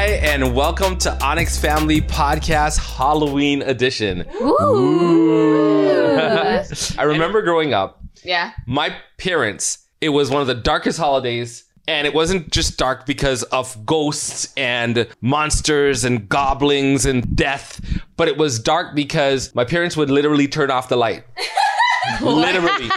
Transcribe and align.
Hi, 0.00 0.12
and 0.12 0.54
welcome 0.54 0.96
to 1.00 1.22
Onyx 1.22 1.58
Family 1.58 2.00
Podcast 2.00 2.78
Halloween 2.96 3.60
Edition. 3.60 4.24
I 6.98 7.02
remember 7.04 7.42
growing 7.42 7.74
up, 7.74 8.00
Yeah. 8.24 8.52
my 8.66 8.96
parents, 9.18 9.76
it 10.00 10.08
was 10.08 10.30
one 10.30 10.40
of 10.40 10.46
the 10.46 10.54
darkest 10.54 10.98
holidays. 10.98 11.64
And 11.86 12.06
it 12.06 12.14
wasn't 12.14 12.50
just 12.50 12.78
dark 12.78 13.04
because 13.04 13.42
of 13.42 13.84
ghosts 13.84 14.50
and 14.56 15.06
monsters 15.20 16.02
and 16.04 16.26
goblins 16.30 17.04
and 17.04 17.36
death, 17.36 17.78
but 18.16 18.26
it 18.26 18.38
was 18.38 18.58
dark 18.58 18.94
because 18.94 19.54
my 19.54 19.64
parents 19.64 19.98
would 19.98 20.08
literally 20.10 20.48
turn 20.48 20.70
off 20.70 20.88
the 20.88 20.96
light. 20.96 21.24
literally. 22.22 22.88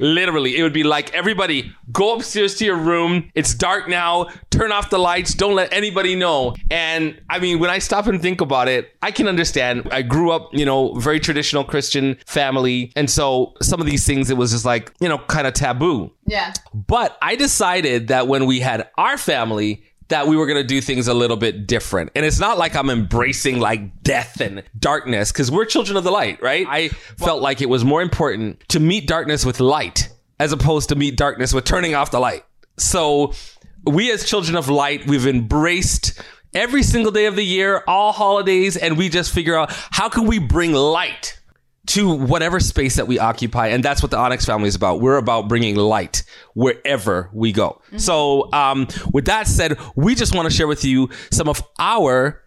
Literally, 0.00 0.56
it 0.56 0.62
would 0.62 0.72
be 0.72 0.82
like 0.82 1.12
everybody 1.14 1.72
go 1.92 2.16
upstairs 2.16 2.54
to 2.56 2.64
your 2.64 2.76
room. 2.76 3.30
It's 3.34 3.54
dark 3.54 3.88
now. 3.88 4.28
Turn 4.50 4.72
off 4.72 4.90
the 4.90 4.98
lights. 4.98 5.34
Don't 5.34 5.54
let 5.54 5.72
anybody 5.72 6.16
know. 6.16 6.56
And 6.70 7.20
I 7.28 7.38
mean, 7.38 7.58
when 7.58 7.70
I 7.70 7.78
stop 7.78 8.06
and 8.06 8.20
think 8.20 8.40
about 8.40 8.68
it, 8.68 8.96
I 9.02 9.10
can 9.10 9.28
understand. 9.28 9.88
I 9.90 10.02
grew 10.02 10.30
up, 10.30 10.48
you 10.52 10.64
know, 10.64 10.94
very 10.94 11.20
traditional 11.20 11.64
Christian 11.64 12.16
family. 12.26 12.92
And 12.96 13.10
so 13.10 13.54
some 13.60 13.80
of 13.80 13.86
these 13.86 14.06
things, 14.06 14.30
it 14.30 14.36
was 14.36 14.50
just 14.52 14.64
like, 14.64 14.92
you 15.00 15.08
know, 15.08 15.18
kind 15.18 15.46
of 15.46 15.54
taboo. 15.54 16.12
Yeah. 16.26 16.52
But 16.72 17.18
I 17.22 17.36
decided 17.36 18.08
that 18.08 18.28
when 18.28 18.46
we 18.46 18.60
had 18.60 18.88
our 18.96 19.18
family, 19.18 19.84
that 20.10 20.26
we 20.26 20.36
were 20.36 20.46
going 20.46 20.60
to 20.60 20.66
do 20.66 20.80
things 20.80 21.08
a 21.08 21.14
little 21.14 21.36
bit 21.36 21.66
different. 21.66 22.10
And 22.14 22.24
it's 22.24 22.38
not 22.38 22.58
like 22.58 22.76
I'm 22.76 22.90
embracing 22.90 23.58
like 23.58 24.02
death 24.02 24.40
and 24.40 24.62
darkness 24.78 25.32
because 25.32 25.50
we're 25.50 25.64
children 25.64 25.96
of 25.96 26.04
the 26.04 26.10
light, 26.10 26.42
right? 26.42 26.66
I 26.68 26.88
felt 26.88 27.42
like 27.42 27.62
it 27.62 27.68
was 27.68 27.84
more 27.84 28.02
important 28.02 28.60
to 28.68 28.80
meet 28.80 29.06
darkness 29.06 29.44
with 29.44 29.58
light 29.60 30.10
as 30.38 30.52
opposed 30.52 30.88
to 30.90 30.96
meet 30.96 31.16
darkness 31.16 31.52
with 31.52 31.64
turning 31.64 31.94
off 31.94 32.10
the 32.10 32.20
light. 32.20 32.44
So 32.76 33.32
we 33.84 34.10
as 34.12 34.24
children 34.24 34.56
of 34.56 34.68
light, 34.68 35.06
we've 35.06 35.26
embraced 35.26 36.20
every 36.54 36.82
single 36.82 37.12
day 37.12 37.26
of 37.26 37.36
the 37.36 37.44
year, 37.44 37.84
all 37.86 38.12
holidays, 38.12 38.76
and 38.76 38.98
we 38.98 39.08
just 39.08 39.32
figure 39.32 39.56
out 39.56 39.70
how 39.90 40.08
can 40.08 40.26
we 40.26 40.38
bring 40.38 40.72
light 40.72 41.39
to 41.86 42.14
whatever 42.14 42.60
space 42.60 42.96
that 42.96 43.06
we 43.08 43.18
occupy. 43.18 43.68
And 43.68 43.82
that's 43.82 44.02
what 44.02 44.10
the 44.10 44.18
Onyx 44.18 44.44
family 44.44 44.68
is 44.68 44.74
about. 44.74 45.00
We're 45.00 45.16
about 45.16 45.48
bringing 45.48 45.76
light 45.76 46.22
wherever 46.54 47.30
we 47.32 47.52
go. 47.52 47.80
So, 47.96 48.52
um, 48.52 48.86
with 49.12 49.24
that 49.24 49.46
said, 49.46 49.78
we 49.96 50.14
just 50.14 50.34
want 50.34 50.48
to 50.48 50.54
share 50.54 50.68
with 50.68 50.84
you 50.84 51.08
some 51.30 51.48
of 51.48 51.62
our 51.78 52.42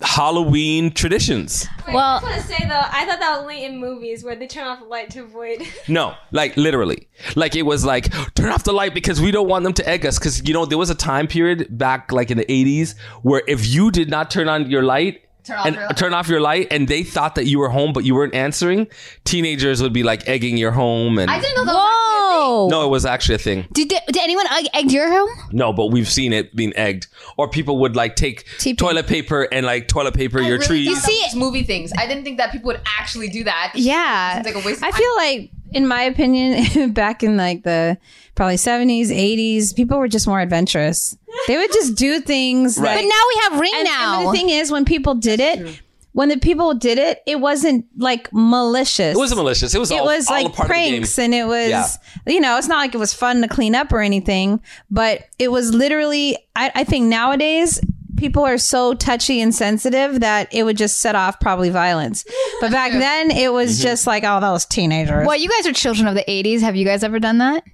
Halloween 0.00 0.90
traditions. 0.92 1.66
Wait, 1.86 1.94
Well- 1.94 2.16
I 2.16 2.20
just 2.20 2.24
want 2.24 2.42
to 2.42 2.48
say 2.48 2.68
though, 2.68 2.74
I 2.90 3.06
thought 3.06 3.20
that 3.20 3.30
was 3.36 3.40
only 3.42 3.64
in 3.64 3.78
movies 3.78 4.24
where 4.24 4.36
they 4.36 4.46
turn 4.46 4.66
off 4.66 4.80
the 4.80 4.86
light 4.86 5.10
to 5.10 5.20
avoid. 5.22 5.62
No, 5.88 6.14
like 6.32 6.56
literally. 6.56 7.08
Like 7.36 7.54
it 7.56 7.62
was 7.62 7.84
like, 7.84 8.12
turn 8.34 8.50
off 8.50 8.64
the 8.64 8.72
light 8.72 8.92
because 8.94 9.20
we 9.20 9.30
don't 9.30 9.48
want 9.48 9.64
them 9.64 9.72
to 9.74 9.88
egg 9.88 10.04
us. 10.04 10.18
Cause 10.18 10.42
you 10.46 10.52
know, 10.54 10.66
there 10.66 10.78
was 10.78 10.90
a 10.90 10.94
time 10.94 11.26
period 11.26 11.68
back 11.78 12.10
like 12.12 12.30
in 12.30 12.38
the 12.38 12.44
80s 12.46 12.96
where 13.22 13.42
if 13.46 13.66
you 13.66 13.90
did 13.90 14.10
not 14.10 14.30
turn 14.30 14.48
on 14.48 14.70
your 14.70 14.82
light, 14.82 15.20
Turn 15.44 15.58
off 15.58 15.66
and 15.66 15.74
your 15.76 15.86
light. 15.86 15.96
turn 15.96 16.14
off 16.14 16.28
your 16.28 16.40
light 16.40 16.68
and 16.70 16.88
they 16.88 17.02
thought 17.02 17.34
that 17.34 17.46
you 17.46 17.58
were 17.58 17.68
home 17.68 17.92
but 17.92 18.04
you 18.04 18.14
weren't 18.14 18.34
answering, 18.34 18.86
teenagers 19.24 19.82
would 19.82 19.92
be 19.92 20.02
like 20.02 20.26
egging 20.28 20.56
your 20.56 20.72
home 20.72 21.18
and 21.18 21.30
I 21.30 21.40
didn't 21.40 21.56
know 21.56 21.64
that 21.66 21.72
was 21.74 21.94
Whoa! 22.34 22.68
No, 22.68 22.84
it 22.84 22.88
was 22.88 23.04
actually 23.06 23.36
a 23.36 23.38
thing. 23.38 23.66
Did, 23.72 23.88
did 23.88 24.16
anyone 24.16 24.46
egg, 24.52 24.66
egg 24.74 24.90
your 24.90 25.08
home? 25.10 25.28
No, 25.52 25.72
but 25.72 25.86
we've 25.86 26.08
seen 26.10 26.32
it 26.32 26.54
being 26.56 26.74
egged. 26.76 27.06
Or 27.36 27.48
people 27.48 27.78
would 27.78 27.94
like 27.96 28.16
take 28.16 28.44
TP. 28.58 28.76
toilet 28.76 29.06
paper 29.06 29.42
and 29.52 29.64
like 29.64 29.88
toilet 29.88 30.14
paper 30.14 30.40
your 30.40 30.54
really 30.58 30.66
trees. 30.66 30.88
thought 30.88 30.94
that 31.02 31.02
see- 31.12 31.20
was 31.26 31.34
movie 31.36 31.62
things. 31.62 31.92
I 31.96 32.06
didn't 32.06 32.24
think 32.24 32.38
that 32.38 32.50
people 32.52 32.68
would 32.68 32.80
actually 32.98 33.28
do 33.28 33.44
that. 33.44 33.72
Yeah. 33.74 34.34
Seems 34.42 34.46
like 34.54 34.64
a 34.64 34.66
waste 34.66 34.78
of 34.78 34.84
I 34.84 34.90
time. 34.90 34.98
feel 35.00 35.16
like, 35.16 35.50
in 35.74 35.86
my 35.86 36.02
opinion, 36.02 36.92
back 36.92 37.22
in 37.22 37.36
like 37.36 37.62
the 37.64 37.98
probably 38.34 38.56
70s, 38.56 39.08
80s, 39.08 39.74
people 39.76 39.98
were 39.98 40.08
just 40.08 40.26
more 40.26 40.40
adventurous. 40.40 41.16
They 41.48 41.56
would 41.56 41.72
just 41.72 41.96
do 41.96 42.20
things. 42.20 42.78
Right. 42.78 42.94
That, 42.94 43.02
But 43.02 43.08
now 43.08 43.22
we 43.28 43.40
have 43.54 43.60
ring 43.60 43.72
and, 43.74 43.84
now. 43.84 44.18
and 44.20 44.28
the 44.28 44.32
thing 44.32 44.50
is, 44.50 44.70
when 44.70 44.84
people 44.84 45.14
did 45.14 45.40
it, 45.40 45.80
when 46.12 46.28
the 46.28 46.38
people 46.38 46.74
did 46.74 46.96
it, 46.96 47.22
it 47.26 47.40
wasn't 47.40 47.86
like 47.96 48.28
malicious. 48.32 49.16
It 49.16 49.18
wasn't 49.18 49.38
malicious. 49.38 49.74
It 49.74 49.78
was 49.80 49.90
It 49.90 49.98
all, 49.98 50.06
was 50.06 50.28
all 50.28 50.36
a 50.36 50.42
like 50.44 50.52
part 50.54 50.68
pranks, 50.68 51.18
of 51.18 51.24
and 51.24 51.34
it 51.34 51.44
was, 51.46 51.68
Yeah. 51.70 51.86
you 52.26 52.40
know, 52.40 52.56
it's 52.56 52.68
not 52.68 52.76
like 52.78 52.94
it 52.94 52.98
was 52.98 53.12
fun 53.12 53.42
to 53.42 53.48
clean 53.48 53.74
up 53.74 53.92
or 53.92 54.00
anything, 54.00 54.60
but 54.90 55.24
it 55.40 55.50
was 55.50 55.74
literally. 55.74 56.38
I, 56.56 56.70
I 56.76 56.84
think 56.84 57.06
nowadays 57.06 57.80
people 58.16 58.44
are 58.44 58.58
so 58.58 58.94
touchy 58.94 59.40
and 59.40 59.54
sensitive 59.54 60.20
that 60.20 60.52
it 60.54 60.62
would 60.64 60.76
just 60.76 60.98
set 60.98 61.14
off 61.14 61.40
probably 61.40 61.70
violence. 61.70 62.24
But 62.60 62.70
back 62.72 62.92
then, 62.92 63.30
it 63.30 63.52
was 63.52 63.78
Mm-hmm. 63.78 63.82
just 63.82 64.06
like, 64.06 64.24
oh, 64.24 64.40
those 64.40 64.64
teenagers. 64.66 65.26
Well, 65.26 65.36
you 65.36 65.48
guys 65.48 65.66
are 65.66 65.72
children 65.72 66.06
of 66.08 66.14
the 66.14 66.24
80s. 66.28 66.60
Have 66.60 66.76
you 66.76 66.84
guys 66.84 67.02
ever 67.02 67.18
done 67.18 67.38
that? 67.38 67.64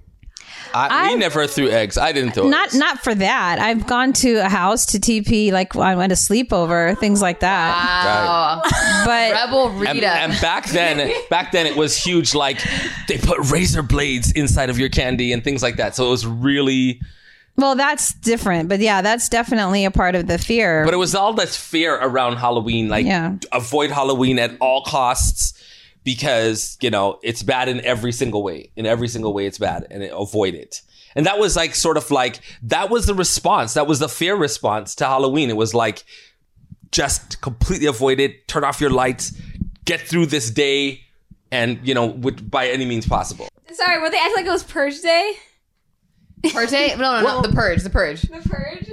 I, 0.73 1.07
we 1.09 1.13
I- 1.13 1.17
never 1.17 1.47
threw 1.47 1.69
eggs. 1.69 1.97
I 1.97 2.13
didn't 2.13 2.31
throw 2.31 2.47
not 2.47 2.67
eggs. 2.69 2.75
not 2.77 3.03
for 3.03 3.13
that. 3.13 3.59
I've 3.59 3.85
gone 3.87 4.13
to 4.13 4.35
a 4.35 4.47
house 4.47 4.85
to 4.87 4.99
TP, 4.99 5.51
like 5.51 5.75
I 5.75 5.95
went 5.95 6.11
to 6.11 6.15
sleepover, 6.15 6.97
things 6.97 7.21
like 7.21 7.41
that. 7.41 7.75
Wow. 7.75 8.61
But 9.05 9.31
Rebel 9.33 9.67
and, 9.69 9.79
Rita. 9.81 10.07
and 10.07 10.31
back 10.41 10.67
then, 10.69 11.11
back 11.29 11.51
then 11.51 11.65
it 11.65 11.75
was 11.75 11.97
huge. 11.97 12.33
Like 12.35 12.59
they 13.07 13.17
put 13.17 13.39
razor 13.51 13.81
blades 13.83 14.31
inside 14.31 14.69
of 14.69 14.77
your 14.79 14.89
candy 14.89 15.33
and 15.33 15.43
things 15.43 15.61
like 15.63 15.75
that. 15.77 15.95
So 15.95 16.05
it 16.07 16.09
was 16.11 16.25
really, 16.25 17.01
well, 17.57 17.75
that's 17.75 18.13
different. 18.15 18.69
But 18.69 18.79
yeah, 18.79 19.01
that's 19.01 19.29
definitely 19.29 19.85
a 19.85 19.91
part 19.91 20.15
of 20.15 20.27
the 20.27 20.37
fear. 20.37 20.83
but 20.85 20.93
it 20.93 20.97
was 20.97 21.13
all 21.15 21.33
this 21.33 21.55
fear 21.55 21.95
around 21.95 22.37
Halloween. 22.37 22.89
Like 22.89 23.05
Yeah. 23.05 23.35
avoid 23.51 23.91
Halloween 23.91 24.39
at 24.39 24.51
all 24.59 24.83
costs 24.83 25.53
because 26.03 26.77
you 26.81 26.89
know 26.89 27.19
it's 27.21 27.43
bad 27.43 27.67
in 27.69 27.81
every 27.81 28.11
single 28.11 28.41
way. 28.43 28.71
In 28.75 28.85
every 28.85 29.07
single 29.07 29.33
way, 29.33 29.45
it's 29.45 29.57
bad, 29.59 29.85
and 29.91 30.01
it, 30.03 30.11
avoid 30.15 30.55
it. 30.55 30.81
And 31.15 31.25
that 31.25 31.37
was 31.39 31.55
like 31.55 31.75
sort 31.75 31.97
of 31.97 32.09
like 32.09 32.39
that 32.63 32.89
was 32.89 33.05
the 33.05 33.13
response. 33.13 33.73
That 33.73 33.85
was 33.85 33.99
the 33.99 34.09
fear 34.09 34.35
response 34.35 34.95
to 34.95 35.05
Halloween. 35.05 35.49
It 35.49 35.57
was 35.57 35.73
like 35.73 36.03
just 36.91 37.41
completely 37.41 37.85
avoid 37.87 38.19
it. 38.19 38.47
Turn 38.47 38.63
off 38.63 38.81
your 38.81 38.89
lights. 38.89 39.33
Get 39.85 39.99
through 40.01 40.27
this 40.27 40.49
day, 40.49 41.01
and 41.51 41.79
you 41.83 41.93
know, 41.93 42.05
with, 42.05 42.49
by 42.49 42.67
any 42.69 42.85
means 42.85 43.05
possible. 43.07 43.47
Sorry, 43.73 43.99
were 43.99 44.09
they 44.09 44.17
acting 44.17 44.35
like 44.37 44.45
it 44.45 44.51
was 44.51 44.63
Purge 44.63 45.01
Day? 45.01 45.33
Purge? 46.49 46.71
No, 46.71 46.95
no, 46.97 47.21
no. 47.21 47.41
the 47.41 47.53
Purge. 47.53 47.83
The 47.83 47.89
Purge. 47.89 48.21
The 48.21 48.49
Purge. 48.49 48.91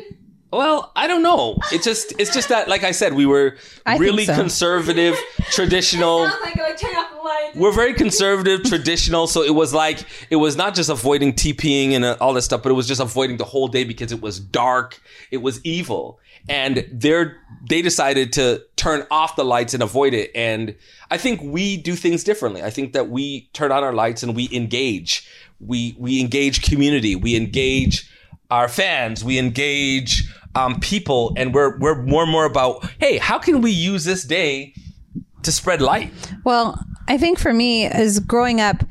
Well, 0.50 0.92
I 0.96 1.06
don't 1.06 1.22
know. 1.22 1.58
It's 1.72 1.84
just 1.84 2.18
it's 2.18 2.32
just 2.32 2.48
that 2.48 2.68
like 2.68 2.82
I 2.82 2.92
said, 2.92 3.12
we 3.12 3.26
were 3.26 3.56
I 3.84 3.98
really 3.98 4.24
so. 4.24 4.34
conservative, 4.34 5.14
traditional. 5.50 6.22
Like 6.22 6.56
like 6.56 6.78
turn 6.78 6.96
off 6.96 7.10
the 7.10 7.18
light. 7.18 7.52
We're 7.54 7.72
very 7.72 7.92
conservative, 7.92 8.62
traditional. 8.62 9.26
So 9.26 9.42
it 9.42 9.54
was 9.54 9.74
like 9.74 10.06
it 10.30 10.36
was 10.36 10.56
not 10.56 10.74
just 10.74 10.88
avoiding 10.88 11.34
TPing 11.34 11.92
and 11.92 12.04
uh, 12.04 12.16
all 12.18 12.32
this 12.32 12.46
stuff, 12.46 12.62
but 12.62 12.70
it 12.70 12.74
was 12.74 12.88
just 12.88 13.00
avoiding 13.00 13.36
the 13.36 13.44
whole 13.44 13.68
day 13.68 13.84
because 13.84 14.10
it 14.10 14.22
was 14.22 14.40
dark, 14.40 15.02
it 15.30 15.38
was 15.38 15.62
evil, 15.64 16.18
and 16.48 16.88
they're 16.90 17.36
they 17.68 17.82
decided 17.82 18.32
to 18.34 18.64
turn 18.76 19.06
off 19.10 19.36
the 19.36 19.44
lights 19.44 19.74
and 19.74 19.82
avoid 19.82 20.14
it. 20.14 20.30
And 20.34 20.76
I 21.10 21.18
think 21.18 21.42
we 21.42 21.76
do 21.76 21.94
things 21.94 22.24
differently. 22.24 22.62
I 22.62 22.70
think 22.70 22.94
that 22.94 23.10
we 23.10 23.50
turn 23.52 23.70
on 23.70 23.84
our 23.84 23.92
lights 23.92 24.22
and 24.22 24.34
we 24.34 24.48
engage. 24.50 25.28
We 25.60 25.96
we 25.98 26.20
engage 26.20 26.62
community. 26.62 27.16
We 27.16 27.36
engage 27.36 28.10
our 28.50 28.68
fans. 28.68 29.24
We 29.24 29.38
engage 29.38 30.24
um, 30.54 30.80
people, 30.80 31.32
and 31.36 31.54
we're 31.54 31.78
we're 31.78 32.02
more 32.02 32.22
and 32.22 32.32
more 32.32 32.44
about 32.44 32.88
hey, 32.98 33.18
how 33.18 33.38
can 33.38 33.60
we 33.60 33.70
use 33.70 34.04
this 34.04 34.24
day 34.24 34.74
to 35.42 35.52
spread 35.52 35.80
light? 35.80 36.12
Well, 36.44 36.82
I 37.08 37.18
think 37.18 37.38
for 37.38 37.52
me, 37.52 37.86
as 37.86 38.20
growing 38.20 38.60
up, 38.60 38.84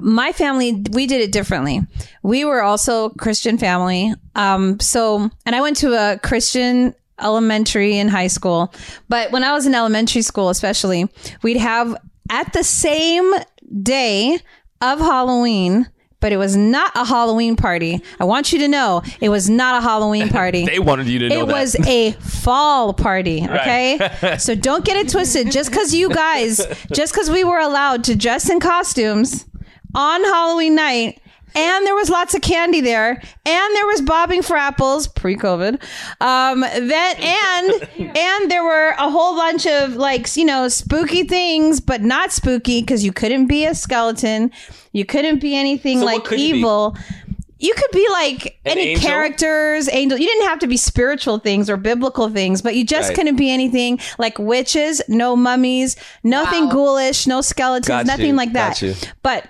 my 0.00 0.32
family, 0.32 0.82
we 0.92 1.06
did 1.06 1.20
it 1.20 1.32
differently. 1.32 1.80
We 2.22 2.44
were 2.44 2.62
also 2.62 3.10
Christian 3.10 3.58
family. 3.58 4.12
Um, 4.34 4.80
so, 4.80 5.30
and 5.46 5.54
I 5.54 5.60
went 5.60 5.76
to 5.78 5.92
a 5.92 6.18
Christian 6.18 6.94
elementary 7.20 7.96
and 7.98 8.10
high 8.10 8.26
school. 8.26 8.72
But 9.08 9.30
when 9.30 9.44
I 9.44 9.52
was 9.52 9.66
in 9.66 9.74
elementary 9.74 10.22
school, 10.22 10.50
especially, 10.50 11.08
we'd 11.42 11.56
have 11.56 11.96
at 12.30 12.52
the 12.52 12.64
same 12.64 13.32
day 13.82 14.38
of 14.80 14.98
Halloween, 14.98 15.88
but 16.24 16.32
it 16.32 16.38
was 16.38 16.56
not 16.56 16.90
a 16.94 17.04
Halloween 17.04 17.54
party. 17.54 18.00
I 18.18 18.24
want 18.24 18.50
you 18.50 18.58
to 18.60 18.68
know 18.68 19.02
it 19.20 19.28
was 19.28 19.50
not 19.50 19.82
a 19.82 19.86
Halloween 19.86 20.28
party. 20.30 20.64
They 20.64 20.78
wanted 20.78 21.06
you 21.06 21.18
to 21.18 21.28
know 21.28 21.42
it 21.42 21.46
that. 21.48 21.52
was 21.52 21.76
a 21.86 22.12
fall 22.12 22.94
party 22.94 23.42
okay 23.44 24.36
so 24.38 24.54
don't 24.54 24.84
get 24.84 24.96
it 24.96 25.10
twisted 25.10 25.50
just 25.50 25.70
because 25.70 25.92
you 25.92 26.08
guys 26.08 26.64
just 26.92 27.12
because 27.12 27.30
we 27.30 27.44
were 27.44 27.58
allowed 27.58 28.04
to 28.04 28.14
dress 28.14 28.48
in 28.48 28.60
costumes 28.60 29.46
on 29.94 30.22
halloween 30.24 30.74
night 30.74 31.20
and 31.54 31.86
there 31.86 31.94
was 31.94 32.10
lots 32.10 32.34
of 32.34 32.40
candy 32.42 32.80
there 32.80 33.10
and 33.10 33.74
there 33.76 33.86
was 33.86 34.00
bobbing 34.02 34.42
for 34.42 34.56
apples 34.56 35.06
pre-covid 35.06 35.80
um 36.20 36.60
then 36.60 37.16
and 37.18 37.88
and 38.16 38.50
there 38.50 38.64
were 38.64 38.90
a 38.98 39.10
whole 39.10 39.36
bunch 39.36 39.66
of 39.66 39.94
like 39.96 40.36
you 40.36 40.44
know 40.44 40.68
spooky 40.68 41.22
things 41.24 41.80
but 41.80 42.00
not 42.02 42.32
spooky 42.32 42.80
because 42.80 43.04
you 43.04 43.12
couldn't 43.12 43.46
be 43.46 43.64
a 43.64 43.74
skeleton 43.74 44.50
you 44.92 45.04
couldn't 45.04 45.40
be 45.40 45.56
anything 45.56 46.00
So 46.00 46.04
like 46.06 46.24
could 46.24 46.40
you 46.40 46.56
evil 46.56 46.96
you 47.60 47.72
could 47.74 47.90
be 47.92 48.06
like 48.10 48.46
An 48.66 48.72
any 48.72 48.80
angel? 48.88 49.08
characters, 49.08 49.88
angel. 49.88 50.18
You 50.18 50.26
didn't 50.26 50.48
have 50.48 50.58
to 50.58 50.66
be 50.66 50.76
spiritual 50.76 51.38
things 51.38 51.70
or 51.70 51.78
biblical 51.78 52.28
things, 52.28 52.60
but 52.60 52.74
you 52.74 52.84
just 52.84 53.08
Right. 53.10 53.16
couldn't 53.16 53.36
be 53.36 53.50
anything 53.50 54.00
like 54.18 54.38
witches, 54.38 55.00
no 55.08 55.34
mummies, 55.34 55.96
nothing 56.24 56.66
Wow. 56.66 56.72
ghoulish, 56.72 57.26
no 57.26 57.40
skeletons, 57.40 57.86
Got 57.88 58.06
nothing 58.06 58.26
you, 58.26 58.32
like 58.34 58.52
got 58.52 58.80
that. 58.80 58.82
you. 58.82 58.94
But 59.22 59.46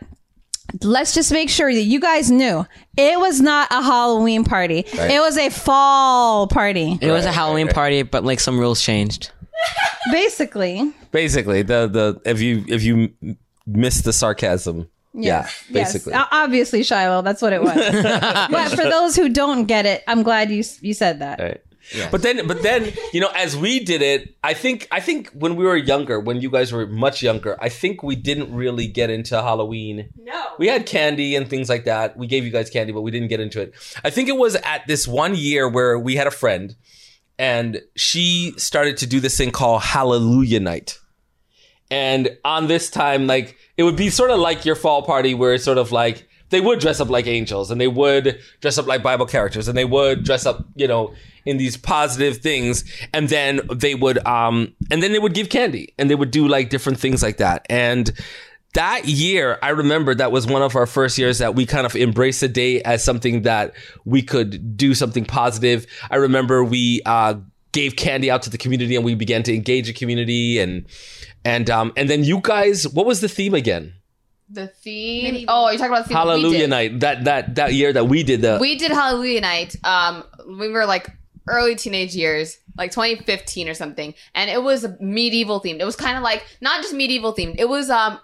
let's 0.83 1.15
just 1.15 1.31
make 1.33 1.49
sure 1.51 1.73
that 1.73 1.83
you 1.83 2.01
guys 2.01 2.31
knew 2.31 2.67
it 2.97 3.19
was 3.19 3.41
not 3.41 3.69
a 3.71 3.83
Halloween 3.83 4.45
party. 4.45 4.85
It 4.93 5.21
was 5.21 5.37
a 5.37 5.51
fall 5.51 6.47
party, 6.49 6.99
It 7.01 7.11
was 7.11 7.25
a 7.25 7.33
Halloween 7.33 7.69
party, 7.69 8.03
but 8.03 8.25
like 8.25 8.41
some 8.41 8.59
rules 8.59 8.81
changed. 8.83 9.31
basically. 10.13 10.93
Basically, 11.11 11.63
the 11.63 11.87
the 11.87 12.21
if 12.29 12.41
you 12.41 12.65
if 12.69 12.83
you 12.83 13.13
m- 13.23 13.39
missed 13.67 14.05
the 14.05 14.13
sarcasm, 14.13 14.89
yeah, 15.13 15.49
basically. 15.73 16.13
Yes, 16.13 16.27
obviously, 16.33 16.83
Shiloh. 16.83 17.23
That's 17.23 17.41
what 17.41 17.53
it 17.53 17.63
was. 17.63 17.75
but 18.51 18.69
for 18.71 18.83
those 18.85 19.15
who 19.17 19.29
don't 19.29 19.67
get 19.67 19.87
it, 19.87 20.03
I'm 20.09 20.23
glad 20.23 20.51
you 20.51 20.65
you 20.81 20.93
said 20.95 21.21
that. 21.21 21.39
Right. 21.41 21.61
But 22.11 22.23
then, 22.23 22.47
but 22.47 22.63
then, 22.63 22.93
you 23.13 23.21
know, 23.21 23.31
as 23.35 23.57
we 23.57 23.81
did 23.81 24.03
it, 24.03 24.35
I 24.43 24.55
think, 24.55 24.89
I 24.91 25.01
think 25.01 25.31
when 25.31 25.57
we 25.57 25.65
were 25.65 25.77
younger, 25.77 26.19
when 26.19 26.41
you 26.41 26.51
guys 26.51 26.73
were 26.73 26.87
much 26.87 27.23
younger, 27.23 27.57
I 27.61 27.69
think 27.69 28.03
we 28.03 28.17
didn't 28.17 28.55
really 28.55 28.87
get 28.87 29.11
into 29.11 29.41
Halloween. 29.41 30.11
No. 30.17 30.45
We 30.59 30.69
had 30.69 30.87
candy 30.87 31.37
and 31.37 31.49
things 31.49 31.69
like 31.69 31.85
that. 31.85 32.17
We 32.17 32.27
gave 32.27 32.45
you 32.45 32.51
guys 32.51 32.71
candy, 32.71 32.93
but 32.93 33.03
we 33.03 33.11
didn't 33.11 33.29
get 33.29 33.41
into 33.41 33.61
it. 33.61 33.75
I 34.03 34.11
think 34.11 34.29
it 34.29 34.37
was 34.37 34.57
at 34.57 34.87
this 34.87 35.07
one 35.07 35.35
year 35.35 35.69
where 35.69 35.99
we 35.99 36.17
had 36.17 36.27
a 36.27 36.33
friend 36.33 36.75
and 37.39 37.83
she 37.97 38.55
started 38.57 38.97
to 38.99 39.07
do 39.07 39.21
this 39.21 39.37
thing 39.37 39.51
called 39.51 39.83
Hallelujah 39.83 40.61
Night. 40.61 40.99
And 41.91 42.37
on 42.45 42.67
this 42.67 42.91
time, 42.91 43.27
like, 43.27 43.57
it 43.77 43.83
would 43.83 43.97
be 43.97 44.11
sort 44.11 44.31
of 44.31 44.39
like 44.39 44.65
your 44.65 44.75
fall 44.77 45.03
party 45.03 45.35
where 45.35 45.55
it's 45.55 45.65
sort 45.65 45.79
of 45.79 45.93
like, 45.93 46.27
they 46.55 46.61
would 46.61 46.79
dress 46.79 47.01
up 47.01 47.11
like 47.11 47.27
angels 47.27 47.71
and 47.71 47.81
they 47.81 47.89
would 47.89 48.39
dress 48.61 48.79
up 48.79 48.87
like 48.87 49.03
Bible 49.03 49.27
characters 49.27 49.67
and 49.67 49.77
they 49.77 49.85
would 49.85 50.23
dress 50.23 50.47
up, 50.47 50.65
you 50.77 50.87
know, 50.87 51.13
in 51.45 51.57
these 51.57 51.77
positive 51.77 52.39
things. 52.39 52.85
And 53.13 53.29
then 53.29 53.61
they 53.73 53.97
would, 53.97 54.25
um, 54.25 54.73
and 54.91 55.03
then 55.03 55.13
they 55.13 55.19
would 55.19 55.35
give 55.35 55.49
candy 55.49 55.93
and 55.99 56.09
they 56.09 56.15
would 56.15 56.31
do 56.31 56.47
like 56.47 56.71
different 56.71 57.01
things 57.01 57.23
like 57.23 57.39
that. 57.39 57.67
And 57.69 58.13
that 58.75 59.07
year, 59.07 59.59
I 59.63 59.71
remember 59.71 60.15
that 60.15 60.31
was 60.31 60.47
one 60.47 60.63
of 60.63 60.77
our 60.77 60.87
first 60.87 61.19
years 61.19 61.39
that 61.39 61.57
we 61.57 61.67
kind 61.67 61.87
of 61.87 61.97
embraced 61.97 62.41
the 62.41 62.49
day 62.49 62.81
as 62.83 63.03
something 63.03 63.43
that 63.43 63.75
we 64.05 64.23
could 64.23 64.77
do 64.77 64.95
something 64.95 65.25
positive. 65.25 65.87
I 66.11 66.17
remember 66.17 66.63
we, 66.63 67.03
uh, 67.05 67.35
gave 67.73 67.97
candy 67.97 68.31
out 68.31 68.43
to 68.43 68.51
the 68.51 68.59
community 68.59 68.95
and 68.95 69.05
we 69.05 69.17
began 69.17 69.43
to 69.43 69.53
engage 69.53 69.89
the 69.89 69.93
community 69.93 70.61
and, 70.61 70.87
and, 71.45 71.69
um, 71.69 71.93
and 71.97 72.09
then 72.09 72.23
you 72.23 72.39
guys, 72.41 72.87
what 72.87 73.05
was 73.07 73.21
the 73.21 73.29
theme 73.29 73.55
again? 73.55 73.93
The 74.55 74.69
theme. 74.69 75.45
Oh, 75.49 75.69
you're 75.69 75.79
talking 75.79 75.93
about 75.93 76.05
the 76.05 76.09
theme. 76.09 76.17
we 76.17 76.31
Hallelujah 76.31 76.59
did. 76.61 76.71
night. 76.71 77.01
That 77.01 77.25
that 77.25 77.55
that 77.57 77.75
year 77.75 77.93
that 77.93 78.07
we 78.07 78.23
did 78.23 78.41
the 78.43 78.59
We 78.61 78.77
did 78.77 78.91
Hallelujah 78.93 79.41
night. 79.41 79.77
Um, 79.85 80.25
we 80.47 80.69
were 80.69 80.87
like 80.87 81.09
early 81.49 81.75
teenage 81.75 82.15
years, 82.15 82.59
like 82.79 82.91
2015 82.93 83.69
or 83.69 83.75
something, 83.75 84.15
and 84.35 84.51
it 84.51 84.63
was 84.63 84.87
medieval 85.01 85.61
themed. 85.61 85.81
It 85.81 85.85
was 85.85 85.97
kind 85.97 86.17
of 86.17 86.23
like 86.23 86.45
not 86.61 86.83
just 86.83 86.95
medieval 86.95 87.35
themed. 87.35 87.57
It 87.59 87.69
was 87.69 87.91
um, 87.91 88.19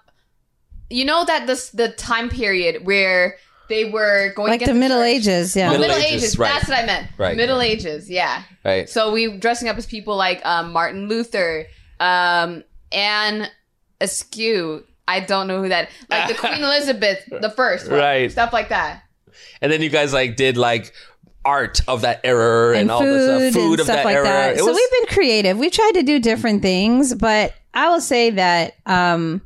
you 0.89 1.05
know 1.05 1.25
that 1.25 1.47
this 1.47 1.71
the 1.71 1.89
time 1.91 2.29
period 2.29 2.87
where 2.87 3.37
they 3.69 3.85
were 3.91 4.33
going 4.35 4.51
Like 4.51 4.63
against 4.63 4.75
the 4.75 4.79
Middle 4.81 4.99
church? 5.01 5.07
Ages, 5.07 5.57
yeah. 5.57 5.69
Oh, 5.69 5.71
Middle 5.73 5.89
Middle, 5.89 6.03
Ages, 6.03 6.23
Ages. 6.23 6.39
right. 6.39 6.53
That's 6.55 6.69
what 6.69 6.79
I 6.79 6.87
meant. 6.87 7.09
Right. 7.17 7.37
Middle 7.37 7.61
Ages. 7.61 8.11
Yeah. 8.11 8.43
right. 8.65 8.89
So 8.89 9.13
we 9.13 9.37
dressing 9.39 9.69
up 9.69 9.77
as 9.77 9.87
people 9.87 10.17
like 10.17 10.45
um, 10.45 10.73
Martin 10.73 11.09
Luther, 11.09 11.67
um, 12.01 12.65
Anne 12.93 13.49
Askew. 14.01 14.85
I 15.17 15.21
don't 15.21 15.47
know 15.49 15.63
who 15.63 15.69
that. 15.69 15.89
Like 16.09 16.29
the 16.29 16.35
Queen 16.35 16.55
Elizabeth 16.63 17.25
the 17.31 17.51
first, 17.51 17.91
one, 17.91 17.99
Right. 17.99 18.31
Stuff 18.33 18.53
like 18.53 18.69
that. 18.71 19.03
And 19.63 19.71
then 19.71 19.83
you 19.83 19.91
guys 19.91 20.13
like 20.13 20.37
did 20.37 20.57
like 20.57 20.93
art 21.45 21.81
of 21.89 22.03
that 22.03 22.21
era 22.25 22.73
and, 22.73 22.83
and 22.83 22.91
all 22.91 23.01
food, 23.01 23.15
the 23.19 23.51
stuff, 23.51 23.55
food 23.63 23.71
and 23.73 23.81
of 23.81 23.87
stuff 23.87 23.97
that 23.97 24.05
like 24.05 24.17
era. 24.17 24.25
that. 24.25 24.59
So 24.59 24.67
was 24.67 24.77
we've 24.77 25.07
been 25.09 25.15
creative. 25.15 25.59
We've 25.59 25.73
tried 25.73 25.93
to 25.93 26.03
do 26.03 26.19
different 26.19 26.63
things, 26.63 27.15
but 27.15 27.55
I 27.75 27.89
will 27.89 28.01
say 28.01 28.31
that 28.31 28.75
um, 28.87 29.41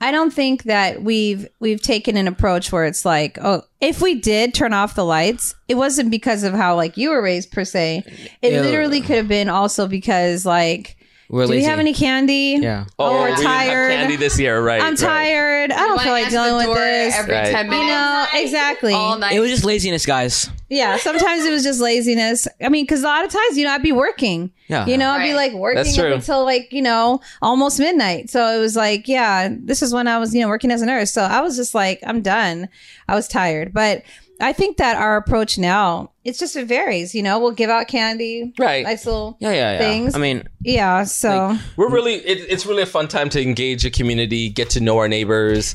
I 0.00 0.10
don't 0.10 0.32
think 0.32 0.64
that 0.64 1.02
we've 1.02 1.46
we've 1.60 1.80
taken 1.80 2.16
an 2.16 2.26
approach 2.26 2.72
where 2.72 2.86
it's 2.86 3.04
like, 3.04 3.38
oh, 3.40 3.62
if 3.80 4.00
we 4.00 4.16
did 4.16 4.52
turn 4.54 4.72
off 4.72 4.94
the 4.96 5.04
lights, 5.04 5.54
it 5.68 5.74
wasn't 5.76 6.10
because 6.10 6.42
of 6.42 6.54
how 6.54 6.74
like 6.76 6.96
you 6.96 7.10
were 7.10 7.22
raised 7.22 7.52
per 7.52 7.64
se. 7.64 8.02
It 8.42 8.52
Yeah. 8.52 8.62
literally 8.62 9.00
could 9.00 9.16
have 9.16 9.28
been 9.28 9.48
also 9.48 9.86
because 9.86 10.44
like, 10.44 10.96
We're 11.32 11.46
do 11.46 11.52
lazy. 11.52 11.62
we 11.62 11.64
have 11.64 11.78
any 11.78 11.94
candy? 11.94 12.58
Yeah. 12.60 12.84
oh, 12.98 13.12
we're 13.12 13.30
we 13.30 13.36
didn't 13.36 13.46
have 13.46 13.66
tired. 13.66 13.90
candy 13.90 14.16
this 14.16 14.38
year, 14.38 14.62
right? 14.62 14.82
I'm 14.82 14.90
right. 14.90 14.98
tired. 14.98 15.72
I 15.72 15.76
don't 15.76 15.98
feel 15.98 16.12
like 16.12 16.26
answer 16.26 16.36
the 16.36 16.44
dealing 16.44 16.68
with 16.68 16.76
this. 16.76 17.14
every 17.16 17.34
Right. 17.34 17.50
ten 17.50 17.64
you 17.64 17.70
minutes. 17.70 17.88
know 17.88 18.26
exactly. 18.34 18.92
all 18.92 19.16
night. 19.16 19.34
It 19.34 19.40
was 19.40 19.50
just 19.50 19.64
laziness, 19.64 20.04
guys. 20.04 20.50
Yeah, 20.68 20.98
sometimes 20.98 21.46
it 21.46 21.50
was 21.50 21.62
just 21.62 21.80
laziness. 21.80 22.46
I 22.62 22.68
mean, 22.68 22.84
because 22.84 23.00
a 23.02 23.06
lot 23.06 23.24
of 23.24 23.30
times, 23.32 23.56
you 23.56 23.64
know, 23.64 23.72
I'd 23.72 23.82
be 23.82 23.92
working. 23.92 24.52
Yeah. 24.68 24.84
You 24.84 24.98
know, 24.98 25.10
I'd 25.10 25.26
be 25.26 25.32
like 25.32 25.54
working 25.54 25.98
up 26.00 26.12
until 26.12 26.44
like, 26.44 26.70
you 26.70 26.82
know, 26.82 27.20
almost 27.40 27.78
midnight. 27.78 28.28
So 28.28 28.46
it 28.54 28.58
was 28.58 28.76
like, 28.76 29.08
yeah, 29.08 29.48
this 29.58 29.80
is 29.80 29.94
when 29.94 30.08
I 30.08 30.18
was, 30.18 30.34
you 30.34 30.42
know, 30.42 30.48
working 30.48 30.70
as 30.70 30.82
a 30.82 30.86
nurse. 30.86 31.12
So 31.12 31.22
I 31.22 31.40
was 31.40 31.56
just 31.56 31.74
like, 31.74 32.00
I'm 32.06 32.20
done. 32.20 32.68
I 33.08 33.14
was 33.14 33.26
tired. 33.26 33.72
But 33.72 34.02
I 34.42 34.52
think 34.52 34.76
that 34.78 34.96
our 34.96 35.16
approach 35.16 35.56
now, 35.56 36.10
it's 36.24 36.38
just, 36.38 36.56
it 36.56 36.66
varies. 36.66 37.14
You 37.14 37.22
know, 37.22 37.38
we'll 37.38 37.52
give 37.52 37.70
out 37.70 37.88
candy, 37.88 38.52
Right. 38.58 38.84
nice 38.84 39.06
little, 39.06 39.36
Yeah, 39.40 39.52
yeah, 39.52 39.72
yeah. 39.72 39.78
Things. 39.78 40.14
I 40.14 40.18
mean, 40.18 40.42
yeah. 40.60 41.04
So 41.04 41.56
We're 41.76 41.88
really 41.90 42.14
it, 42.14 42.46
it's 42.50 42.66
really 42.66 42.82
a 42.82 42.86
fun 42.86 43.08
time 43.08 43.28
to 43.30 43.40
engage 43.40 43.84
a 43.84 43.90
community, 43.90 44.48
get 44.50 44.68
to 44.70 44.80
know 44.80 44.98
our 44.98 45.08
neighbors. 45.08 45.74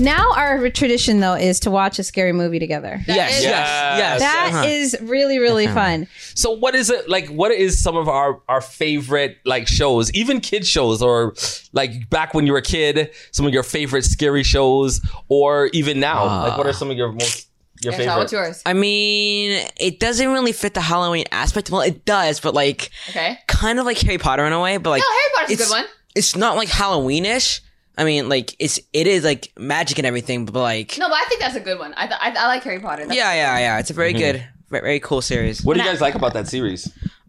Now 0.00 0.32
our 0.36 0.68
tradition, 0.70 1.20
though, 1.20 1.34
is 1.34 1.60
to 1.60 1.70
watch 1.70 1.98
a 1.98 2.02
scary 2.04 2.32
movie 2.32 2.58
together. 2.58 3.00
yes, 3.06 3.38
is- 3.38 3.44
yes, 3.44 3.44
Yes. 3.44 3.98
yes. 3.98 4.20
That 4.20 4.50
Uh-huh. 4.54 4.64
is 4.68 4.96
really, 5.02 5.38
really 5.38 5.66
fun. 5.66 6.06
So 6.34 6.50
what 6.52 6.74
is 6.74 6.90
it 6.90 7.08
like 7.08 7.28
what 7.28 7.50
is 7.52 7.82
some 7.82 7.96
of 7.96 8.08
our 8.08 8.40
our 8.48 8.60
favorite 8.60 9.38
like 9.44 9.68
shows, 9.68 10.12
even 10.12 10.40
kid 10.40 10.66
shows 10.66 11.02
or 11.02 11.34
like 11.72 12.08
back 12.10 12.34
when 12.34 12.46
you 12.46 12.52
were 12.52 12.58
a 12.58 12.62
kid, 12.62 13.10
some 13.32 13.46
of 13.46 13.52
your 13.52 13.62
favorite 13.62 14.04
scary 14.04 14.42
shows 14.42 15.00
or 15.28 15.66
even 15.72 16.00
now? 16.00 16.24
Ah. 16.24 16.42
like 16.48 16.58
what 16.58 16.66
are 16.66 16.72
some 16.72 16.90
of 16.90 16.96
your 16.96 17.12
most 17.12 17.46
your 17.80 17.92
Yeah, 17.92 17.98
Sean, 17.98 18.06
favorite? 18.06 18.18
what's 18.20 18.32
yours? 18.32 18.62
I 18.66 18.72
mean, 18.72 19.64
it 19.78 20.00
doesn't 20.00 20.28
really 20.32 20.50
fit 20.52 20.74
the 20.74 20.80
Halloween 20.80 21.24
aspect. 21.30 21.70
Well, 21.70 21.82
it 21.82 22.04
does, 22.04 22.40
but 22.40 22.52
like 22.54 22.90
Okay. 23.10 23.38
kind 23.46 23.78
of 23.78 23.86
like 23.86 23.98
Harry 23.98 24.18
Potter 24.18 24.44
in 24.46 24.52
a 24.52 24.60
way. 24.60 24.78
But 24.78 24.90
like, 24.90 25.00
No, 25.00 25.06
Harry 25.06 25.30
Potter's 25.36 25.50
a 25.50 25.52
it's- 25.52 25.68
good 25.68 25.74
one. 25.74 25.84
It's 26.16 26.34
not 26.34 26.56
like 26.56 26.68
Halloweenish. 26.68 27.60
I 27.98 28.04
mean, 28.04 28.28
like 28.28 28.54
it's 28.58 28.78
it 28.92 29.06
is 29.06 29.24
like 29.24 29.52
magic 29.58 29.98
and 29.98 30.06
everything, 30.06 30.44
but 30.46 30.54
like 30.54 30.96
No, 30.98 31.08
but 31.08 31.14
I 31.20 31.24
think 31.28 31.40
that's 31.40 31.56
a 31.56 31.60
good 31.60 31.78
one. 31.78 31.92
I 31.96 32.06
th- 32.06 32.20
I, 32.22 32.30
I 32.30 32.46
like 32.46 32.62
Harry 32.62 32.78
Potter. 32.80 33.02
That's- 33.02 33.16
yeah, 33.16 33.34
yeah, 33.34 33.58
yeah. 33.58 33.78
It's 33.80 33.90
a 33.90 33.94
very 33.94 34.12
good, 34.12 34.36
very, 34.70 34.82
very 34.82 35.00
cool 35.00 35.20
series. 35.20 35.62
What 35.64 35.74
do 35.76 35.80
you 35.82 35.86
guys 35.86 36.00
like 36.00 36.14
about 36.14 36.32
that 36.34 36.46
series? 36.48 36.86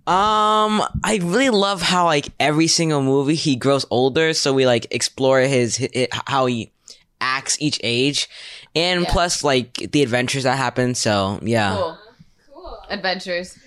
Um, 0.07 0.81
I 1.03 1.19
really 1.21 1.49
love 1.49 1.81
how 1.81 2.05
like 2.05 2.29
every 2.39 2.67
single 2.67 3.01
movie 3.03 3.35
he 3.35 3.55
grows 3.55 3.85
older, 3.89 4.33
so 4.33 4.53
we 4.53 4.65
like 4.65 4.87
explore 4.91 5.39
his, 5.41 5.77
hi 5.77 6.07
how 6.27 6.45
he 6.45 6.71
acts 7.21 7.57
each 7.59 7.79
age, 7.83 8.29
and 8.75 9.01
Yeah. 9.03 9.11
plus 9.11 9.43
like 9.43 9.73
the 9.91 10.01
adventures 10.03 10.43
that 10.43 10.57
happen. 10.57 10.95
So 10.95 11.39
yeah, 11.43 11.75
Cool. 11.75 11.97
Adventures. 12.89 13.57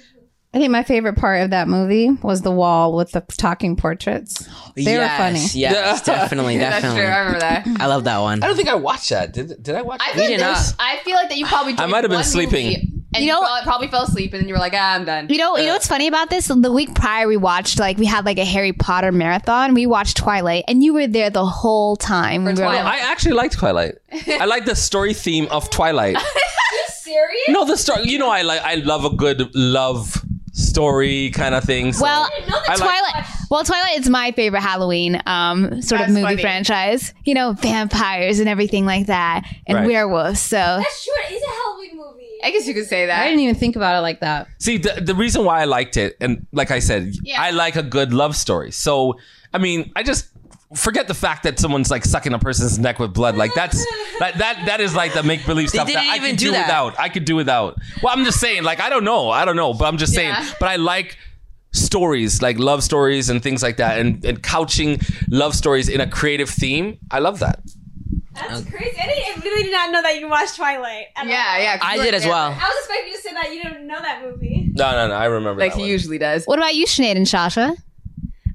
I 0.54 0.58
think 0.58 0.70
my 0.70 0.82
favorite 0.82 1.16
part 1.16 1.40
of 1.42 1.50
that 1.50 1.66
movie 1.66 2.10
was 2.22 2.42
the 2.42 2.50
wall 2.50 2.94
with 2.94 3.12
the 3.12 3.22
talking 3.38 3.74
portraits. 3.74 4.46
They 4.76 4.98
were 4.98 5.08
funny. 5.08 5.40
Yes, 5.54 6.02
definitely, 6.06 6.58
That's 6.58 6.82
definitely. 6.82 7.00
true. 7.02 7.10
I 7.10 7.18
remember 7.20 7.40
that. 7.40 7.66
I 7.80 7.86
love 7.86 8.04
that 8.04 8.18
one. 8.18 8.42
I 8.42 8.46
don't 8.48 8.56
think 8.56 8.68
I 8.68 8.74
watched 8.74 9.08
that. 9.10 9.32
Did 9.32 9.62
did 9.62 9.74
I 9.74 9.82
watch 9.82 10.00
I 10.02 10.10
it? 10.10 10.14
feel, 10.14 10.26
did 10.26 10.40
like 10.40 10.54
that- 10.56 10.74
not. 10.78 10.86
I 10.86 10.96
feel 11.04 11.14
like 11.14 11.28
that 11.30 11.38
you 11.38 11.46
probably. 11.46 11.74
I 11.78 11.86
might 11.86 12.04
have 12.04 12.10
been 12.10 12.22
sleeping. 12.22 12.66
movie 12.66 12.88
And 13.14 13.24
You 13.24 13.28
you, 13.28 13.32
know- 13.32 13.40
probably, 13.40 13.62
probably 13.62 13.88
fell 13.88 14.02
asleep, 14.02 14.34
and 14.34 14.42
then 14.42 14.48
you 14.48 14.52
were 14.54 14.60
like, 14.60 14.74
ah, 14.76 14.94
I'm 14.94 15.06
done. 15.06 15.28
You 15.30 15.38
know, 15.38 15.56
you 15.56 15.66
know 15.66 15.72
what's 15.72 15.86
funny 15.88 16.06
about 16.06 16.28
this? 16.28 16.48
The 16.48 16.70
week 16.72 16.94
prior, 16.94 17.26
we 17.26 17.38
watched 17.38 17.78
like 17.78 17.96
we 17.96 18.04
had 18.06 18.26
like 18.26 18.38
a 18.38 18.44
Harry 18.44 18.72
Potter 18.74 19.10
marathon. 19.10 19.72
We 19.72 19.86
watched 19.86 20.18
Twilight, 20.18 20.64
and 20.68 20.82
you 20.82 20.92
were 20.92 21.06
there 21.06 21.30
the 21.30 21.46
whole 21.46 21.96
time. 21.96 22.44
We 22.44 22.52
were 22.52 22.64
like- 22.66 22.84
I 22.84 22.98
actually 22.98 23.32
liked 23.32 23.54
Twilight. 23.54 23.94
I 24.28 24.44
like 24.44 24.66
the 24.66 24.76
story 24.76 25.14
theme 25.14 25.46
of 25.50 25.70
Twilight. 25.70 26.18
You 26.72 26.78
serious? 26.88 27.42
No, 27.50 27.66
the 27.66 27.76
story. 27.76 28.04
You 28.04 28.18
know, 28.18 28.30
I 28.30 28.40
like. 28.42 28.62
I 28.62 28.76
love 28.76 29.04
a 29.04 29.10
good 29.14 29.54
love 29.54 30.24
story 30.52 31.30
kind 31.30 31.54
of 31.54 31.64
thing. 31.64 31.92
so 31.92 32.02
well, 32.02 32.28
know 32.40 32.46
that 32.46 32.68
I 32.68 32.72
like- 32.74 32.78
Twilight. 32.78 33.26
Well, 33.50 33.64
Twilight 33.64 33.98
is 33.98 34.08
my 34.08 34.32
favorite 34.32 34.62
Halloween 34.62 35.20
um, 35.26 35.82
sort 35.82 35.98
That's 35.98 36.10
of 36.10 36.14
movie 36.14 36.22
funny. 36.22 36.42
franchise. 36.42 37.12
You 37.24 37.34
know, 37.34 37.52
vampires 37.52 38.38
and 38.38 38.48
everything 38.48 38.86
like 38.86 39.06
that, 39.06 39.44
and 39.66 39.78
Right. 39.78 39.86
werewolves. 39.86 40.40
So 40.40 40.56
That's 40.56 41.04
true. 41.04 41.12
It 41.28 41.32
is 41.34 41.42
a 41.42 41.50
Halloween 41.50 41.96
movie. 41.96 42.28
I 42.44 42.50
guess 42.50 42.66
you 42.66 42.74
could 42.74 42.86
say 42.86 43.06
that. 43.06 43.20
I 43.22 43.26
didn't 43.28 43.40
even 43.40 43.54
think 43.54 43.76
about 43.76 43.96
it 43.96 44.00
like 44.00 44.20
that. 44.20 44.48
See, 44.58 44.78
the, 44.78 45.00
the 45.00 45.14
reason 45.14 45.44
why 45.44 45.60
I 45.60 45.64
liked 45.64 45.96
it, 45.96 46.16
and 46.20 46.46
like 46.52 46.70
I 46.70 46.78
said, 46.80 47.14
Yeah. 47.22 47.40
I 47.40 47.50
like 47.50 47.76
a 47.76 47.82
good 47.82 48.12
love 48.14 48.34
story. 48.36 48.72
So, 48.72 49.18
I 49.54 49.58
mean, 49.58 49.92
I 49.94 50.02
just 50.02 50.26
forget 50.74 51.08
the 51.08 51.14
fact 51.14 51.42
that 51.44 51.58
someone's 51.58 51.90
like 51.90 52.04
sucking 52.04 52.32
a 52.32 52.38
person's 52.38 52.78
neck 52.78 52.98
with 52.98 53.12
blood. 53.12 53.36
Like 53.36 53.54
that's 53.54 53.76
that 54.20 54.38
that 54.38 54.62
that 54.66 54.80
is 54.80 54.94
like 54.94 55.12
the 55.14 55.22
make 55.22 55.44
believe 55.46 55.68
stuff 55.70 55.86
that 55.88 55.96
I 55.96 56.18
can 56.18 56.36
do 56.36 56.46
do 56.46 56.50
that. 56.52 56.66
without. 56.66 56.98
I 57.00 57.08
could 57.08 57.24
do 57.24 57.36
without. 57.36 57.76
Well, 58.02 58.12
I'm 58.16 58.24
just 58.24 58.40
saying, 58.40 58.62
like 58.64 58.80
I 58.80 58.88
don't 58.90 59.04
know, 59.04 59.30
I 59.30 59.44
don't 59.44 59.56
know, 59.56 59.74
but 59.74 59.86
I'm 59.86 59.98
just 59.98 60.14
Yeah. 60.14 60.34
saying. 60.42 60.54
But 60.60 60.68
I 60.68 60.76
like 60.76 61.16
stories, 61.72 62.42
like 62.42 62.58
love 62.58 62.82
stories 62.82 63.30
and 63.30 63.42
things 63.42 63.62
like 63.62 63.76
that, 63.78 63.98
and 63.98 64.24
and 64.24 64.42
couching 64.42 65.00
love 65.28 65.54
stories 65.54 65.88
in 65.88 66.00
a 66.00 66.06
creative 66.06 66.48
theme. 66.50 66.98
I 67.10 67.18
love 67.18 67.38
that. 67.40 67.60
That's 68.34 68.64
crazy. 68.64 68.96
I, 68.98 69.06
didn't, 69.08 69.24
I 69.38 69.40
really 69.44 69.62
did 69.64 69.72
not 69.72 69.90
know 69.90 70.00
that 70.02 70.18
you 70.18 70.26
watched 70.28 70.56
Twilight. 70.56 71.06
at 71.16 71.26
Yeah, 71.26 71.44
all. 71.54 71.58
yeah. 71.62 71.76
'cause 71.78 71.86
I 71.90 71.94
you 71.96 72.02
did 72.02 72.14
as 72.14 72.24
well. 72.24 72.50
I 72.50 72.54
was 72.56 72.74
expecting 72.78 73.08
you 73.08 73.16
to 73.16 73.22
say 73.22 73.34
that 73.34 73.52
you 73.52 73.62
didn't 73.62 73.86
know 73.86 74.00
that 74.00 74.22
movie. 74.22 74.70
No, 74.74 74.90
no, 74.92 75.08
no. 75.08 75.14
I 75.14 75.26
remember 75.26 75.60
Like 75.60 75.72
that 75.72 75.76
he 75.76 75.82
one. 75.82 75.90
usually 75.90 76.16
does. 76.18 76.44
what 76.46 76.58
about 76.58 76.74
you, 76.74 76.86
Sinead 76.86 77.16
and 77.16 77.26
Shasha? 77.26 77.76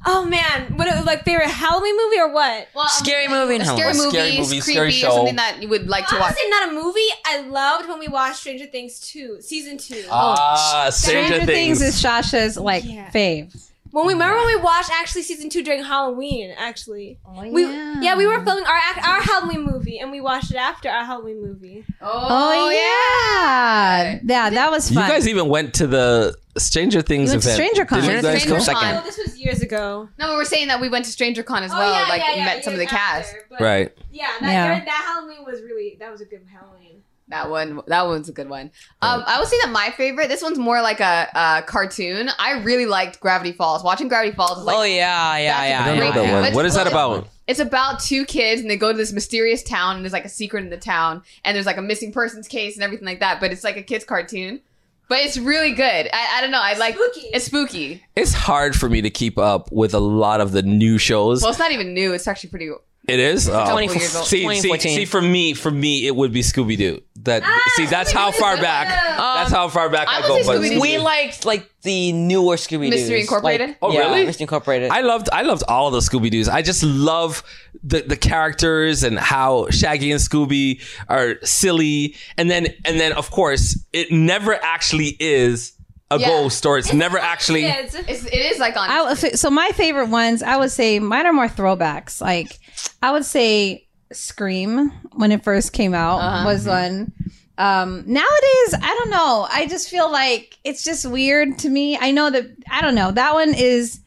Oh 0.05 0.25
man, 0.25 0.77
what 0.77 0.87
like 1.05 1.23
favorite 1.25 1.49
Halloween 1.49 1.95
movie 1.97 2.19
or 2.19 2.31
what? 2.31 2.67
Well, 2.75 2.87
Scary 2.87 3.27
movie 3.27 3.55
and 3.55 3.65
scary 3.65 3.93
Halloween. 3.93 3.97
movie, 4.05 4.09
Scary 4.17 4.37
movie, 4.37 4.47
creepy, 4.61 4.61
scary 4.73 4.87
or 4.87 4.91
show. 4.91 5.09
something 5.11 5.35
that 5.37 5.61
you 5.61 5.67
would 5.69 5.87
like 5.89 6.07
to 6.07 6.15
I 6.15 6.17
would 6.17 6.21
watch. 6.21 6.35
say 6.35 6.49
not 6.49 6.69
a 6.69 6.71
movie. 6.73 6.99
I 7.25 7.41
loved 7.41 7.89
when 7.89 7.99
we 7.99 8.07
watched 8.07 8.37
Stranger 8.37 8.67
Things 8.67 8.99
2, 8.99 9.41
season 9.41 9.77
2. 9.77 10.05
Ah, 10.11 10.89
Stranger, 10.91 11.27
Stranger 11.27 11.45
Things. 11.45 11.79
Things 11.79 11.95
is 11.95 12.01
Shasha's 12.01 12.57
like 12.57 12.83
Yeah. 12.85 13.09
fave. 13.11 13.63
When 13.91 14.05
we 14.05 14.13
remember 14.13 14.35
when 14.37 14.47
we 14.47 14.57
watched 14.57 14.91
actually 14.91 15.23
season 15.23 15.49
2 15.49 15.63
during 15.63 15.83
Halloween, 15.83 16.53
actually. 16.57 17.17
Oh, 17.25 17.47
We 17.49 17.63
yeah, 17.65 18.15
we 18.15 18.27
were 18.27 18.43
filming 18.43 18.65
our 18.65 18.75
our 19.01 19.21
Halloween 19.21 19.63
movie 19.63 19.97
and 19.99 20.11
we 20.11 20.21
watched 20.21 20.51
it 20.51 20.57
after 20.57 20.89
our 20.89 21.05
Halloween 21.05 21.41
movie. 21.41 21.83
Oh, 22.01 22.69
yeah. 22.69 24.19
yeah, 24.23 24.49
that 24.51 24.69
was 24.71 24.91
fun. 24.91 25.03
you 25.05 25.09
guys 25.09 25.27
even 25.27 25.47
went 25.49 25.73
to 25.75 25.87
the 25.87 26.35
Stranger 26.57 27.01
Things 27.01 27.29
You 27.31 27.35
went 27.35 27.43
to 27.43 27.49
event. 27.49 27.55
Stranger 27.55 27.85
Con. 27.85 28.01
Didn't 28.01 28.15
you 28.17 28.21
guys 28.21 28.41
Stranger 28.43 28.65
go? 28.73 28.79
Con. 28.79 28.95
Oh, 28.95 29.01
this 29.05 29.17
was 29.17 29.36
years 29.47 29.61
ago. 29.61 30.09
No, 30.19 30.29
we 30.31 30.35
were 30.35 30.45
saying 30.45 30.67
that 30.67 30.79
we 30.79 30.89
went 30.89 31.05
to 31.05 31.11
Stranger 31.11 31.41
Con 31.43 31.63
as 31.63 31.71
Oh, 31.73 31.77
well. 31.77 31.91
yeah, 31.91 32.07
like 32.09 32.21
yeah, 32.21 32.35
yeah, 32.35 32.45
met 32.45 32.63
some 32.63 32.73
of 32.73 32.79
the 32.79 32.85
cast. 32.85 33.29
after, 33.33 33.45
but 33.49 33.61
Right. 33.61 33.97
Yeah, 34.11 34.27
that, 34.41 34.51
Yeah. 34.51 34.85
that 34.85 35.03
Halloween 35.15 35.43
was 35.45 35.61
really 35.61 35.97
that 35.99 36.11
was 36.11 36.21
a 36.21 36.25
good 36.25 36.41
Halloween. 36.51 37.01
That 37.29 37.49
one, 37.49 37.81
that 37.87 38.05
one's 38.07 38.29
a 38.29 38.31
good 38.31 38.47
one. 38.47 38.71
Um, 39.01 39.21
I 39.27 39.37
would 39.39 39.49
say 39.49 39.57
that 39.61 39.69
my 39.69 39.91
favorite. 39.97 40.29
This 40.29 40.41
one's 40.41 40.57
more 40.57 40.81
like 40.81 41.01
a, 41.01 41.27
a 41.35 41.61
cartoon. 41.67 42.29
I 42.39 42.59
really 42.61 42.85
liked 42.85 43.19
Gravity 43.19 43.51
Falls. 43.51 43.83
Watching 43.83 44.07
Gravity 44.07 44.33
Falls. 44.33 44.59
Is 44.59 44.63
like, 44.63 44.75
oh 44.77 44.83
yeah, 44.83 45.35
yeah, 45.37 45.65
yeah. 45.67 45.83
I 45.83 45.87
don't 45.87 45.99
know 45.99 46.11
that 46.23 46.41
one. 46.43 46.53
What 46.53 46.65
is 46.65 46.75
that 46.75 46.87
about? 46.87 47.27
It's 47.45 47.59
about 47.59 47.99
two 48.01 48.23
kids 48.25 48.61
and 48.61 48.69
they 48.69 48.77
go 48.77 48.91
to 48.93 48.97
this 48.97 49.11
mysterious 49.11 49.61
town 49.63 49.95
and 49.97 50.05
there's 50.05 50.13
like 50.13 50.23
a 50.25 50.29
secret 50.29 50.63
in 50.63 50.69
the 50.69 50.77
town 50.77 51.21
and 51.43 51.53
there's 51.55 51.65
like 51.65 51.77
a 51.77 51.81
missing 51.81 52.11
persons 52.13 52.47
case 52.47 52.75
and 52.75 52.83
everything 52.83 53.05
like 53.05 53.19
that. 53.19 53.39
But 53.41 53.51
it's 53.51 53.63
like 53.63 53.75
a 53.77 53.83
kids 53.83 54.05
cartoon. 54.05 54.61
But 55.09 55.19
it's 55.19 55.37
really 55.37 55.71
good. 55.71 56.09
I, 56.11 56.37
I 56.37 56.41
don't 56.41 56.51
know. 56.51 56.61
I 56.61 56.73
like 56.77 56.95
Spooky. 56.95 57.27
it's 57.33 57.45
spooky. 57.45 58.03
It's 58.15 58.33
hard 58.33 58.75
for 58.75 58.89
me 58.89 59.01
to 59.01 59.09
keep 59.09 59.37
up 59.37 59.71
with 59.71 59.93
a 59.93 59.99
lot 59.99 60.41
of 60.41 60.51
the 60.51 60.61
new 60.61 60.97
shows. 60.97 61.41
Well, 61.41 61.51
it's 61.51 61.59
not 61.59 61.71
even 61.71 61.93
new. 61.93 62.13
It's 62.13 62.27
actually 62.27 62.49
pretty. 62.49 62.71
It 63.07 63.19
is. 63.19 63.47
Oh. 63.47 63.53
couple 63.53 63.81
years 63.81 64.15
old. 64.15 64.25
See, 64.25 64.39
see, 64.39 64.69
2014. 64.69 64.95
see. 64.95 65.05
For 65.05 65.21
me, 65.21 65.53
for 65.53 65.71
me, 65.71 66.07
it 66.07 66.15
would 66.15 66.33
be 66.33 66.41
Scooby 66.41 66.77
Doo. 66.77 67.01
That 67.23 67.41
ah, 67.43 67.61
see, 67.75 67.85
oh 67.85 67.89
that's 67.89 68.11
how 68.11 68.31
far 68.31 68.57
back. 68.57 68.87
That's 68.87 69.51
how 69.51 69.67
far 69.69 69.89
back 69.89 70.07
I 70.07 70.19
I, 70.19 70.21
go. 70.27 70.43
But 70.45 70.61
We 70.79 70.97
liked 70.97 71.45
like 71.45 71.69
the 71.81 72.11
newer 72.11 72.55
Scooby 72.55 72.85
Doo. 72.85 72.89
Mystery 72.91 73.21
Incorporated? 73.21 73.75
Oh, 73.81 73.91
yeah, 73.91 73.99
really? 74.01 74.25
Mystery 74.25 74.43
Incorporated. 74.43 74.91
I 74.91 75.01
loved, 75.01 75.29
I 75.33 75.41
loved 75.41 75.63
all 75.67 75.87
of 75.87 75.93
the 75.93 75.99
Scooby 75.99 76.29
Doo's. 76.29 76.47
I 76.47 76.61
just 76.61 76.83
love 76.83 77.43
the 77.83 78.01
the 78.01 78.17
characters 78.17 79.03
and 79.03 79.17
how 79.17 79.69
Shaggy 79.69 80.11
and 80.11 80.21
Scooby 80.21 80.81
are 81.09 81.35
silly, 81.43 82.15
and 82.37 82.49
then 82.51 82.67
and 82.85 82.99
then 82.99 83.13
of 83.13 83.31
course 83.31 83.79
it 83.93 84.11
never 84.11 84.53
actually 84.63 85.15
is 85.19 85.73
a 86.11 86.19
Yeah. 86.19 86.27
ghost 86.27 86.65
or 86.65 86.77
it's 86.77 86.93
never 86.93 87.17
actually. 87.17 87.63
Kids. 87.63 87.95
It's, 87.95 88.25
it 88.25 88.33
is 88.33 88.59
like 88.59 88.77
on. 88.77 88.89
I, 88.89 89.13
so 89.13 89.49
my 89.49 89.69
favorite 89.73 90.09
ones, 90.09 90.43
I 90.43 90.57
would 90.57 90.71
say 90.71 90.99
mine 90.99 91.25
are 91.25 91.33
more 91.33 91.47
throwbacks. 91.49 92.21
Like 92.21 92.59
I 93.01 93.11
would 93.11 93.25
say 93.25 93.86
Scream 94.11 94.91
when 95.13 95.31
it 95.31 95.43
first 95.43 95.73
came 95.73 95.93
out 95.93 96.19
Uh-huh. 96.19 96.45
was 96.45 96.65
one. 96.65 97.11
Um, 97.57 98.03
nowadays, 98.05 98.75
I 98.81 98.95
don't 98.99 99.09
know. 99.09 99.47
I 99.51 99.65
just 99.67 99.89
feel 99.89 100.11
like 100.11 100.57
it's 100.63 100.83
just 100.83 101.05
weird 101.05 101.57
to 101.59 101.69
me. 101.69 101.97
I 101.99 102.11
know 102.11 102.29
that 102.29 102.45
I 102.71 102.81
don't 102.81 102.95
know. 102.95 103.11
That 103.11 103.33
one 103.33 103.53
is. 103.53 103.99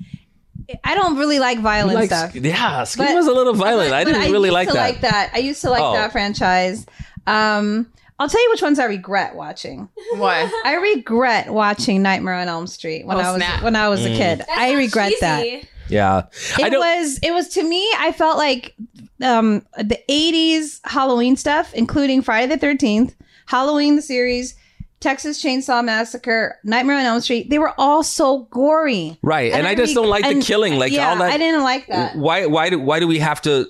I 0.85 0.95
don't 0.95 1.17
really 1.19 1.41
like 1.41 1.59
violent 1.59 1.97
Like, 1.99 2.11
stuff. 2.11 2.35
yeah, 2.37 2.85
Scream 2.85 3.09
But- 3.09 3.15
was 3.17 3.27
a 3.27 3.33
little 3.33 3.55
violent. 3.55 3.93
I 3.93 4.05
didn't 4.05 4.31
really 4.31 4.51
used 4.51 4.53
like 4.55 4.69
to 4.69 4.75
that. 4.75 4.81
like 4.93 5.01
that. 5.01 5.31
I 5.35 5.39
used 5.39 5.61
to 5.63 5.71
like 5.71 5.83
Oh. 5.83 5.95
that 5.95 6.13
franchise. 6.13 6.87
Um, 7.27 7.89
I'll 8.21 8.29
tell 8.29 8.41
you 8.41 8.51
which 8.51 8.63
ones 8.63 8.79
I 8.79 8.85
regret 8.85 9.35
watching. 9.35 9.89
what? 10.15 10.49
I 10.65 10.75
regret 10.77 11.51
watching 11.53 12.03
Nightmare 12.03 12.35
on 12.35 12.47
Elm 12.49 12.69
Street 12.69 13.05
when 13.05 13.17
Oh, 13.17 13.21
I 13.21 13.33
was 13.33 13.43
snap. 13.43 13.63
when 13.65 13.75
I 13.75 13.89
was 13.89 14.05
a 14.05 14.11
kid. 14.11 14.39
That's 14.41 14.51
I 14.57 14.71
not 14.73 14.79
regret 14.79 15.13
that. 15.23 15.47
Yeah, 15.89 16.23
It 16.57 16.71
don't. 16.71 16.79
was 16.79 17.19
it 17.21 17.33
was 17.33 17.49
to 17.49 17.65
me. 17.65 17.91
I 17.99 18.13
felt 18.13 18.39
like 18.39 18.75
um, 19.23 19.67
the 19.77 19.99
'80s 20.09 20.81
Halloween 20.85 21.37
stuff, 21.37 21.73
including 21.75 22.23
Friday 22.23 22.47
the 22.55 22.59
Thirteenth, 22.59 23.15
Halloween 23.47 23.97
the 23.97 24.03
series, 24.03 24.55
Texas 25.01 25.43
Chainsaw 25.43 25.85
Massacre, 25.85 26.59
Nightmare 26.63 26.99
on 26.99 27.05
Elm 27.05 27.21
Street. 27.21 27.51
They 27.51 27.59
were 27.59 27.73
all 27.79 28.03
so 28.03 28.41
gory. 28.51 29.19
right, 29.23 29.53
and, 29.53 29.67
I, 29.67 29.75
just 29.75 29.95
don't 29.95 30.09
like 30.09 30.25
the 30.25 30.43
killing. 30.43 30.79
Like 30.79 30.93
yeah, 30.93 31.11
all 31.11 31.17
that. 31.17 31.33
I 31.33 31.39
didn't 31.39 31.63
like 31.63 31.87
that. 31.89 32.17
why 32.17 32.47
why 32.47 32.71
do 32.71 32.79
why 32.79 33.01
do 33.01 33.07
we 33.07 33.19
have 33.19 33.41
to 33.43 33.67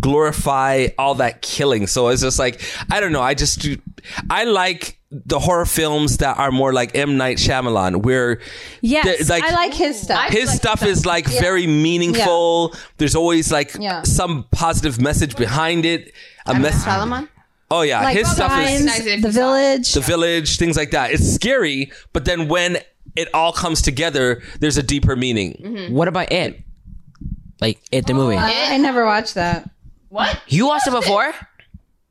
glorify 0.00 0.88
all 0.98 1.14
that 1.14 1.42
killing 1.42 1.86
so 1.86 2.08
it's 2.08 2.22
just 2.22 2.38
like 2.38 2.60
i 2.90 2.98
don't 3.00 3.12
know 3.12 3.22
i 3.22 3.34
just 3.34 3.60
do 3.60 3.76
i 4.30 4.44
like 4.44 4.98
the 5.10 5.38
horror 5.38 5.64
films 5.66 6.18
that 6.18 6.36
are 6.38 6.50
more 6.50 6.72
like 6.72 6.96
m 6.96 7.16
night 7.16 7.36
Shyamalan, 7.38 8.02
where 8.02 8.40
Yes, 8.80 9.28
the- 9.28 9.32
like- 9.32 9.44
I 9.44 9.54
like 9.54 9.72
his 9.72 10.00
stuff. 10.00 10.28
His 10.30 10.48
like 10.48 10.56
stuff 10.56 10.78
stuff. 10.80 10.88
is 10.88 11.06
like 11.06 11.26
very 11.26 11.66
meaningful 11.68 12.74
there's 12.98 13.14
always 13.14 13.52
like 13.52 13.74
Yeah. 13.78 14.02
some 14.02 14.44
positive 14.50 15.00
message 15.00 15.36
behind 15.36 15.84
it 15.86 16.12
a 16.46 16.58
mess 16.58 16.82
Salomon? 16.82 17.28
oh 17.70 17.82
yeah 17.82 18.02
like 18.02 18.16
his 18.16 18.28
stuff 18.30 18.50
Signs, 18.50 18.80
is 18.80 18.84
Nice 18.86 19.04
the 19.04 19.10
you 19.16 19.20
saw 19.22 19.28
it. 19.28 19.32
Village. 19.32 19.92
the 19.94 20.00
village 20.00 20.58
things 20.58 20.76
like 20.76 20.90
that 20.90 21.12
it's 21.12 21.32
scary 21.34 21.92
but 22.12 22.24
then 22.24 22.48
when 22.48 22.78
it 23.14 23.28
all 23.32 23.52
comes 23.52 23.80
together 23.82 24.42
there's 24.58 24.76
a 24.76 24.82
deeper 24.82 25.14
meaning 25.14 25.60
mm-hmm. 25.64 25.94
what 25.94 26.08
about 26.08 26.32
it? 26.32 26.60
Like 27.60 27.80
it, 27.90 28.06
the 28.06 28.12
movie. 28.12 28.36
Oh, 28.36 28.38
I 28.40 28.76
never 28.76 29.06
watched 29.06 29.34
that. 29.36 29.70
What? 30.16 30.40
You 30.48 30.66
watched 30.66 30.86
it 30.88 30.92
before? 30.92 31.32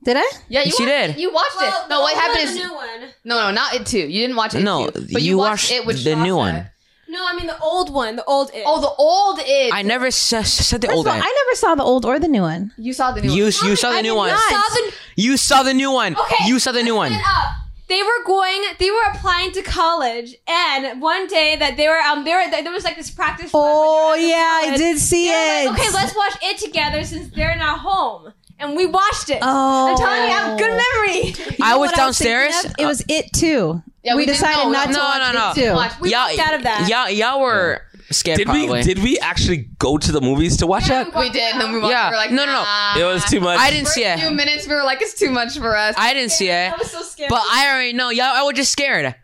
Did 0.03 0.17
I? 0.17 0.21
Yeah, 0.47 0.59
you 0.61 0.65
Yes, 0.67 0.79
you 0.79 0.85
watched, 0.85 1.07
did. 1.15 1.19
You 1.19 1.33
watched 1.33 1.55
Well, 1.57 1.85
it. 1.85 1.89
No, 1.89 2.01
what 2.01 2.13
happened 2.15 2.39
old 2.39 2.47
is 2.49 2.53
the 2.55 2.63
new 2.67 2.73
one. 2.75 3.01
no, 3.23 3.35
no, 3.43 3.51
not 3.51 3.73
it 3.73 3.85
too. 3.87 3.97
You 3.99 4.21
didn't 4.21 4.35
watch 4.35 4.53
it. 4.53 4.61
No, 4.61 4.89
too, 4.91 5.07
but 5.11 5.21
you 5.23 5.37
watched 5.37 5.71
it 5.71 5.85
with 5.85 6.03
the 6.03 6.15
new 6.15 6.35
Shasta. 6.35 6.35
one. 6.35 6.69
No, 7.07 7.25
I 7.27 7.33
mean 7.35 7.47
the 7.47 7.57
old 7.59 7.91
one, 7.93 8.15
the 8.15 8.23
old 8.25 8.51
it. 8.53 8.63
Oh, 8.67 8.81
the 8.81 8.93
old 9.01 9.39
it. 9.41 9.73
I 9.73 9.81
never 9.81 10.07
s- 10.07 10.33
s- 10.33 10.51
said 10.67 10.81
the 10.81 10.91
old 10.91 11.07
of 11.07 11.11
all, 11.13 11.17
one. 11.19 11.27
I 11.27 11.43
never 11.45 11.55
saw 11.55 11.73
the 11.75 11.83
old 11.83 12.03
or 12.05 12.19
the 12.19 12.27
new 12.27 12.41
one. 12.41 12.71
you 12.77 12.93
saw 12.93 13.11
the 13.13 13.21
new 13.21 13.31
You 13.31 13.43
one. 13.45 13.69
you 13.69 13.75
saw 13.75 13.89
the 13.91 13.97
I 13.97 14.01
new 14.01 14.11
did 14.13 14.17
one. 14.17 14.29
not. 14.29 14.93
You 15.15 15.37
saw 15.37 15.63
the 15.63 15.73
new 15.73 15.91
one. 15.91 16.15
Okay, 16.17 16.45
You 16.45 16.59
saw 16.59 16.71
the 16.71 16.83
new 16.83 16.95
one. 16.95 17.11
Listen 17.11 17.25
up. 17.25 17.45
They 17.87 18.01
were 18.01 18.23
going. 18.25 18.63
They 18.79 18.89
were 18.89 19.03
applying 19.13 19.51
to 19.51 19.61
college, 19.61 20.35
and 20.47 21.01
one 21.01 21.27
day 21.27 21.55
that 21.57 21.77
they 21.77 21.87
were 21.87 21.97
um, 21.99 22.23
there 22.25 22.49
there 22.49 22.71
was 22.71 22.83
like 22.83 22.95
this 22.95 23.11
practice. 23.11 23.51
Oh 23.53 24.11
when 24.11 24.19
they 24.21 24.25
were 24.25 24.29
yeah, 24.31 24.59
I 24.63 24.77
did 24.77 24.97
see 24.99 25.27
They 25.29 25.63
it. 25.63 25.65
were 25.67 25.71
like, 25.71 25.79
okay, 25.81 25.93
let's 25.93 26.15
watch 26.15 26.33
it 26.41 26.57
together 26.57 27.03
since 27.03 27.29
they're 27.35 27.55
not 27.57 27.79
home, 27.79 28.33
and 28.59 28.75
we 28.75 28.85
watched 28.87 29.29
it. 29.29 29.39
Oh. 29.41 29.91
I'm 29.91 29.97
telling 29.97 30.21
you, 30.23 30.27
I 30.27 30.39
have 30.39 30.57
good 30.57 30.69
memory. 30.69 31.55
You 31.57 31.57
I 31.63 31.75
was 31.77 31.91
downstairs. 31.91 32.53
thinking 32.55 32.71
of? 32.71 32.79
It 32.79 32.85
was 32.87 33.05
it 33.07 33.33
too. 33.33 33.83
Yeah, 34.03 34.13
we, 34.15 34.21
we 34.21 34.25
didn't 34.25 34.39
decided 34.39 34.63
know. 34.65 34.71
not 34.71 34.85
to 34.87 34.91
No, 34.93 34.99
watch 34.99 35.33
no, 35.33 35.39
no. 35.39 35.51
it 35.51 35.55
too. 35.69 35.73
Watch. 35.75 35.99
We 35.99 36.11
y'all, 36.11 36.39
out 36.39 36.53
of 36.55 36.63
that. 36.63 36.87
Y'all, 36.89 37.09
y'all 37.09 37.41
were 37.41 37.81
scared. 38.11 38.37
did 38.37 38.45
probably. 38.47 38.67
we 38.69 38.83
did 38.83 38.99
we 38.99 39.17
actually 39.19 39.69
go 39.79 39.97
to 39.97 40.11
the 40.11 40.21
movies 40.21 40.57
to 40.57 40.67
watch 40.67 40.87
that 40.87 41.13
We 41.15 41.29
did, 41.29 41.53
and 41.53 41.61
then 41.61 41.71
we 41.73 41.79
watched. 41.79 41.91
Yeah. 41.91 42.09
We 42.09 42.15
were 42.15 42.17
like, 42.17 42.31
No, 42.31 42.45
no, 42.45 42.53
no. 42.53 42.63
nah. 42.63 42.97
it 42.97 43.03
was 43.13 43.25
too 43.25 43.39
much 43.39 43.59
I 43.59 43.69
didn't 43.71 43.85
First 43.85 43.95
see 43.95 44.03
few 44.15 44.27
it. 44.27 44.31
minutes, 44.33 44.67
we 44.67 44.75
were 44.75 44.83
like, 44.83 45.01
it's 45.01 45.13
too 45.13 45.31
much 45.31 45.57
for 45.57 45.75
us. 45.75 45.95
I 45.97 46.13
didn't 46.13 46.31
see 46.31 46.49
it. 46.49 46.71
I 46.73 46.77
was 46.77 46.91
so 46.91 47.01
scared. 47.01 47.29
But 47.29 47.41
I 47.51 47.67
already 47.71 47.93
know 47.93 48.09
y'all. 48.09 48.25
I 48.25 48.43
was 48.43 48.55
just 48.55 48.71
scared. 48.71 49.15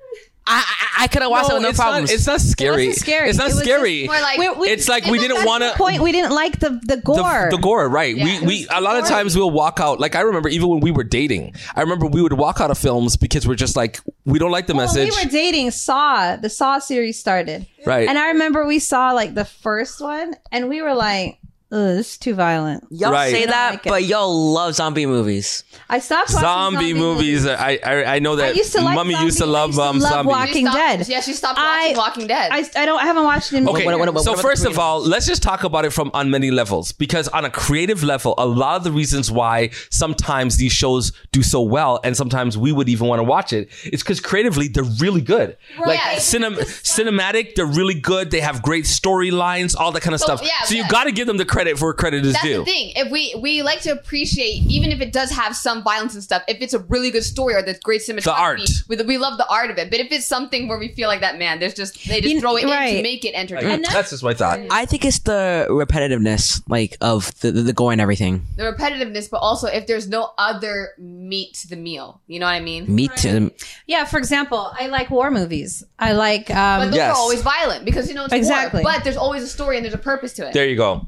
I 0.48 0.64
I, 1.00 1.04
I 1.04 1.08
could 1.08 1.22
have 1.22 1.32
watched 1.32 1.50
it 1.50 1.54
with 1.54 1.62
no 1.64 1.70
it's 1.70 1.78
problems. 1.80 2.10
Not, 2.10 2.16
it's 2.16 2.28
not 2.28 2.42
scary. 2.42 2.88
wasn't 2.88 2.96
scary. 2.96 3.30
It's 3.30 3.38
not 3.38 3.52
It 3.52 3.56
scary. 3.56 4.06
More 4.08 4.20
like 4.20 4.38
We- 4.40 4.50
we- 4.50 4.68
it's 4.70 4.90
like 4.90 5.06
we 5.06 5.20
didn't 5.20 5.46
want 5.46 5.64
to. 5.64 5.72
point 5.78 6.02
we 6.02 6.12
didn't 6.12 6.32
like 6.34 6.60
the 6.60 6.80
the 6.84 6.98
gore. 6.98 7.48
The, 7.50 7.58
the 7.58 7.62
gore, 7.62 7.88
right? 7.88 8.16
Yeah. 8.16 8.26
we 8.42 8.46
we 8.48 8.68
a 8.72 8.82
lot 8.82 8.98
of 8.98 9.06
times 9.06 9.36
we'll 9.38 9.52
walk 9.52 9.80
out. 9.80 10.00
Like 10.00 10.16
I 10.16 10.22
remember, 10.22 10.50
even 10.50 10.70
when 10.70 10.80
we 10.80 10.92
were 10.92 11.04
dating, 11.04 11.54
I 11.76 11.82
remember 11.82 12.08
we 12.08 12.22
would 12.22 12.34
walk 12.34 12.60
out 12.60 12.72
of 12.72 12.78
films 12.78 13.18
because 13.18 13.48
we're 13.48 13.56
just 13.56 13.76
like 13.76 14.00
we 14.26 14.40
don't 14.40 14.52
like 14.52 14.68
the 14.68 14.74
When 14.74 14.86
message, 14.86 15.12
we 15.16 15.24
were 15.26 15.30
dating, 15.32 15.72
Saw 15.72 16.36
the 16.36 16.50
Saw 16.50 16.80
series 16.80 17.20
started, 17.20 17.66
right? 17.86 18.08
and 18.10 18.18
I 18.18 18.28
remember 18.30 18.66
we 18.66 18.80
saw 18.80 19.12
like 19.12 19.34
the 19.36 19.46
first 19.46 20.02
one, 20.02 20.36
and 20.52 20.70
we 20.70 20.82
were 20.82 20.94
like, 20.96 21.38
"Ugh, 21.72 21.96
this 21.96 22.12
is 22.12 22.18
too 22.18 22.34
violent." 22.36 22.86
y'all 22.90 23.12
Right. 23.12 23.32
say 23.32 23.46
that, 23.46 23.72
like 23.72 23.86
it. 23.86 23.90
but 23.90 24.04
y'all 24.04 24.54
love 24.54 24.76
zombie 24.76 25.06
movies. 25.06 25.64
I 25.90 26.00
stopped 26.00 26.30
watching 26.34 26.42
zombie, 26.42 26.94
movies. 26.94 27.46
I, 27.48 27.80
I 27.86 28.04
I 28.16 28.20
know 28.20 28.38
I 28.40 28.52
used 28.52 28.72
to 28.74 28.82
like 28.82 28.96
Mummy 28.96 29.16
used 29.22 29.38
to 29.40 29.46
I 29.46 29.48
love 29.48 29.70
used 29.70 29.80
to 29.80 29.84
um, 29.86 30.00
love 30.00 30.12
zombies. 30.12 30.30
Walking 30.30 30.54
She 30.54 30.62
stopped- 30.62 30.78
Dead. 30.78 31.08
Yeah, 31.08 31.22
she 31.22 31.34
stopped 31.34 31.60
I- 31.60 31.82
watching 31.82 31.98
Walking 31.98 32.28
Dead. 32.28 32.52
I, 32.52 32.58
I 32.82 32.86
don't 32.86 33.00
I 33.00 33.06
haven't 33.06 33.24
watched 33.24 33.54
it 33.54 33.58
in 33.58 33.68
Okay, 33.70 33.86
What- 33.86 34.00
what- 34.00 34.14
what- 34.14 34.24
so 34.24 34.32
what- 34.34 34.42
first 34.42 34.64
what- 34.64 34.72
of 34.74 34.80
all, 34.80 35.00
let's 35.02 35.26
just 35.26 35.42
talk 35.44 35.64
about 35.64 35.86
it 35.86 35.92
from 35.94 36.12
on 36.14 36.30
many 36.30 36.52
levels 36.52 36.92
because 36.92 37.28
on 37.30 37.46
a 37.46 37.50
creative 37.50 38.04
level, 38.04 38.34
a 38.38 38.46
lot 38.46 38.76
of 38.78 38.84
the 38.84 38.92
reasons 38.92 39.32
why 39.32 39.70
sometimes 39.90 40.58
these 40.58 40.72
shows 40.72 41.12
do 41.32 41.42
so 41.44 41.62
well 41.62 42.00
and 42.04 42.16
sometimes 42.18 42.58
we 42.58 42.72
would 42.72 42.90
even 42.90 43.08
want 43.08 43.20
to 43.20 43.24
watch 43.24 43.54
it 43.54 43.70
is 43.86 44.02
because 44.04 44.20
creatively 44.20 44.68
they're 44.68 44.84
really 45.00 45.22
good. 45.22 45.58
Like 45.80 46.00
Yeah. 46.00 46.16
cinem- 46.16 46.58
cinematic, 46.84 47.56
they're 47.56 47.66
really 47.66 47.94
good. 47.94 48.32
They 48.32 48.42
have 48.42 48.62
great 48.62 48.86
storylines, 48.86 49.76
all 49.78 49.92
that 49.92 50.02
kind 50.02 50.14
of 50.14 50.20
So, 50.20 50.26
stuff. 50.28 50.42
yeah, 50.44 50.66
so 50.66 50.76
you 50.76 50.82
yeah. 50.82 50.90
got 50.90 51.06
to 51.06 51.12
give 51.12 51.28
them 51.28 51.38
the 51.38 51.46
Well, 51.46 51.52
credit 51.62 51.78
for 51.78 51.94
credit 51.94 52.26
is 52.26 52.34
That's 52.34 52.46
due. 52.46 52.58
the 52.60 52.66
thing. 52.66 52.92
If 52.96 53.12
we 53.12 53.36
we 53.40 53.62
like 53.62 53.82
to 53.82 53.92
appreciate, 53.92 54.64
even 54.68 54.92
if 54.92 55.00
it 55.02 55.12
does 55.14 55.30
have 55.32 55.56
some 55.56 55.84
violence 55.84 56.14
and 56.16 56.24
stuff, 56.24 56.42
if 56.48 56.58
it's 56.62 56.74
a 56.74 56.80
really 56.80 57.12
good 57.12 57.24
story 57.24 57.54
or 57.54 57.62
there's 57.62 57.80
great 57.80 58.02
cinematography, 58.02 58.24
the 58.24 58.34
art. 58.34 58.62
We, 58.88 58.96
we 59.04 59.18
love 59.18 59.38
the 59.38 59.48
art 59.48 59.70
of 59.70 59.78
it. 59.78 59.90
But 59.92 60.00
if 60.00 60.12
it's 60.12 60.26
something 60.26 60.68
where 60.68 60.80
we 60.80 60.90
feel 60.90 61.08
like 61.08 61.22
that, 61.22 61.38
man, 61.38 61.60
there's 61.60 61.74
just 61.76 61.94
they 62.08 62.20
just 62.22 62.34
You- 62.34 62.42
throw 62.42 62.56
it 62.58 62.64
in 62.64 62.70
to 62.70 63.04
make 63.04 63.24
it 63.26 63.34
entertaining. 63.36 63.84
That's 63.92 64.10
just 64.10 64.24
my 64.24 64.34
thought. 64.34 64.60
I 64.72 64.86
think 64.86 65.06
it's 65.06 65.20
the 65.20 65.68
repetitiveness, 65.70 66.64
like 66.68 66.98
of 67.02 67.34
the 67.42 67.52
the, 67.52 67.62
the 67.62 67.74
gore 67.74 67.92
and 67.92 68.02
everything. 68.02 68.46
the 68.58 68.64
repetitiveness, 68.64 69.30
but 69.30 69.38
also 69.38 69.68
if 69.68 69.86
there's 69.88 70.08
no 70.08 70.32
other 70.38 70.90
meat 70.98 71.54
to 71.56 71.68
the 71.68 71.76
meal. 71.76 72.22
You 72.28 72.40
know 72.40 72.46
what 72.46 72.54
I 72.54 72.60
mean? 72.62 72.94
Me 72.94 73.08
too. 73.10 73.52
Yeah, 73.88 74.06
for 74.06 74.18
example, 74.18 74.72
I 74.80 74.88
like 74.88 75.10
war 75.12 75.30
movies. 75.32 75.84
I 76.00 76.14
like 76.14 76.48
But 76.48 76.58
um 76.58 76.82
those 76.88 76.96
Yes. 76.96 77.12
are 77.12 77.18
always 77.18 77.42
violent 77.42 77.86
because 77.86 78.08
you 78.10 78.16
know 78.16 78.26
it's 78.26 78.34
Exactly. 78.34 78.82
war. 78.84 78.92
But 78.94 79.04
there's 79.04 79.18
always 79.18 79.44
a 79.44 79.48
story 79.48 79.78
and 79.78 79.86
there's 79.86 79.94
a 79.94 79.98
purpose 79.98 80.34
to 80.34 80.48
it. 80.48 80.54
There 80.54 80.68
you 80.68 80.76
go. 80.78 81.08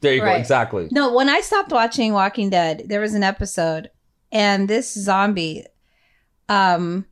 There 0.00 0.14
you 0.14 0.20
go. 0.20 0.28
Exactly. 0.28 0.88
No, 0.90 1.12
when 1.12 1.28
I 1.28 1.40
stopped 1.40 1.72
watching 1.72 2.12
Walking 2.12 2.50
Dead, 2.50 2.84
there 2.86 3.00
was 3.00 3.14
an 3.14 3.22
episode 3.22 3.90
and 4.30 4.68
this 4.68 4.92
zombie 4.92 5.64
um 6.50 7.06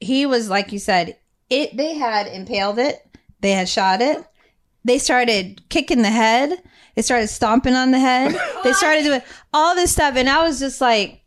he 0.00 0.26
was 0.26 0.48
like 0.48 0.70
you 0.72 0.78
said, 0.78 1.16
it 1.50 1.76
they 1.76 1.94
had 1.94 2.26
impaled 2.26 2.78
it, 2.78 2.96
they 3.40 3.52
had 3.52 3.68
shot 3.68 4.00
it. 4.00 4.24
They 4.84 4.98
started 4.98 5.68
kicking 5.68 6.02
the 6.02 6.10
head. 6.10 6.62
They 6.94 7.02
started 7.02 7.28
stomping 7.28 7.74
on 7.74 7.90
the 7.90 7.98
head. 7.98 8.38
They 8.64 8.72
started 8.72 9.02
doing 9.02 9.22
all 9.54 9.74
this 9.74 9.92
stuff 9.92 10.16
and 10.16 10.28
I 10.28 10.42
was 10.42 10.58
just 10.58 10.80
like 10.80 11.22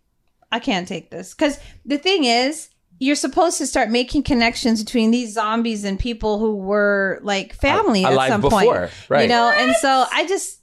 I 0.51 0.59
can't 0.59 0.87
take 0.87 1.09
this 1.11 1.33
cuz 1.33 1.57
the 1.85 1.97
thing 1.97 2.23
is 2.23 2.69
you're 2.99 3.15
supposed 3.15 3.57
to 3.57 3.65
start 3.65 3.89
making 3.89 4.21
connections 4.21 4.83
between 4.83 5.09
these 5.09 5.33
zombies 5.33 5.83
and 5.83 5.97
people 5.97 6.37
who 6.37 6.55
were 6.55 7.19
like 7.23 7.51
family 7.55 8.05
at 8.05 8.27
some 8.27 8.41
before, 8.41 8.61
point. 8.61 8.91
right. 9.09 9.23
You 9.23 9.27
know, 9.27 9.51
and 9.57 9.75
so 9.77 10.05
I 10.13 10.27
just 10.27 10.60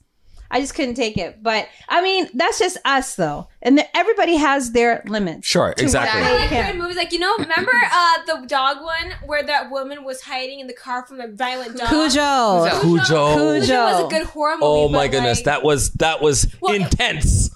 I 0.51 0.59
just 0.61 0.73
couldn't 0.73 0.95
take 0.95 1.17
it. 1.17 1.43
But 1.43 1.67
I 1.87 2.01
mean, 2.01 2.27
that's 2.33 2.57
just 2.59 2.77
us 2.85 3.15
though. 3.15 3.47
And 3.61 3.77
the, 3.77 3.97
everybody 3.97 4.35
has 4.35 4.71
their 4.71 5.03
limits. 5.05 5.47
Sure. 5.47 5.73
Exactly. 5.77 6.21
Exactly. 6.21 6.39
like 6.41 6.51
Yeah. 6.51 6.63
Korean 6.63 6.79
movies, 6.81 6.97
like 6.97 7.11
you 7.13 7.19
know, 7.19 7.33
remember 7.37 7.71
uh, 7.71 8.13
the 8.25 8.47
dog 8.47 8.81
one 8.81 9.11
where 9.25 9.43
that 9.43 9.69
woman 9.69 10.03
was 10.03 10.21
hiding 10.21 10.59
in 10.59 10.67
the 10.67 10.73
car 10.73 11.05
from 11.05 11.21
a 11.21 11.27
violent 11.27 11.77
dog. 11.77 11.89
Cujo. 11.89 12.09
Cujo. 12.09 12.81
Cujo. 12.81 13.01
Cujo. 13.03 13.59
Cujo 13.59 13.73
was 13.83 14.05
a 14.05 14.07
good 14.17 14.25
horror 14.27 14.53
movie. 14.55 14.63
Oh 14.65 14.89
my 14.89 15.07
goodness, 15.07 15.39
like, 15.39 15.45
that 15.45 15.63
was 15.63 15.91
that 15.91 16.21
was 16.21 16.47
Well- 16.61 16.73
intense. 16.73 17.49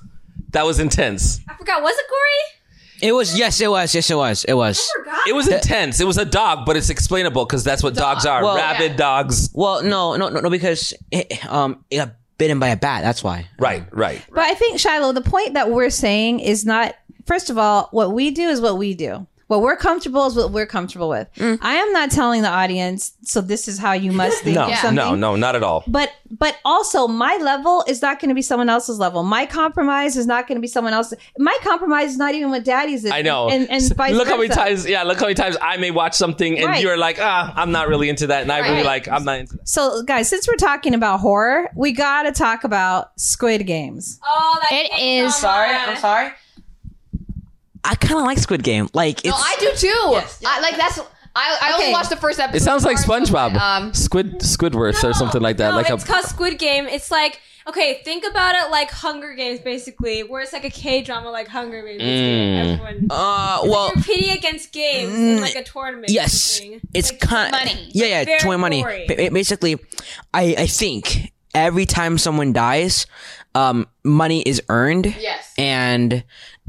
That 0.51 0.65
was 0.65 0.79
intense. 0.79 1.39
I 1.49 1.55
forgot. 1.55 1.81
Was 1.81 1.95
it 1.97 2.05
gory? 2.07 3.09
It 3.09 3.11
was 3.11 3.37
yes, 3.37 3.59
it 3.59 3.69
was 3.71 3.93
yes, 3.95 4.09
it 4.11 4.15
was, 4.15 4.45
it 4.45 4.53
was. 4.53 4.79
I 4.79 4.99
forgot. 4.99 5.27
It 5.27 5.33
was 5.33 5.47
intense. 5.47 5.99
It 5.99 6.05
was 6.05 6.17
a 6.19 6.25
dog, 6.25 6.65
but 6.67 6.77
it's 6.77 6.89
explainable 6.91 7.43
because 7.45 7.63
that's 7.63 7.81
what 7.81 7.95
dogs 7.95 8.25
are. 8.27 8.43
Well- 8.43 8.55
Rabid 8.55 8.91
Yeah. 8.91 8.97
dogs. 8.97 9.49
Well, 9.53 9.81
no, 9.83 10.15
no, 10.15 10.29
no, 10.29 10.41
no, 10.41 10.49
because 10.51 10.93
it, 11.11 11.43
um, 11.51 11.83
it 11.89 11.97
got 11.97 12.13
bitten 12.37 12.59
by 12.59 12.69
a 12.69 12.77
bat. 12.77 13.03
That's 13.03 13.23
why. 13.23 13.47
Right. 13.59 13.85
Right. 13.91 14.23
But 14.29 14.39
I 14.39 14.53
think 14.53 14.79
Shiloh, 14.79 15.13
the 15.13 15.21
point 15.21 15.53
that 15.53 15.69
we're 15.69 15.89
saying 15.89 16.39
is 16.39 16.65
not. 16.65 16.95
First 17.25 17.49
of 17.49 17.57
all, 17.57 17.87
what 17.91 18.11
we 18.11 18.31
do 18.31 18.49
is 18.49 18.59
what 18.59 18.77
we 18.77 18.93
do. 18.93 19.25
What 19.47 19.61
we're 19.61 19.75
comfortable 19.75 20.25
is 20.25 20.35
what 20.35 20.51
we're 20.51 20.65
comfortable 20.65 21.09
with. 21.09 21.27
I 21.39 21.75
am 21.75 21.91
not 21.93 22.11
telling 22.11 22.41
the 22.41 22.49
audience. 22.49 23.13
So 23.23 23.41
this 23.41 23.67
is 23.67 23.77
how 23.77 23.93
you 23.93 24.11
must 24.11 24.43
think. 24.43 24.55
No. 24.55 24.67
Yeah. 24.67 24.81
something. 24.81 24.95
No. 24.95 25.15
No. 25.15 25.35
Not 25.35 25.55
at 25.55 25.63
all. 25.63 25.83
But 25.87 26.11
but 26.31 26.57
also 26.65 27.07
my 27.07 27.37
level 27.41 27.83
is 27.87 28.01
not 28.01 28.19
going 28.19 28.29
to 28.29 28.35
be 28.35 28.41
someone 28.41 28.69
else's 28.69 28.97
level. 28.99 29.23
My 29.23 29.45
compromise 29.45 30.17
is 30.17 30.25
not 30.25 30.47
going 30.47 30.55
to 30.55 30.61
be 30.61 30.67
someone 30.67 30.93
else's. 30.93 31.19
My 31.37 31.55
compromise 31.61 32.11
is 32.11 32.17
not 32.17 32.33
even 32.33 32.49
what 32.49 32.63
Daddy's 32.63 33.05
is. 33.05 33.11
I 33.11 33.21
know. 33.21 33.49
And, 33.49 33.69
and 33.69 33.83
So 33.83 33.93
vice 33.95 34.13
look 34.13 34.27
how 34.27 34.37
many 34.37 34.49
times. 34.49 34.87
Yeah. 34.87 35.03
Look 35.03 35.19
how 35.19 35.25
many 35.25 35.35
times 35.35 35.57
I 35.61 35.77
may 35.77 35.91
watch 35.91 36.13
something 36.15 36.57
and 36.57 36.65
Right. 36.67 36.81
you're 36.81 36.97
like, 36.97 37.17
ah, 37.19 37.53
I'm 37.55 37.71
not 37.71 37.87
really 37.87 38.09
into 38.09 38.27
that, 38.27 38.41
and 38.43 38.51
I 38.51 38.59
really 38.59 38.83
like, 38.83 39.07
I'm 39.07 39.23
not 39.25 39.39
into 39.39 39.57
that. 39.57 39.67
So, 39.67 40.01
guys, 40.03 40.29
since 40.29 40.47
we're 40.47 40.55
talking 40.55 40.93
about 40.95 41.19
horror, 41.19 41.69
we 41.75 41.91
got 41.91 42.23
to 42.23 42.31
talk 42.31 42.63
about 42.63 43.11
Squid 43.19 43.67
Games. 43.67 44.19
Oh, 44.25 44.59
that 44.61 44.75
It 44.75 44.91
came 44.91 45.29
Sorry, 45.29 45.69
uh, 45.75 45.79
I'm 45.87 45.97
sorry. 45.97 46.31
I 47.83 47.95
kind 47.95 48.19
of 48.19 48.25
like 48.25 48.37
Squid 48.37 48.63
Game. 48.63 48.89
Like 48.93 49.19
it's 49.19 49.27
No, 49.27 49.33
I 49.35 49.55
do 49.59 49.71
too. 49.75 49.87
Yes, 50.11 50.41
I 50.45 50.59
like 50.61 50.77
that's. 50.77 50.99
I, 51.35 51.57
I 51.61 51.73
Okay. 51.73 51.83
only 51.85 51.93
watched 51.93 52.11
the 52.11 52.15
first 52.15 52.39
episode. 52.39 52.57
It 52.57 52.61
sounds 52.61 52.85
like 52.85 52.97
before, 52.97 53.25
so, 53.25 53.33
SpongeBob, 53.33 53.55
Um, 53.59 53.93
Squid, 53.95 54.39
Squidward, 54.41 55.03
or 55.03 55.13
something 55.13 55.41
like 55.41 55.57
that. 55.57 55.71
No, 55.71 55.75
like 55.77 55.89
it's 55.89 56.03
a 56.03 56.07
called 56.07 56.25
Squid 56.25 56.59
Game. 56.59 56.85
It's 56.87 57.09
like 57.09 57.39
okay, 57.67 58.01
think 58.03 58.23
about 58.29 58.55
it 58.55 58.69
like 58.69 58.91
Hunger 58.91 59.33
Games, 59.33 59.59
basically, 59.61 60.21
where 60.21 60.41
it's 60.41 60.53
like 60.53 60.63
a 60.65 60.69
K 60.69 61.01
drama, 61.01 61.31
like 61.31 61.47
Hunger 61.47 61.81
Games. 61.81 62.01
Mm. 62.03 62.73
Everyone. 62.73 63.07
uh, 63.09 63.61
well, 63.63 63.85
You're 63.85 63.93
competing 63.93 64.29
against 64.31 64.71
games 64.73 65.13
in 65.13 65.41
like 65.41 65.55
a 65.55 65.63
tournament. 65.63 66.09
yes, 66.11 66.33
something. 66.39 66.81
it's 66.93 67.11
Like, 67.11 67.21
kind 67.21 67.51
money. 67.51 67.89
Yeah, 67.93 68.05
yeah, 68.05 68.23
Very 68.25 68.39
to 68.39 68.47
win 68.49 68.59
money. 68.59 68.83
gory. 68.83 69.05
Ba- 69.07 69.29
Basically, 69.31 69.79
I 70.33 70.55
I 70.59 70.67
think 70.67 71.31
every 71.55 71.85
time 71.87 72.17
someone 72.19 72.53
dies, 72.53 73.07
um, 73.55 73.87
money 74.03 74.41
is 74.43 74.61
earned. 74.69 75.15
Yes. 75.19 75.51
and 75.57 76.23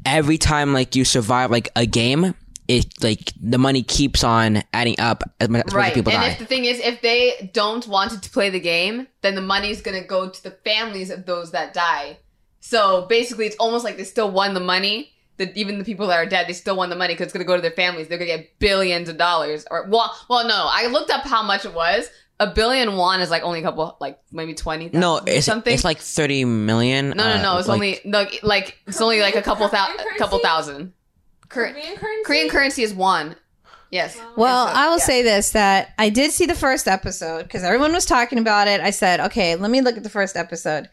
every 0.04 0.38
time 0.38 0.72
like 0.72 0.96
you 0.96 1.04
survive 1.04 1.50
like 1.50 1.70
a 1.76 1.86
game, 1.86 2.34
it 2.68 2.86
like 3.02 3.32
the 3.40 3.58
money 3.58 3.82
keeps 3.82 4.24
on 4.24 4.62
adding 4.72 4.96
up 4.98 5.22
as 5.40 5.48
much 5.48 5.66
as 5.66 5.74
right. 5.74 5.92
people 5.94 6.12
and 6.12 6.22
die. 6.22 6.28
if 6.28 6.38
the 6.38 6.46
thing 6.46 6.64
is, 6.64 6.80
if 6.80 7.00
they 7.02 7.50
don't 7.52 7.86
want 7.86 8.22
to 8.22 8.30
play 8.30 8.50
the 8.50 8.60
game, 8.60 9.06
then 9.22 9.34
the 9.34 9.42
money's 9.42 9.82
gonna 9.82 10.04
go 10.04 10.28
to 10.28 10.42
the 10.42 10.50
families 10.50 11.10
of 11.10 11.26
those 11.26 11.50
that 11.50 11.74
die. 11.74 12.18
So 12.60 13.06
basically, 13.06 13.46
it's 13.46 13.56
almost 13.56 13.84
like 13.84 13.96
they 13.96 14.04
still 14.04 14.30
won 14.30 14.54
the 14.54 14.60
money. 14.60 15.10
That 15.36 15.56
even 15.56 15.78
the 15.78 15.84
people 15.84 16.06
that 16.06 16.16
are 16.16 16.26
dead, 16.26 16.46
they 16.46 16.52
still 16.52 16.76
won 16.76 16.90
the 16.90 16.96
money 16.96 17.14
because 17.14 17.24
it's 17.24 17.32
gonna 17.32 17.44
go 17.44 17.56
to 17.56 17.62
their 17.62 17.72
families. 17.72 18.08
They're 18.08 18.18
gonna 18.18 18.30
get 18.36 18.58
billions 18.60 19.08
of 19.08 19.18
dollars. 19.18 19.66
Or 19.70 19.86
well, 19.88 20.16
well, 20.30 20.46
no, 20.46 20.68
I 20.70 20.86
looked 20.86 21.10
up 21.10 21.24
how 21.24 21.42
much 21.42 21.64
it 21.64 21.74
was. 21.74 22.08
A 22.40 22.48
billion 22.52 22.96
won 22.96 23.20
is 23.20 23.30
like 23.30 23.42
only 23.44 23.60
a 23.60 23.62
couple, 23.62 23.96
like 24.00 24.18
maybe 24.32 24.54
twenty. 24.54 24.90
no, 24.92 25.18
it's 25.24 25.46
something. 25.46 25.72
it's 25.72 25.84
like 25.84 25.98
thirty 25.98 26.44
million. 26.44 27.10
no, 27.10 27.14
no, 27.28 27.40
no. 27.42 27.52
uh, 27.52 27.58
It's 27.60 27.68
like- 27.68 27.74
only 27.76 28.00
no, 28.04 28.26
like 28.42 28.78
it's 28.86 29.00
only 29.00 29.20
like 29.20 29.36
a 29.36 29.42
couple 29.42 29.68
thousand, 29.68 29.96
couple 30.18 30.38
thousand. 30.40 30.92
Cor- 31.48 31.68
Korean 31.72 31.96
currency. 31.96 32.24
Korean 32.24 32.48
currency 32.48 32.82
is 32.82 32.92
one. 32.92 33.36
Yes. 33.90 34.18
Well, 34.36 34.66
so- 34.66 34.72
I 34.74 34.88
will 34.88 34.98
yeah. 34.98 35.04
say 35.04 35.22
this 35.22 35.50
that 35.52 35.94
I 35.96 36.08
did 36.10 36.32
see 36.32 36.46
the 36.46 36.56
first 36.56 36.88
episode 36.88 37.44
because 37.44 37.62
everyone 37.62 37.92
was 37.92 38.04
talking 38.04 38.38
about 38.40 38.66
it. 38.66 38.80
I 38.80 38.90
said, 38.90 39.20
okay, 39.20 39.54
let 39.54 39.70
me 39.70 39.80
look 39.80 39.96
at 39.96 40.02
the 40.02 40.10
first 40.10 40.36
episode. 40.36 40.88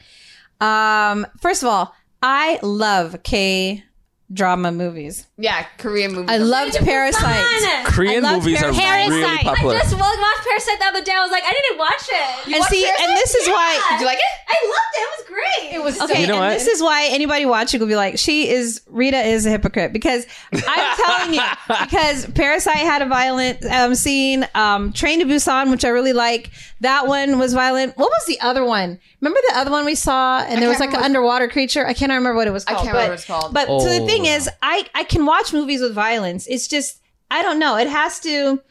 Um, 0.59 1.25
first 1.39 1.63
of 1.63 1.69
all, 1.69 1.95
I 2.21 2.59
love 2.61 3.23
K 3.23 3.83
drama 4.31 4.71
movies. 4.71 5.25
Yeah, 5.41 5.65
Korean 5.77 6.13
movies. 6.13 6.29
I 6.29 6.35
are- 6.37 6.39
loved 6.39 6.75
Parasite. 6.77 7.85
Korean 7.85 8.23
I 8.25 8.31
love 8.33 8.43
movies 8.43 8.61
are 8.61 8.71
Parasite. 8.71 9.09
really 9.09 9.23
I 9.23 9.37
popular. 9.43 9.75
I 9.75 9.79
just 9.79 9.93
wa- 9.93 9.99
watched 10.01 10.47
Parasite 10.47 10.79
the 10.79 10.85
other 10.85 11.03
day. 11.03 11.11
I 11.13 11.21
was 11.21 11.31
like, 11.31 11.43
I 11.43 11.51
didn't 11.51 11.77
watch 11.79 12.05
it. 12.09 12.47
And 12.53 12.59
watched 12.59 12.71
see, 12.71 12.83
Parasite? 12.83 13.09
and 13.09 13.17
this 13.17 13.35
is 13.35 13.47
why 13.47 13.81
Did 13.91 13.99
you 14.01 14.05
like 14.05 14.17
it? 14.19 14.23
I 14.47 14.57
loved 14.67 14.93
it. 14.93 15.01
It 15.01 15.09
was 15.17 15.27
great. 15.27 15.73
It 15.73 15.83
was 15.83 16.01
Okay, 16.01 16.21
You 16.21 16.27
know 16.27 16.33
and 16.35 16.41
what? 16.43 16.53
this 16.59 16.67
is 16.67 16.81
why 16.81 17.07
anybody 17.11 17.45
watching 17.45 17.79
will 17.79 17.87
be 17.87 17.95
like, 17.95 18.19
she 18.19 18.49
is 18.49 18.81
Rita 18.87 19.17
is 19.19 19.45
a 19.45 19.49
hypocrite 19.49 19.93
because 19.93 20.27
I'm 20.53 20.97
telling 21.05 21.33
you 21.33 21.41
because 21.67 22.25
Parasite 22.27 22.77
had 22.77 23.01
a 23.01 23.07
violent 23.07 23.65
um, 23.65 23.95
scene. 23.95 24.47
Um, 24.53 24.93
Train 24.93 25.19
to 25.19 25.25
Busan, 25.25 25.71
which 25.71 25.85
I 25.85 25.89
really 25.89 26.13
like, 26.13 26.51
that 26.81 27.07
one 27.07 27.39
was 27.39 27.53
violent. 27.53 27.97
What 27.97 28.09
was 28.09 28.25
the 28.27 28.39
other 28.41 28.63
one? 28.65 28.99
Remember 29.21 29.39
the 29.49 29.57
other 29.57 29.71
one 29.71 29.85
we 29.85 29.95
saw, 29.95 30.39
and 30.41 30.61
there 30.61 30.69
was 30.69 30.79
like 30.79 30.93
an 30.93 31.03
underwater 31.03 31.47
creature. 31.47 31.85
I 31.85 31.93
can't 31.93 32.09
remember 32.09 32.33
what 32.35 32.47
it 32.47 32.51
was 32.51 32.65
I 32.65 32.73
called. 32.73 32.85
can't 32.85 32.93
but, 32.95 32.97
remember 32.97 33.11
what 33.11 33.19
it's 33.19 33.25
called. 33.25 33.53
But 33.53 33.67
so 33.67 33.85
the 33.89 34.01
Oh. 34.01 34.05
thing 34.07 34.25
is, 34.25 34.49
I 34.63 34.85
I 34.95 35.03
can 35.03 35.25
watch 35.33 35.49
movies 35.59 35.81
with 35.85 35.93
violence. 35.93 36.43
It's 36.53 36.67
just 36.75 36.89
I 37.37 37.41
don't 37.45 37.59
know. 37.63 37.73
It 37.83 37.87
has 37.87 38.19
to. 38.27 38.61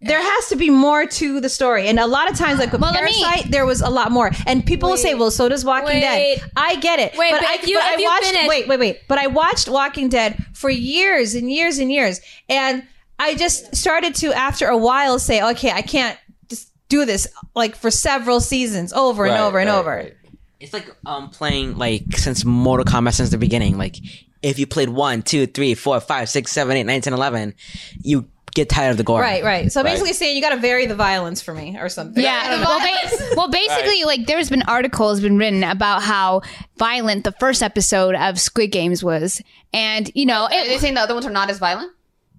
There 0.00 0.22
has 0.32 0.48
to 0.50 0.56
be 0.64 0.70
more 0.70 1.02
to 1.20 1.40
the 1.40 1.48
story, 1.48 1.88
and 1.88 1.98
a 1.98 2.06
lot 2.06 2.30
of 2.30 2.38
times, 2.38 2.60
like 2.60 2.70
with 2.70 2.80
Well, 2.80 2.92
let 2.92 3.02
me- 3.02 3.20
Parasite, 3.20 3.50
there 3.50 3.66
was 3.66 3.80
a 3.80 3.90
lot 3.90 4.12
more. 4.12 4.30
And 4.46 4.64
people 4.64 4.88
will 4.90 4.96
say, 5.06 5.14
"Well, 5.14 5.32
so 5.32 5.48
does 5.48 5.64
Walking 5.64 5.86
Wait. 5.88 6.00
Dead." 6.02 6.50
I 6.56 6.76
get 6.76 7.00
it. 7.00 7.10
Wait, 7.18 7.32
but 7.32 7.42
I, 7.42 7.54
if 7.56 7.66
you- 7.66 7.80
I 7.82 7.94
if 7.94 7.98
you 8.00 8.06
watched. 8.06 8.26
finish- 8.26 8.48
Wait, 8.48 8.68
wait, 8.68 8.78
wait. 8.78 8.96
But 9.08 9.18
I 9.18 9.26
watched 9.26 9.66
Walking 9.68 10.08
Dead 10.08 10.32
for 10.54 10.70
years 10.70 11.34
and 11.34 11.50
years 11.50 11.78
and 11.78 11.90
years, 11.90 12.20
and 12.48 12.84
I 13.18 13.34
just 13.34 13.74
started 13.74 14.14
to, 14.22 14.28
after 14.48 14.68
a 14.68 14.76
while, 14.88 15.18
say, 15.18 15.42
"Okay, 15.50 15.72
I 15.72 15.82
can't 15.82 16.16
just 16.48 16.70
do 16.88 17.04
this 17.04 17.26
like 17.56 17.74
for 17.74 17.90
several 17.90 18.38
seasons, 18.40 18.92
over 18.92 19.24
and 19.24 19.34
Right, 19.34 19.40
over 19.46 19.58
and 19.58 19.68
right, 19.68 19.78
over." 19.80 19.90
right. 19.90 20.14
It's 20.60 20.72
like 20.72 20.86
um 21.06 21.30
playing 21.30 21.76
like 21.76 22.04
since 22.16 22.44
Mortal 22.44 22.84
Kombat 22.92 23.14
since 23.14 23.30
the 23.30 23.38
beginning. 23.38 23.76
Like 23.78 23.96
if 24.42 24.58
you 24.58 24.66
played 24.66 24.88
one, 24.88 25.22
two, 25.22 25.46
three, 25.46 25.74
four, 25.74 26.00
five, 26.00 26.28
six, 26.28 26.52
seven, 26.52 26.76
eight, 26.76 26.84
nine, 26.84 27.00
ten, 27.00 27.12
eleven, 27.12 27.54
you 28.02 28.28
get 28.54 28.68
tired 28.68 28.90
of 28.92 28.96
the 28.96 29.04
gore. 29.04 29.20
Right, 29.20 29.44
right. 29.44 29.70
So 29.70 29.82
Right. 29.82 29.90
basically, 29.90 30.12
saying 30.14 30.34
you 30.36 30.42
got 30.42 30.50
to 30.50 30.56
vary 30.60 30.86
the 30.86 30.94
violence 30.94 31.40
for 31.42 31.54
me 31.54 31.76
or 31.78 31.88
something. 31.88 32.22
Yeah. 32.22 32.60
Well, 32.64 32.80
ba- 32.80 33.16
well, 33.36 33.48
basically, 33.50 34.04
like 34.04 34.26
there's 34.26 34.48
been 34.50 34.62
articles 34.62 35.20
been 35.20 35.36
written 35.38 35.62
about 35.62 36.02
how 36.02 36.42
violent 36.76 37.24
the 37.24 37.32
first 37.32 37.62
episode 37.62 38.14
of 38.14 38.40
Squid 38.40 38.72
Games 38.72 39.04
was, 39.04 39.40
and 39.72 40.10
you 40.14 40.26
know, 40.26 40.44
Are 40.44 40.48
they 40.50 40.74
it, 40.74 40.80
saying 40.80 40.94
the 40.94 41.00
other 41.00 41.14
ones 41.14 41.26
are 41.26 41.30
not 41.30 41.50
as 41.50 41.58
violent? 41.58 41.92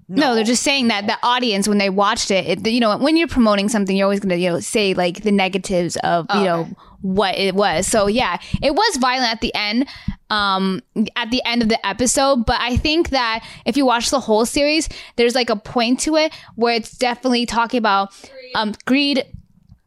No, 0.10 0.34
they're 0.36 0.44
just 0.44 0.64
saying 0.64 0.88
that 0.88 1.06
the 1.06 1.18
audience 1.24 1.68
when 1.68 1.78
they 1.78 1.90
watched 1.90 2.32
it, 2.32 2.48
it, 2.48 2.68
you 2.72 2.80
know, 2.80 2.98
when 2.98 3.16
you're 3.16 3.28
promoting 3.28 3.70
something, 3.70 3.96
you're 3.96 4.06
always 4.06 4.20
gonna 4.20 4.36
you 4.36 4.50
know 4.50 4.60
say 4.60 4.94
like 4.94 5.22
the 5.22 5.32
negatives 5.32 5.96
of 5.98 6.26
you 6.34 6.44
know 6.44 6.62
okay. 6.62 6.74
what 7.02 7.38
it 7.38 7.54
was. 7.56 7.86
So 7.88 8.08
yeah, 8.08 8.40
it 8.62 8.74
was 8.74 8.98
violent 8.98 9.32
at 9.32 9.42
the 9.42 9.54
end, 9.54 9.88
um, 10.30 10.82
at 11.16 11.30
the 11.30 11.42
end 11.46 11.62
of 11.62 11.70
the 11.70 11.86
episode. 11.86 12.46
But 12.46 12.60
I 12.60 12.76
think 12.78 13.10
that 13.10 13.46
if 13.66 13.78
you 13.78 13.86
watch 13.86 14.10
the 14.10 14.20
whole 14.20 14.46
series, 14.46 14.90
there's 15.16 15.36
like 15.36 15.50
a 15.50 15.56
point 15.56 16.00
to 16.02 16.16
it 16.16 16.34
where 16.56 16.74
it's 16.74 16.98
definitely 16.98 17.46
talking 17.46 17.78
about 17.78 18.10
um 18.56 18.74
greed 18.86 19.24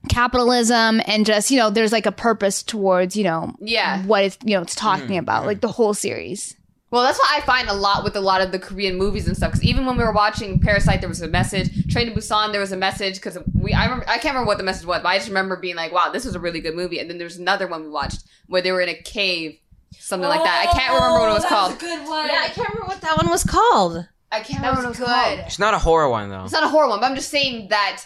capitalism 0.08 1.00
and 1.06 1.24
just 1.24 1.50
you 1.50 1.58
know 1.58 1.70
there's 1.70 1.92
like 1.92 2.06
a 2.06 2.12
purpose 2.12 2.62
towards 2.62 3.16
you 3.16 3.24
know 3.24 3.54
Yeah. 3.60 4.02
what 4.04 4.24
it's 4.24 4.38
you 4.44 4.54
know 4.56 4.62
it's 4.62 4.74
talking 4.74 5.16
about 5.16 5.46
like 5.46 5.60
the 5.60 5.68
whole 5.68 5.94
series. 5.94 6.56
Well, 6.92 7.02
that's 7.02 7.18
what 7.18 7.30
I 7.36 7.40
find 7.40 7.68
a 7.68 7.72
lot 7.72 8.04
with 8.04 8.14
a 8.16 8.20
lot 8.20 8.40
of 8.42 8.52
the 8.52 8.58
Korean 8.58 8.96
movies 8.96 9.26
and 9.26 9.34
stuff. 9.36 9.50
Because 9.52 9.64
even 9.64 9.86
when 9.86 9.96
we 9.96 10.04
were 10.04 10.12
watching 10.12 10.60
Parasite, 10.60 11.00
there 11.00 11.08
was 11.08 11.22
a 11.22 11.26
message. 11.26 11.90
Train 11.90 12.06
to 12.06 12.12
Busan, 12.12 12.52
there 12.52 12.60
was 12.60 12.70
a 12.70 12.76
message. 12.76 13.14
Because 13.14 13.38
we, 13.54 13.72
I, 13.72 13.84
remember, 13.84 14.04
I 14.08 14.18
can't 14.18 14.34
remember 14.34 14.46
what 14.46 14.58
the 14.58 14.64
message 14.64 14.86
was, 14.86 15.02
but 15.02 15.08
I 15.08 15.16
just 15.16 15.28
remember 15.28 15.56
being 15.56 15.74
like, 15.74 15.90
"Wow, 15.90 16.10
this 16.12 16.24
was 16.26 16.34
a 16.34 16.38
really 16.40 16.60
good 16.60 16.74
movie." 16.76 16.98
And 17.00 17.08
then 17.10 17.16
there's 17.18 17.38
another 17.38 17.66
one 17.66 17.82
we 17.84 17.88
watched 17.88 18.24
where 18.46 18.60
they 18.62 18.70
were 18.72 18.82
in 18.82 18.90
a 18.90 18.94
cave, 18.94 19.58
something 19.98 20.28
like 20.28 20.44
that. 20.44 20.68
I 20.68 20.78
can't 20.78 20.92
remember 20.94 21.18
what 21.20 21.30
it 21.30 21.34
was 21.34 21.44
called. 21.46 21.78
good 21.78 22.06
one. 22.06 22.26
Yeah, 22.28 22.42
I 22.44 22.48
can't 22.48 22.68
remember 22.68 22.86
what 22.88 23.00
that 23.00 23.16
one 23.16 23.28
was 23.30 23.42
called. 23.42 24.06
I 24.30 24.40
can't 24.40 24.60
That 24.62 24.68
remember 24.70 24.82
what 24.82 24.88
was 24.90 24.98
it 24.98 25.02
was 25.02 25.08
called. 25.10 25.36
good. 25.38 25.46
It's 25.46 25.58
not 25.58 25.74
a 25.74 25.78
horror 25.78 26.08
one 26.10 26.28
though. 26.30 26.44
It's 26.44 26.52
not 26.52 26.62
a 26.64 26.68
horror 26.68 26.88
one, 26.88 27.00
but 27.00 27.06
I'm 27.06 27.14
just 27.16 27.30
saying 27.30 27.68
that 27.68 28.04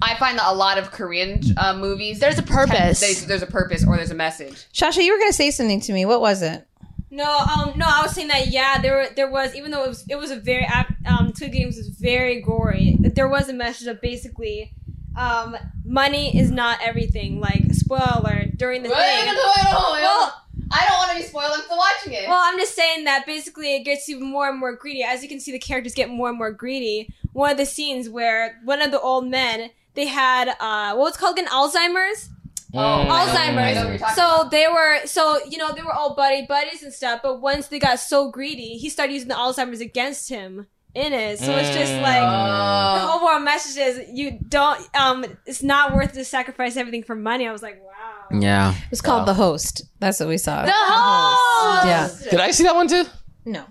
I 0.00 0.14
find 0.16 0.38
that 0.38 0.50
a 0.50 0.54
lot 0.54 0.78
of 0.78 0.90
Korean 0.90 1.40
uh, 1.56 1.74
movies 1.76 2.18
There's 2.18 2.38
a 2.38 2.42
purpose. 2.42 3.00
There's, 3.00 3.26
there's 3.26 3.42
a 3.42 3.46
purpose 3.46 3.84
or 3.86 3.96
there's 3.96 4.10
a 4.10 4.14
message. 4.14 4.66
Shasha, 4.72 5.02
you 5.04 5.12
were 5.12 5.18
gonna 5.18 5.32
say 5.32 5.50
something 5.50 5.80
to 5.82 5.92
me. 5.92 6.04
What 6.06 6.20
was 6.20 6.42
it? 6.42 6.66
No, 7.12 7.28
um, 7.40 7.74
no, 7.76 7.84
I 7.86 8.00
was 8.02 8.14
saying 8.14 8.28
that 8.28 8.48
yeah, 8.48 8.80
there 8.80 9.10
there 9.14 9.30
was, 9.30 9.54
even 9.54 9.70
though 9.70 9.84
it 9.84 9.88
was, 9.88 10.06
it 10.08 10.16
was 10.16 10.30
a 10.30 10.36
very, 10.36 10.66
um, 11.06 11.34
Squid 11.34 11.52
Games 11.52 11.76
was 11.76 11.88
very 11.88 12.40
gory. 12.40 12.96
There 13.00 13.28
was 13.28 13.50
a 13.50 13.52
message 13.52 13.86
of 13.86 14.00
basically, 14.00 14.72
um, 15.14 15.54
money 15.84 16.34
is 16.34 16.50
not 16.50 16.78
everything. 16.82 17.38
Like 17.38 17.64
spoiler 17.74 18.46
during 18.56 18.82
the 18.82 18.88
thing. 18.88 19.26
Well, 19.26 20.42
I 20.72 20.86
don't 20.88 20.96
want 20.96 21.10
to 21.10 21.16
be 21.18 21.22
spoiled. 21.22 21.52
I'm 21.70 21.76
watching 21.76 22.14
it. 22.14 22.26
Well, 22.26 22.40
I'm 22.42 22.58
just 22.58 22.74
saying 22.74 23.04
that 23.04 23.26
basically 23.26 23.76
it 23.76 23.84
gets 23.84 24.08
even 24.08 24.30
more 24.30 24.48
and 24.48 24.58
more 24.58 24.74
greedy. 24.74 25.02
As 25.02 25.22
you 25.22 25.28
can 25.28 25.38
see, 25.38 25.52
the 25.52 25.58
characters 25.58 25.92
get 25.92 26.08
more 26.08 26.30
and 26.30 26.38
more 26.38 26.50
greedy. 26.50 27.12
One 27.34 27.50
of 27.50 27.58
the 27.58 27.66
scenes 27.66 28.08
where 28.08 28.58
one 28.64 28.80
of 28.80 28.90
the 28.90 29.00
old 29.00 29.26
men, 29.26 29.70
they 29.92 30.06
had 30.06 30.48
uh, 30.60 30.94
what 30.94 31.04
was 31.04 31.16
it 31.16 31.18
called 31.18 31.38
again, 31.38 31.50
Alzheimer's. 31.50 32.30
Oh, 32.74 32.78
Alzheimer's. 32.78 33.36
I 33.36 33.72
know 33.74 33.80
what 33.84 33.88
you're 33.90 33.98
talking 33.98 34.14
So 34.14 34.48
they 34.50 34.66
were, 34.68 35.06
so 35.06 35.40
you 35.46 35.58
know, 35.58 35.72
they 35.72 35.82
were 35.82 35.92
all 35.92 36.14
buddy 36.14 36.46
buddies 36.46 36.82
and 36.82 36.92
stuff. 36.92 37.20
But 37.22 37.40
once 37.40 37.68
they 37.68 37.78
got 37.78 37.98
so 38.00 38.30
greedy, 38.30 38.78
he 38.78 38.88
started 38.88 39.12
using 39.12 39.28
the 39.28 39.34
Alzheimer's 39.34 39.80
against 39.80 40.28
him 40.28 40.66
in 40.94 41.12
it. 41.12 41.38
So 41.38 41.54
it's 41.56 41.74
just 41.74 41.92
like 41.94 42.20
the 42.22 43.02
Oh. 43.08 43.16
overall 43.20 43.40
message 43.40 43.76
is 43.80 44.00
you 44.12 44.38
don't. 44.48 44.80
Um, 44.96 45.24
it's 45.46 45.62
not 45.62 45.94
worth 45.94 46.12
to 46.14 46.24
sacrifice 46.24 46.76
everything 46.76 47.02
for 47.02 47.14
money. 47.14 47.46
I 47.48 47.52
was 47.52 47.62
like, 47.62 47.82
wow. 47.84 48.38
Yeah. 48.40 48.70
It 48.74 48.90
was 48.90 49.00
called 49.02 49.26
The 49.28 49.34
Host. 49.34 49.82
That's 50.00 50.18
what 50.20 50.28
we 50.30 50.38
saw. 50.38 50.64
The 50.64 50.72
host. 50.72 51.86
Yeah. 52.24 52.30
Did 52.30 52.40
I 52.40 52.50
see 52.50 52.62
that 52.64 52.74
one 52.74 52.88
too? 52.88 53.04
No. 53.44 53.64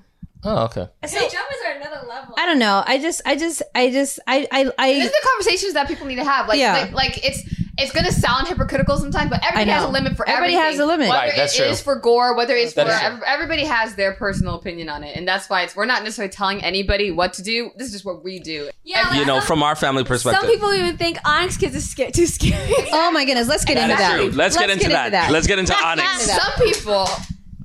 Oh, 0.44 0.66
okay. 0.66 0.88
So 1.06 1.20
jumpers 1.20 1.58
are 1.68 1.72
another 1.74 2.08
level. 2.08 2.34
I 2.38 2.46
don't 2.48 2.58
know. 2.60 2.84
I 2.86 2.98
just, 3.00 3.22
I 3.26 3.36
just, 3.36 3.62
I 3.76 3.92
just, 3.92 4.20
I, 4.28 4.48
I, 4.52 4.64
These 4.64 4.74
I. 4.80 4.90
are 5.06 5.10
the 5.10 5.22
conversations 5.24 5.74
that 5.74 5.88
people 5.88 6.08
need 6.08 6.16
to 6.16 6.24
have. 6.24 6.48
Like, 6.48 6.58
Yeah. 6.60 6.74
like, 6.74 6.92
like 6.94 7.26
it's 7.26 7.44
it's 7.78 7.92
gonna 7.92 8.12
sound 8.12 8.48
hypocritical 8.48 8.98
sometimes, 8.98 9.30
but 9.30 9.40
everybody 9.44 9.72
has 9.72 9.84
a 9.84 9.88
limit 9.88 10.16
for 10.18 10.28
Everybody 10.28 10.56
everything. 10.56 10.72
has 10.72 10.80
a 10.80 10.86
limit. 10.86 11.10
Whether 11.10 11.20
Right, 11.22 11.34
that's 11.36 11.56
it 11.56 11.62
true. 11.64 11.66
is 11.72 11.82
for 11.82 11.96
gore, 11.96 12.36
whether 12.36 12.56
it's 12.56 12.74
That 12.74 12.88
for 12.88 12.94
is 12.94 13.00
true. 13.00 13.08
ev- 13.08 13.24
everybody 13.26 13.66
has 13.66 13.96
their 13.96 14.14
personal 14.14 14.56
opinion 14.56 14.90
on 14.90 15.04
it, 15.04 15.16
and 15.16 15.28
that's 15.28 15.50
why 15.50 15.64
it's 15.64 15.76
we're 15.76 15.86
not 15.86 16.04
necessarily 16.04 16.32
telling 16.32 16.64
anybody 16.64 17.12
what 17.12 17.34
to 17.34 17.44
do. 17.44 17.72
This 17.78 17.88
is 17.88 17.94
just 17.94 18.06
what 18.06 18.24
we 18.24 18.40
do. 18.40 18.70
yeah, 18.84 19.14
You 19.16 19.26
know, 19.26 19.42
from 19.42 19.64
our 19.64 19.76
family 19.76 20.04
perspective. 20.04 20.42
Some 20.42 20.50
people 20.50 20.74
even 20.74 20.98
think 20.98 21.18
Onyx 21.26 21.58
Kids 21.58 21.76
is 21.76 21.90
sca- 21.90 22.12
too 22.12 22.28
scary. 22.28 22.74
Oh 22.92 23.12
my 23.12 23.26
goodness. 23.26 23.48
Let's 23.48 23.66
get 23.66 23.78
into 23.78 23.88
That's 23.90 24.02
that. 24.02 24.16
true. 24.18 24.30
Let's, 24.32 24.58
get, 24.58 24.70
into, 24.70 24.90
that. 24.90 25.32
Let's 25.32 25.48
get 25.48 25.60
into 25.60 25.74
Onyx. 25.76 26.22
Some 26.32 26.54
people 26.66 27.08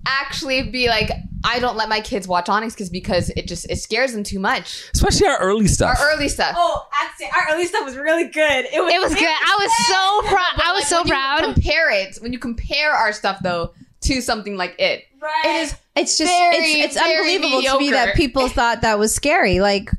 actually 0.07 0.63
be 0.63 0.89
like, 0.89 1.11
I 1.45 1.59
don't 1.59 1.77
let 1.77 1.89
my 1.89 2.01
kids 2.01 2.27
watch 2.27 2.49
Onyx 2.49 2.75
because 2.75 2.91
because 2.91 3.31
it 3.31 3.47
just 3.47 3.71
it 3.71 3.77
scares 3.77 4.13
them 4.13 4.23
too 4.25 4.39
much. 4.39 4.85
Especially 4.95 5.27
our 5.29 5.39
early 5.39 5.67
stuff. 5.69 5.99
Our 6.01 6.13
early 6.15 6.29
stuff. 6.29 6.55
oh, 6.57 6.89
actually, 6.95 7.27
our 7.27 7.55
early 7.55 7.67
stuff 7.67 7.85
was 7.85 7.97
really 7.97 8.25
good. 8.29 8.65
It 8.73 8.83
was, 8.83 8.93
It 8.95 9.01
was 9.01 9.15
good. 9.15 9.25
I 9.29 9.57
was 9.61 9.87
so 9.87 10.29
proud. 10.35 10.67
I 10.69 10.73
was 10.73 10.81
like, 10.83 10.89
so 10.89 10.97
when 10.99 11.07
you 11.07 11.13
proud. 11.13 11.55
compare 11.55 11.91
it 11.91 12.17
when 12.21 12.33
you 12.33 12.39
compare 12.39 12.93
our 12.93 13.13
stuff 13.13 13.39
though 13.43 13.73
to 14.03 14.21
something 14.21 14.57
like 14.57 14.75
it. 14.79 15.05
Right. 15.21 15.43
It 15.45 15.63
is 15.63 15.75
It's 15.97 16.19
just 16.19 16.31
Very, 16.33 16.57
it's 16.81 16.97
it's 16.97 17.05
very 17.05 17.35
unbelievable 17.37 17.63
to 17.63 17.79
me 17.79 17.91
that 17.91 18.15
people 18.17 18.49
thought 18.59 18.83
that 18.83 18.99
was 18.99 19.15
scary. 19.15 19.61
Like, 19.61 19.91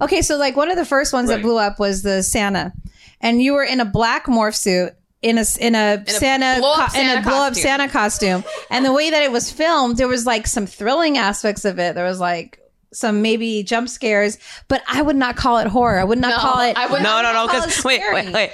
okay, 0.00 0.22
so 0.22 0.36
like 0.36 0.56
one 0.56 0.70
of 0.70 0.76
the 0.76 0.84
first 0.84 1.12
ones 1.12 1.28
Right. 1.28 1.36
that 1.36 1.42
blew 1.42 1.56
up 1.58 1.78
was 1.78 2.02
the 2.02 2.22
Santa, 2.22 2.72
and 3.20 3.40
you 3.42 3.52
were 3.54 3.64
in 3.64 3.80
a 3.80 3.84
black 3.84 4.26
morph 4.26 4.54
suit 4.56 4.92
in 5.22 5.38
a 5.38 5.44
in 5.60 5.74
a 5.74 6.06
Santa 6.06 6.60
blow-up 6.60 6.92
co- 6.92 7.00
in 7.00 7.18
a 7.18 7.22
blow 7.22 7.46
up. 7.46 7.54
Santa 7.54 7.88
costume, 7.88 8.44
and 8.70 8.84
the 8.84 8.92
way 8.92 9.10
that 9.10 9.22
it 9.22 9.32
was 9.32 9.50
filmed, 9.50 9.96
there 9.96 10.08
was 10.08 10.26
like 10.26 10.46
some 10.46 10.66
thrilling 10.66 11.16
aspects 11.18 11.64
of 11.64 11.78
it. 11.78 11.94
There 11.94 12.04
was 12.04 12.20
like 12.20 12.60
some 12.92 13.22
maybe 13.22 13.62
jump 13.62 13.88
scares, 13.88 14.38
but 14.68 14.82
I 14.88 15.02
would 15.02 15.16
not 15.16 15.36
call 15.36 15.58
it 15.58 15.66
horror. 15.66 15.98
I 15.98 16.04
would 16.04 16.18
not 16.18 16.30
No, 16.30 16.38
call 16.38 16.60
it. 16.60 16.76
I 16.78 16.86
would 16.86 17.02
No, 17.02 17.20
not 17.20 17.22
no, 17.22 17.32
no. 17.32 17.48
call 17.48 17.60
Because 17.62 17.84
wait, 17.84 18.00
wait, 18.12 18.32
wait. 18.32 18.50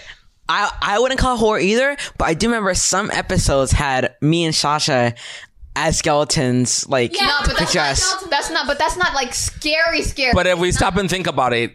I 0.48 0.70
I 0.82 0.98
wouldn't 0.98 1.20
call 1.20 1.34
it 1.36 1.38
horror 1.38 1.58
either, 1.60 1.96
but 2.18 2.24
I 2.26 2.34
do 2.34 2.46
remember 2.48 2.74
some 2.74 3.10
episodes 3.12 3.70
had 3.72 4.14
me 4.20 4.44
and 4.44 4.54
Shasha 4.54 5.16
as 5.74 5.98
skeletons, 5.98 6.86
like 6.88 7.16
Yeah, 7.16 7.26
No, 7.26 7.34
but 7.46 7.58
that's 7.58 7.72
dress. 7.72 8.00
not, 8.22 8.30
that's 8.30 8.50
not. 8.50 8.66
But 8.66 8.78
that's 8.78 8.96
not 8.96 9.14
like 9.14 9.32
scary, 9.34 10.02
scary. 10.02 10.32
But 10.34 10.46
if 10.46 10.58
we 10.58 10.70
stop 10.72 10.96
and 10.96 11.08
think 11.08 11.26
about 11.26 11.52
it, 11.54 11.72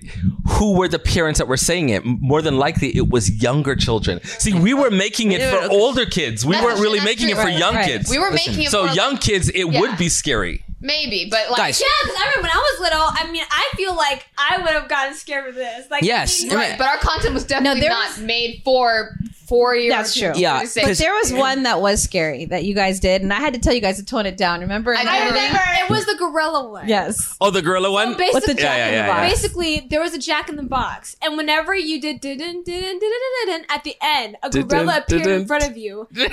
who 0.50 0.74
were 0.78 0.88
the 0.88 1.00
parents 1.00 1.40
that 1.40 1.48
were 1.48 1.58
saying 1.58 1.90
it? 1.90 2.06
More 2.06 2.42
than 2.42 2.58
likely, 2.58 2.96
it 2.96 3.10
was 3.10 3.30
younger 3.42 3.76
children. 3.76 4.24
See, 4.24 4.54
we 4.54 4.74
were 4.74 4.92
making 4.92 5.32
it 5.32 5.42
for 5.50 5.72
older 5.72 6.06
kids. 6.06 6.46
We 6.46 6.54
That's 6.54 6.66
weren't 6.66 6.80
really 6.80 7.00
true, 7.00 7.06
making 7.06 7.30
it 7.30 7.36
for 7.38 7.44
true. 7.44 7.52
young 7.52 7.76
Right. 7.76 7.86
kids. 7.88 8.10
we 8.10 8.20
were 8.20 8.32
making 8.32 8.62
it 8.62 8.70
so 8.72 8.88
for, 8.88 8.94
young 8.94 9.18
kids, 9.18 9.50
it 9.50 9.66
Yeah. 9.66 9.80
would 9.82 9.98
be 9.98 10.10
scary. 10.10 10.64
maybe, 10.80 11.28
but 11.32 11.50
like 11.50 11.58
Guys. 11.58 11.82
Yeah, 11.82 11.88
because 12.04 12.18
I 12.18 12.24
remember 12.30 12.42
when 12.44 12.52
I 12.52 12.72
was 12.72 12.80
little. 12.82 13.02
I 13.10 13.32
mean, 13.32 13.44
I 13.50 13.66
feel 13.76 13.96
like 13.96 14.28
I 14.38 14.58
would 14.60 14.70
have 14.70 14.88
gotten 14.88 15.16
scared 15.16 15.46
with 15.48 15.56
this. 15.56 15.90
Like, 15.90 16.04
Yes, 16.04 16.40
being- 16.44 16.54
I 16.54 16.56
right. 16.56 16.78
But 16.78 16.88
our 16.88 16.98
content 16.98 17.34
was 17.34 17.46
definitely 17.46 17.82
there 17.82 17.90
not 17.90 18.10
was- 18.10 18.20
made 18.20 18.62
for 18.64 19.18
four 19.48 19.76
years. 19.76 19.94
That's 19.94 20.14
true. 20.16 20.34
Yeah, 20.36 20.62
to. 20.64 20.82
But 20.84 20.98
there 20.98 21.14
was 21.14 21.32
one 21.34 21.64
that 21.64 21.82
was 21.82 22.02
scary 22.04 22.46
that 22.46 22.64
you 22.66 22.74
guys 22.76 23.00
did, 23.00 23.22
and 23.22 23.32
I 23.34 23.38
had 23.40 23.54
to 23.54 23.60
tell 23.60 23.74
you 23.74 23.82
guys 23.82 23.98
to 23.98 24.06
tone 24.06 24.26
it 24.26 24.38
down. 24.38 24.60
Remember? 24.62 24.96
I 24.96 25.00
in 25.02 25.06
know. 25.06 25.12
the- 25.12 25.18
I 25.20 25.26
remember 25.30 25.60
it 25.86 25.90
was 25.90 26.06
the 26.06 26.16
gorilla 26.18 26.70
one. 26.70 26.88
Yes. 26.88 27.36
Oh, 27.42 27.50
the 27.52 27.62
gorilla 27.62 27.92
one. 27.92 28.14
So 28.14 28.18
basically, 28.18 28.54
the 28.54 28.62
jack 28.62 28.78
Yeah, 28.78 28.88
in 28.88 28.94
yeah, 28.94 29.02
the 29.02 29.08
yeah, 29.08 29.08
box. 29.08 29.22
yeah. 29.24 29.30
basically, 29.30 29.88
there 29.90 30.02
was 30.02 30.14
a 30.14 30.20
jack 30.20 30.50
in 30.50 30.56
the 30.56 30.64
box, 30.64 31.16
and 31.22 31.38
whenever 31.38 31.76
you 31.76 32.00
did 32.02 32.22
didn't 32.22 32.66
didn't 32.66 33.00
didn't 33.00 33.00
didn't 33.46 33.66
at 33.70 33.84
the 33.84 33.96
end, 34.02 34.36
a 34.44 34.50
Didn't, 34.50 34.68
gorilla 34.70 34.98
appeared 35.00 35.22
in 35.22 35.28
didn't. 35.28 35.48
front 35.48 35.64
of 35.68 35.78
you. 35.78 36.08
But 36.18 36.32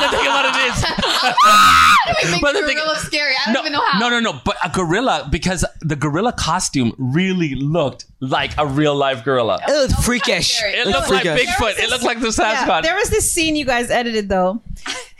the 0.00 0.08
thing 0.10 0.26
about 0.26 0.46
it 0.46 0.56
is, 0.68 0.84
How 0.84 2.12
do 2.12 2.14
we 2.24 2.30
make 2.32 2.40
But 2.42 2.52
the 2.54 2.60
the 2.60 2.66
thing- 2.66 2.76
gorilla 2.76 2.96
scary? 2.98 3.32
I 3.34 3.52
don't 3.52 3.54
no, 3.54 3.60
even 3.60 3.72
know 3.72 3.82
how. 3.84 3.98
no, 3.98 4.08
no, 4.08 4.20
no. 4.20 4.40
But 4.44 4.56
a 4.64 4.68
gorilla, 4.70 5.28
because 5.30 5.64
the 5.80 5.96
gorilla 5.96 6.32
costume 6.32 6.94
really 6.98 7.54
looked 7.54 8.06
like 8.30 8.56
a 8.58 8.66
real 8.66 8.94
life 8.94 9.24
gorilla. 9.24 9.60
it 9.66 9.72
was 9.72 9.92
freakish. 10.04 10.54
scary. 10.56 10.74
It 10.74 10.86
was 10.86 10.94
looked 10.94 11.10
like 11.10 11.22
freakish. 11.22 11.46
Bigfoot. 11.54 11.78
It 11.78 11.90
looked 11.90 12.04
like 12.04 12.20
the 12.20 12.34
Yeah, 12.38 12.64
Sasquatch. 12.66 12.82
there 12.82 12.94
was 12.96 13.10
this 13.10 13.30
scene 13.30 13.56
you 13.56 13.64
guys 13.64 13.90
edited 13.90 14.28
though, 14.28 14.60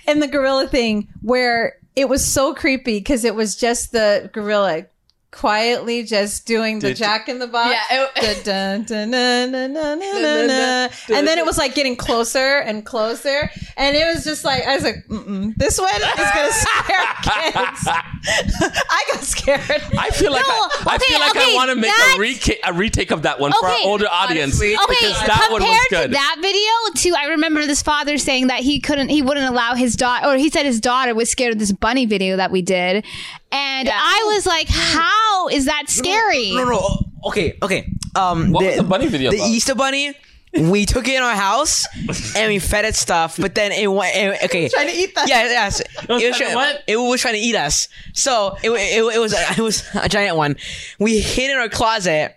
in 0.09 0.21
the 0.21 0.29
gorilla 0.29 0.67
thing 0.69 1.09
where 1.23 1.77
it 1.97 2.09
was 2.09 2.25
so 2.27 2.55
creepy 2.55 2.99
because 2.99 3.25
it 3.25 3.35
was 3.35 3.57
just 3.57 3.93
the 3.93 4.31
gorilla 4.33 4.87
quietly 5.35 6.03
just 6.05 6.47
doing 6.47 6.79
the 6.79 6.95
Jack 6.95 7.29
in 7.29 7.39
the 7.39 7.47
Box. 7.47 7.75
Yeah, 7.91 8.09
it- 8.23 8.45
Dun, 8.45 8.85
dun, 8.85 9.11
dun, 9.11 9.53
dun, 9.53 9.73
dun, 9.75 9.99
dun, 9.99 10.23
dun, 10.23 10.49
dun. 10.49 10.91
and 11.17 11.27
then 11.27 11.39
it 11.39 11.45
was 11.45 11.59
like 11.59 11.75
getting 11.75 11.97
closer 11.97 12.59
and 12.59 12.85
closer, 12.87 13.51
and 13.77 13.97
it 13.97 14.07
was 14.15 14.25
just 14.25 14.45
like 14.45 14.65
I 14.67 14.75
was 14.75 14.85
like, 14.85 15.05
Mm-mm, 15.09 15.55
"This 15.57 15.79
one 15.79 15.91
is 15.95 16.03
gonna 16.35 16.53
scare 16.53 17.07
kids." 17.23 17.89
I 18.91 19.05
got 19.13 19.23
scared. 19.25 19.83
I 19.99 20.11
feel 20.11 20.33
like 20.33 20.45
I, 20.47 20.69
I 20.87 20.95
okay, 20.97 21.05
feel 21.07 21.21
like 21.21 21.37
I 21.37 21.55
want 21.55 21.71
to 21.71 21.77
make 21.77 21.91
a, 21.91 21.95
that's- 21.95 22.19
reca- 22.19 22.59
a 22.65 22.73
retake 22.73 23.11
of 23.11 23.23
that 23.23 23.39
one 23.41 23.53
for 23.53 23.67
our 23.67 23.79
older 23.85 24.07
audience 24.11 24.55
honestly. 24.61 24.75
Okay, 24.75 24.87
because 25.09 25.21
that 25.27 25.49
one 25.51 25.63
was 25.63 25.79
compared 25.89 26.11
to 26.11 26.15
that 26.15 26.37
video, 26.41 26.71
too, 27.03 27.15
I 27.19 27.27
remember 27.31 27.67
this 27.67 27.83
father 27.83 28.19
saying 28.19 28.47
that 28.49 28.61
he 28.61 28.81
couldn't, 28.81 29.09
he 29.09 29.23
wouldn't 29.23 29.49
allow 29.49 29.75
his 29.75 29.97
daughter, 29.97 30.27
or 30.29 30.37
he 30.37 30.49
said 30.51 30.65
his 30.67 30.81
daughter 30.81 31.15
was 31.15 31.31
scared 31.31 31.53
of 31.53 31.59
this 31.59 31.73
bunny 31.73 32.07
video 32.07 32.37
that 32.37 32.51
we 32.51 32.63
did, 32.63 33.05
and 33.53 33.89
I 33.93 34.31
was 34.35 34.47
like, 34.47 34.69
hmm. 34.69 34.75
"How 34.99 35.24
is 35.53 35.65
that 35.67 35.85
scary?" 35.89 36.53
No, 36.53 36.65
no. 36.65 36.99
Okay, 37.27 37.57
okay. 37.63 37.87
Um, 38.15 38.53
What 38.53 38.65
was 38.65 38.77
the 38.77 38.83
bunny 38.83 39.07
video 39.09 39.31
The 39.31 39.39
about? 39.39 39.49
Easter 39.49 39.75
bunny. 39.75 40.15
We 40.57 40.87
took 40.87 41.09
it 41.09 41.15
in 41.17 41.23
our 41.23 41.35
house 41.35 41.85
and 42.37 42.49
we 42.49 42.61
fed 42.61 42.85
it 42.85 42.95
stuff, 42.95 43.37
but 43.41 43.57
then 43.57 43.73
it 43.73 43.89
went. 43.91 44.15
It, 44.15 44.45
okay, 44.45 44.69
trying 44.73 44.87
to 44.87 44.95
eat 44.95 45.15
that. 45.17 45.29
Yeah, 45.29 45.43
yes. 45.45 45.81
It 46.03 46.09
was 46.09 46.23
was, 46.23 46.23
trying 46.23 46.33
to 46.33 46.39
trying, 46.39 46.55
what? 46.55 46.85
it 46.87 46.97
was 46.97 47.21
trying 47.21 47.35
to 47.35 47.41
eat 47.41 47.57
us. 47.57 47.89
So 48.13 48.57
it, 48.63 48.71
it, 48.71 49.15
it 49.17 49.19
was 49.19 49.33
it 49.33 49.59
was 49.63 49.83
a 49.95 50.09
giant 50.09 50.37
one. 50.37 50.55
We 51.01 51.19
hid 51.21 51.51
in 51.51 51.57
our 51.57 51.69
closet, 51.69 52.37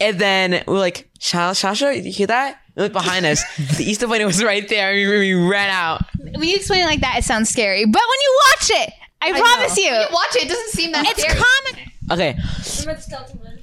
and 0.00 0.18
then 0.18 0.64
we 0.66 0.72
were 0.72 0.78
like, 0.78 1.10
"Sha- 1.18 1.52
Shasha, 1.52 2.02
you 2.02 2.10
hear 2.10 2.28
that?" 2.28 2.58
It 2.74 2.80
was 2.80 2.88
behind 2.90 3.26
us. 3.26 3.42
The 3.76 3.84
Easter 3.84 4.06
bunny 4.08 4.24
was 4.24 4.42
right 4.42 4.66
there. 4.66 4.94
We, 4.94 5.06
we 5.06 5.34
ran 5.34 5.68
out. 5.68 6.04
When 6.18 6.48
you 6.48 6.56
explain 6.56 6.84
it 6.84 6.86
like 6.86 7.00
that, 7.02 7.18
it 7.18 7.24
sounds 7.24 7.50
scary, 7.50 7.84
but 7.84 8.00
when 8.00 8.18
you 8.22 8.38
watch 8.48 8.70
it, 8.70 8.92
I, 9.20 9.32
promise 9.38 9.76
you, 9.76 9.90
Watch 10.10 10.36
it. 10.36 10.44
It 10.44 10.48
doesn't 10.48 10.70
seem 10.70 10.92
that 10.92 11.04
it's 11.06 11.20
scary. 11.22 11.38
common. 11.38 11.91
Okay, 12.12 12.36
Remember 12.80 12.94
the 12.94 13.02
skeleton 13.02 13.38
one? 13.40 13.58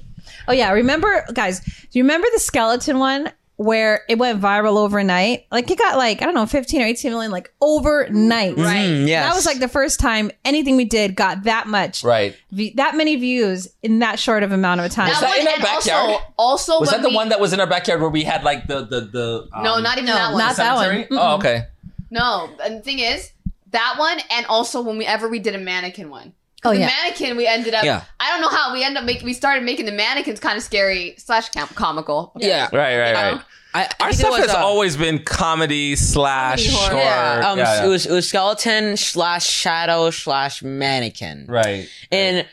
Oh 0.48 0.52
yeah, 0.52 0.72
remember 0.72 1.24
guys, 1.32 1.60
do 1.60 1.98
you 1.98 2.02
remember 2.04 2.26
the 2.32 2.40
skeleton 2.40 2.98
one 2.98 3.30
where 3.56 4.04
it 4.08 4.16
went 4.16 4.40
viral 4.40 4.78
overnight. 4.78 5.44
Like 5.52 5.70
it 5.70 5.76
got 5.78 5.98
like 5.98 6.22
I 6.22 6.24
don't 6.24 6.32
know, 6.34 6.46
15 6.46 6.80
or 6.80 6.86
18 6.86 7.10
million 7.12 7.30
like 7.30 7.52
overnight. 7.60 8.56
Right. 8.56 8.88
Mm, 8.88 9.06
yes. 9.06 9.28
That 9.28 9.34
was 9.34 9.44
like 9.44 9.58
the 9.60 9.68
first 9.68 10.00
time 10.00 10.30
anything 10.46 10.76
we 10.78 10.86
did 10.86 11.14
got 11.14 11.42
that 11.44 11.66
much, 11.66 12.02
Right. 12.02 12.34
v- 12.50 12.72
that 12.76 12.96
many 12.96 13.16
views 13.16 13.68
in 13.82 13.98
that 13.98 14.18
short 14.18 14.42
of 14.44 14.52
amount 14.52 14.80
of 14.80 14.86
a 14.86 14.88
time. 14.88 15.08
That, 15.10 15.20
that 15.20 15.28
one 15.28 15.40
in 15.40 15.46
our 15.48 15.56
backyard? 15.58 16.10
Also, 16.38 16.72
also 16.72 16.80
Was 16.80 16.90
when 16.90 17.00
that 17.00 17.02
the 17.02 17.10
we- 17.10 17.14
one 17.16 17.28
that 17.28 17.38
was 17.38 17.52
in 17.52 17.60
our 17.60 17.66
backyard 17.66 18.00
where 18.00 18.08
we 18.08 18.24
had 18.24 18.44
like 18.44 18.66
the 18.66 18.80
the 18.86 19.00
the 19.02 19.48
um, 19.52 19.62
No, 19.62 19.78
not 19.78 19.98
even 19.98 20.06
that 20.06 20.30
one. 20.32 20.38
not 20.38 20.56
that 20.56 20.74
one. 20.76 20.84
cemetery? 20.86 21.08
Oh, 21.10 21.36
okay. 21.36 21.66
No, 22.10 22.48
and 22.64 22.78
the 22.78 22.82
thing 22.82 22.98
is, 23.00 23.30
that 23.72 23.96
one, 23.98 24.18
and 24.30 24.46
also 24.46 24.80
whenever 24.80 25.28
we 25.28 25.38
did 25.38 25.54
a 25.54 25.58
mannequin 25.58 26.08
one. 26.08 26.32
Oh, 26.64 26.72
the 26.72 26.80
yeah. 26.80 26.86
mannequin, 26.86 27.36
we 27.36 27.46
ended 27.46 27.72
up. 27.74 27.84
Yeah. 27.84 28.04
I 28.18 28.30
don't 28.30 28.40
know 28.42 28.50
how 28.50 28.72
we 28.72 28.84
ended 28.84 28.98
up 28.98 29.04
making. 29.04 29.24
We 29.24 29.32
started 29.32 29.64
making 29.64 29.86
the 29.86 29.92
mannequins 29.92 30.40
kind 30.40 30.56
of 30.56 30.62
scary 30.62 31.14
slash 31.18 31.48
com- 31.50 31.68
comical. 31.68 32.32
yeah. 32.36 32.64
Right, 32.64 32.72
right, 32.72 32.96
Yeah. 33.12 33.30
right. 33.32 33.42
I, 33.72 33.84
I 33.84 33.88
Our 34.06 34.12
stuff 34.12 34.30
was, 34.32 34.40
has 34.40 34.50
uh, 34.50 34.58
always 34.58 34.96
been 34.96 35.22
comedy 35.22 35.94
slash 35.94 36.66
Comedy 36.68 36.76
horror. 36.76 36.90
horror. 37.04 37.40
Yeah, 37.40 37.50
um, 37.52 37.58
Yeah, 37.58 37.74
yeah. 37.76 37.84
it 37.86 37.88
was 37.88 38.04
it 38.06 38.12
was 38.12 38.28
skeleton 38.28 38.96
slash 38.96 39.46
shadow 39.48 40.10
slash 40.10 40.60
mannequin, 40.62 41.46
right. 41.48 41.88
and 42.10 42.46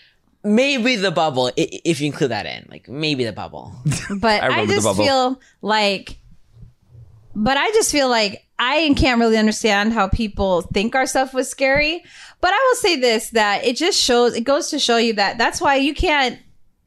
maybe 0.43 0.96
the 0.96 1.10
bubble 1.10 1.52
if 1.58 2.00
you 2.02 2.06
include 2.06 2.30
that 2.32 2.46
in, 2.46 2.67
like 2.70 2.88
maybe 2.88 3.24
the 3.26 3.34
bubble. 3.34 3.74
but 4.20 4.43
I 4.43 4.62
I, 4.62 4.65
just 4.67 4.96
feel 4.96 5.41
like 5.63 6.17
but 7.38 7.56
I 7.56 7.69
just 7.69 7.91
feel 7.91 8.10
like 8.10 8.43
I 8.58 8.93
can't 8.97 9.19
really 9.19 9.38
understand 9.38 9.93
how 9.93 10.08
people 10.08 10.63
think 10.63 10.95
our 10.95 11.06
stuff 11.06 11.36
was 11.36 11.47
scary. 11.47 12.04
But 12.41 12.52
I 12.52 12.67
will 12.67 12.76
say 12.78 12.95
this 13.00 13.30
that 13.32 13.63
it 13.63 13.78
just 13.78 14.00
shows 14.00 14.36
it 14.36 14.41
goes 14.41 14.71
to 14.71 14.80
show 14.80 14.97
you 14.97 15.13
that 15.13 15.38
that's 15.38 15.62
why 15.62 15.76
you 15.76 15.93
can't 15.93 16.39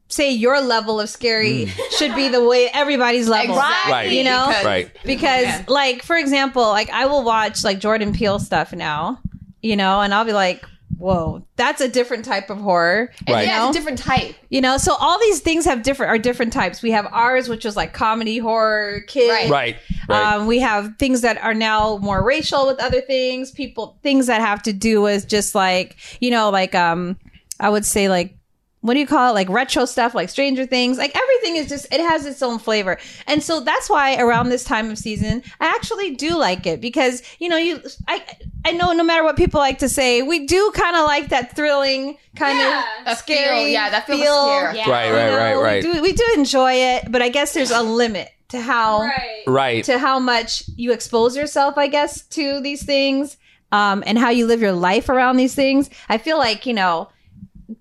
say 0.09 0.29
your 0.29 0.59
level 0.59 0.99
of 0.99 1.09
scary 1.09 1.67
mm. 1.67 1.97
should 1.97 2.13
be 2.15 2.27
the 2.27 2.43
way 2.43 2.69
everybody's 2.73 3.29
level. 3.29 3.55
Exactly. 3.55 3.91
Right. 3.93 4.11
You 4.11 4.25
know? 4.25 4.47
Because- 4.47 4.65
Right. 4.65 4.91
Because 5.05 5.43
Yeah. 5.43 5.63
like 5.69 6.03
for 6.03 6.17
example, 6.17 6.63
like 6.63 6.89
I 6.89 7.05
will 7.05 7.23
watch 7.23 7.63
like 7.63 7.79
Jordan 7.79 8.11
Peele 8.11 8.39
stuff 8.39 8.73
now, 8.73 9.19
you 9.61 9.77
know, 9.77 10.01
and 10.01 10.13
I'll 10.13 10.25
be 10.25 10.33
like, 10.33 10.65
"Whoa, 10.97 11.43
that's 11.55 11.81
a 11.81 11.87
different 11.87 12.25
type 12.25 12.49
of 12.49 12.57
horror." 12.59 13.11
And 13.27 13.35
Right. 13.35 13.47
yeah, 13.47 13.55
You 13.55 13.61
know? 13.61 13.67
it's 13.69 13.77
a 13.77 13.79
different 13.79 13.97
type. 13.99 14.35
You 14.49 14.61
know, 14.61 14.77
so 14.77 14.95
all 14.99 15.19
these 15.19 15.39
things 15.39 15.65
have 15.65 15.83
different 15.83 16.09
are 16.11 16.17
different 16.17 16.53
types. 16.53 16.81
We 16.81 16.91
have 16.91 17.07
ours, 17.11 17.49
which 17.49 17.65
was 17.65 17.75
like 17.75 17.93
comedy, 17.93 18.37
horror, 18.37 19.01
kids. 19.07 19.31
Right. 19.31 19.49
Right. 19.49 19.75
Right. 20.09 20.33
Um, 20.35 20.47
we 20.47 20.59
have 20.59 20.95
things 20.97 21.21
that 21.21 21.37
are 21.43 21.53
now 21.53 21.97
more 21.97 22.23
racial 22.23 22.67
with 22.67 22.79
other 22.79 23.01
things. 23.01 23.51
People 23.51 23.97
things 24.03 24.27
that 24.27 24.41
have 24.41 24.61
to 24.63 24.73
do 24.73 25.01
with 25.01 25.27
just 25.27 25.55
like 25.55 25.95
you 26.19 26.31
know, 26.31 26.49
like 26.49 26.75
um, 26.75 27.17
I 27.59 27.69
would 27.69 27.85
say 27.85 28.09
like 28.09 28.35
what 28.81 28.93
do 28.95 28.99
you 28.99 29.07
call 29.07 29.29
it? 29.31 29.33
Like 29.33 29.47
retro 29.49 29.85
stuff, 29.85 30.13
like 30.15 30.27
Stranger 30.29 30.65
Things. 30.65 30.97
Like 30.97 31.15
everything 31.15 31.55
is 31.55 31.69
just 31.69 31.85
it 31.93 31.99
has 32.01 32.25
its 32.25 32.41
own 32.41 32.59
flavor, 32.59 32.97
and 33.27 33.41
so 33.43 33.59
that's 33.61 33.89
why 33.89 34.17
around 34.17 34.49
this 34.49 34.63
time 34.63 34.89
of 34.91 34.97
season, 34.97 35.43
I 35.59 35.67
actually 35.67 36.15
do 36.15 36.35
like 36.37 36.65
it 36.65 36.81
because 36.81 37.21
you 37.39 37.47
know 37.49 37.57
you 37.57 37.79
I 38.07 38.23
I 38.65 38.71
know 38.71 38.91
no 38.93 39.03
matter 39.03 39.23
what 39.23 39.37
people 39.37 39.59
like 39.59 39.79
to 39.79 39.89
say, 39.89 40.21
we 40.21 40.45
do 40.45 40.71
kind 40.75 40.95
of 40.95 41.05
like 41.05 41.29
that 41.29 41.55
thrilling 41.55 42.17
kind 42.35 42.57
Yeah. 42.57 42.79
of 42.99 43.05
That 43.05 43.17
scary. 43.19 43.55
feel, 43.59 43.67
yeah, 43.67 43.89
that 43.91 44.05
feels 44.07 44.19
feel. 44.21 44.43
scary. 44.47 44.77
Yeah. 44.77 44.89
right, 44.89 45.11
right, 45.11 45.35
right, 45.35 45.55
right. 45.55 45.83
We 45.83 45.93
do, 45.93 46.01
we 46.01 46.13
do 46.13 46.25
enjoy 46.35 46.73
it, 46.73 47.11
but 47.11 47.21
I 47.21 47.29
guess 47.29 47.53
there's 47.53 47.71
a 47.71 47.81
limit 47.81 48.29
to 48.49 48.59
how 48.61 49.01
Right. 49.01 49.43
Right. 49.47 49.83
to 49.85 49.97
how 49.99 50.19
much 50.19 50.63
you 50.75 50.91
expose 50.91 51.37
yourself, 51.37 51.77
I 51.77 51.87
guess, 51.87 52.21
to 52.29 52.59
these 52.61 52.83
things, 52.83 53.37
um, 53.71 54.03
and 54.05 54.17
how 54.17 54.29
you 54.29 54.45
live 54.47 54.59
your 54.61 54.73
life 54.73 55.07
around 55.09 55.37
these 55.37 55.55
things. 55.55 55.89
I 56.09 56.17
feel 56.17 56.37
like 56.37 56.65
you 56.65 56.73
know, 56.73 57.09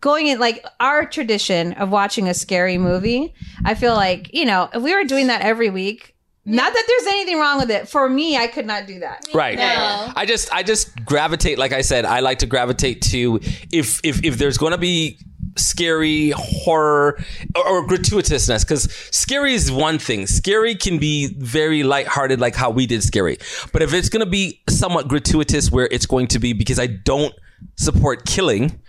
going 0.00 0.28
in 0.28 0.38
like 0.38 0.64
our 0.78 1.04
tradition 1.06 1.72
of 1.74 1.90
watching 1.90 2.28
a 2.28 2.34
scary 2.34 2.78
movie. 2.78 3.34
I 3.64 3.74
feel 3.74 3.94
like 3.94 4.32
you 4.32 4.44
know, 4.44 4.68
if 4.72 4.82
we 4.82 4.94
were 4.94 5.04
doing 5.04 5.28
that 5.28 5.42
every 5.42 5.70
week. 5.70 6.16
Not 6.46 6.72
that 6.72 6.84
there's 6.88 7.14
anything 7.14 7.38
wrong 7.38 7.58
with 7.58 7.70
it. 7.70 7.86
For 7.86 8.08
me, 8.08 8.36
I 8.38 8.46
could 8.46 8.66
not 8.66 8.86
do 8.86 9.00
that. 9.00 9.26
Right. 9.34 9.58
No. 9.58 10.10
I 10.16 10.24
just 10.24 10.52
I 10.52 10.62
just 10.62 11.04
gravitate 11.04 11.58
like 11.58 11.72
I 11.72 11.82
said, 11.82 12.06
I 12.06 12.20
like 12.20 12.38
to 12.38 12.46
gravitate 12.46 13.02
to 13.02 13.40
if 13.70 14.00
if 14.02 14.24
if 14.24 14.38
there's 14.38 14.56
going 14.56 14.72
to 14.72 14.78
be 14.78 15.18
scary 15.56 16.30
horror 16.30 17.22
or, 17.54 17.68
or 17.68 17.86
gratuitousness 17.86 18.66
cuz 18.66 18.90
scary 19.10 19.52
is 19.52 19.70
one 19.70 19.98
thing. 19.98 20.26
Scary 20.26 20.74
can 20.74 20.98
be 20.98 21.26
very 21.38 21.82
lighthearted 21.82 22.40
like 22.40 22.54
how 22.54 22.70
we 22.70 22.86
did 22.86 23.02
scary. 23.02 23.36
But 23.72 23.82
if 23.82 23.92
it's 23.92 24.08
going 24.08 24.24
to 24.24 24.30
be 24.30 24.62
somewhat 24.68 25.08
gratuitous 25.08 25.70
where 25.70 25.88
it's 25.90 26.06
going 26.06 26.28
to 26.28 26.38
be 26.38 26.54
because 26.54 26.78
I 26.78 26.86
don't 26.86 27.34
support 27.76 28.24
killing, 28.24 28.79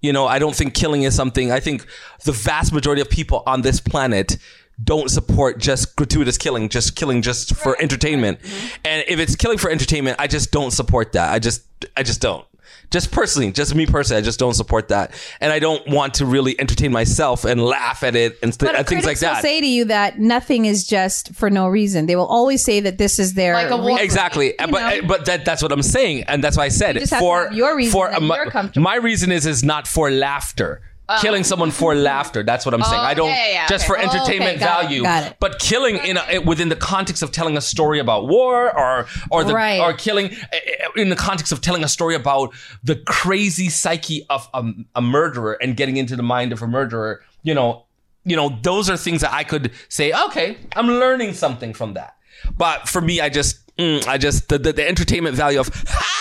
you 0.00 0.12
know, 0.12 0.26
I 0.26 0.38
don't 0.38 0.54
think 0.54 0.74
killing 0.74 1.02
is 1.02 1.14
something. 1.14 1.50
I 1.50 1.60
think 1.60 1.86
the 2.24 2.32
vast 2.32 2.72
majority 2.72 3.02
of 3.02 3.10
people 3.10 3.42
on 3.46 3.62
this 3.62 3.80
planet 3.80 4.38
don't 4.82 5.10
support 5.10 5.58
just 5.58 5.96
gratuitous 5.96 6.38
killing, 6.38 6.68
just 6.68 6.94
killing 6.94 7.22
just 7.22 7.56
for 7.56 7.80
entertainment. 7.82 8.40
Mm-hmm. 8.40 8.66
And 8.84 9.04
if 9.08 9.18
it's 9.18 9.34
killing 9.34 9.58
for 9.58 9.70
entertainment, 9.70 10.16
I 10.20 10.28
just 10.28 10.52
don't 10.52 10.70
support 10.70 11.12
that. 11.12 11.32
I 11.32 11.38
just, 11.40 11.64
I 11.96 12.02
just 12.02 12.20
don't. 12.20 12.46
Just 12.90 13.10
personally, 13.10 13.52
just 13.52 13.74
me 13.74 13.84
personally, 13.84 14.18
I 14.18 14.24
just 14.24 14.38
don't 14.38 14.54
support 14.54 14.88
that, 14.88 15.12
and 15.42 15.52
I 15.52 15.58
don't 15.58 15.86
want 15.88 16.14
to 16.14 16.26
really 16.26 16.58
entertain 16.58 16.90
myself 16.90 17.44
and 17.44 17.62
laugh 17.62 18.02
at 18.02 18.16
it 18.16 18.38
and, 18.42 18.58
th- 18.58 18.72
things 18.86 19.04
like 19.04 19.18
critics 19.18 19.20
will 19.22 19.42
say 19.42 19.60
to 19.60 19.66
you 19.66 19.84
that 19.86 20.18
nothing 20.18 20.64
is 20.64 20.86
just 20.86 21.34
for 21.34 21.50
no 21.50 21.68
reason. 21.68 22.06
They 22.06 22.16
will 22.16 22.26
always 22.26 22.64
say 22.64 22.80
that 22.80 22.96
this 22.96 23.18
is 23.18 23.34
their 23.34 23.52
Like 23.52 23.70
a 23.70 23.76
wolf- 23.76 24.00
Exactly, 24.00 24.54
but 24.58 24.70
know? 24.70 25.06
but 25.06 25.26
that 25.26 25.44
that's 25.44 25.62
what 25.62 25.70
I'm 25.70 25.82
saying, 25.82 26.22
and 26.24 26.42
that's 26.42 26.56
why 26.56 26.64
I 26.64 26.68
said 26.68 26.94
You 26.94 27.00
just 27.00 27.12
have 27.12 27.20
to 27.20 27.24
for 27.26 27.44
have 27.44 27.52
your 27.52 27.76
reason 27.76 27.92
for 27.92 28.08
that 28.10 28.22
my, 28.22 28.36
you're 28.36 28.50
comfortable. 28.50 28.82
my 28.84 28.96
reason 28.96 29.32
is 29.32 29.44
is 29.44 29.62
not 29.62 29.86
for 29.86 30.10
laughter. 30.10 30.80
Killing 31.20 31.42
someone 31.44 31.70
for 31.70 31.94
laughter. 32.10 32.42
That's 32.42 32.66
what 32.66 32.74
I'm 32.74 32.82
saying. 32.82 33.00
Oh, 33.00 33.04
I 33.04 33.14
don't 33.14 33.28
yeah, 33.28 33.46
yeah, 33.46 33.52
yeah, 33.52 33.66
just 33.68 33.84
okay. 33.84 33.94
for 33.94 33.98
Oh, 33.98 34.06
okay, 34.06 34.16
entertainment 34.18 34.60
got 34.60 34.80
it, 34.80 34.86
value. 34.88 35.02
got 35.02 35.22
it. 35.24 35.36
But 35.40 35.58
killing 35.58 35.96
in 35.96 36.18
a, 36.18 36.38
within 36.40 36.68
the 36.68 36.76
context 36.76 37.22
of 37.22 37.32
telling 37.32 37.56
a 37.56 37.60
story 37.60 37.98
about 37.98 38.28
war, 38.28 38.76
or 38.78 39.06
or 39.30 39.44
the 39.44 39.54
Right. 39.54 39.80
or 39.80 39.94
killing 39.94 40.26
eh, 40.32 40.36
eh, 40.52 40.86
in 40.96 41.08
the 41.08 41.16
context 41.16 41.50
of 41.52 41.60
telling 41.60 41.82
a 41.82 41.88
story 41.88 42.14
about 42.14 42.52
the 42.84 42.96
crazy 43.06 43.68
psyche 43.70 44.26
of 44.28 44.48
a, 44.52 44.64
a 44.94 45.00
murderer 45.00 45.56
and 45.62 45.76
getting 45.76 45.96
into 45.96 46.14
the 46.16 46.22
mind 46.22 46.52
of 46.52 46.60
a 46.62 46.66
murderer. 46.66 47.22
You 47.42 47.54
know, 47.54 47.86
you 48.24 48.36
know, 48.36 48.58
those 48.62 48.90
are 48.90 48.96
things 48.98 49.22
that 49.22 49.32
I 49.32 49.44
could 49.44 49.72
say. 49.88 50.12
Okay, 50.26 50.58
I'm 50.76 50.88
learning 50.88 51.32
something 51.32 51.72
from 51.72 51.94
that. 51.94 52.16
But 52.56 52.86
for 52.88 53.00
me, 53.00 53.20
I 53.20 53.30
just, 53.30 53.74
mm, 53.76 54.06
I 54.06 54.18
just 54.18 54.48
the, 54.48 54.58
the, 54.58 54.72
the 54.74 54.86
entertainment 54.86 55.34
value 55.36 55.60
of. 55.60 55.68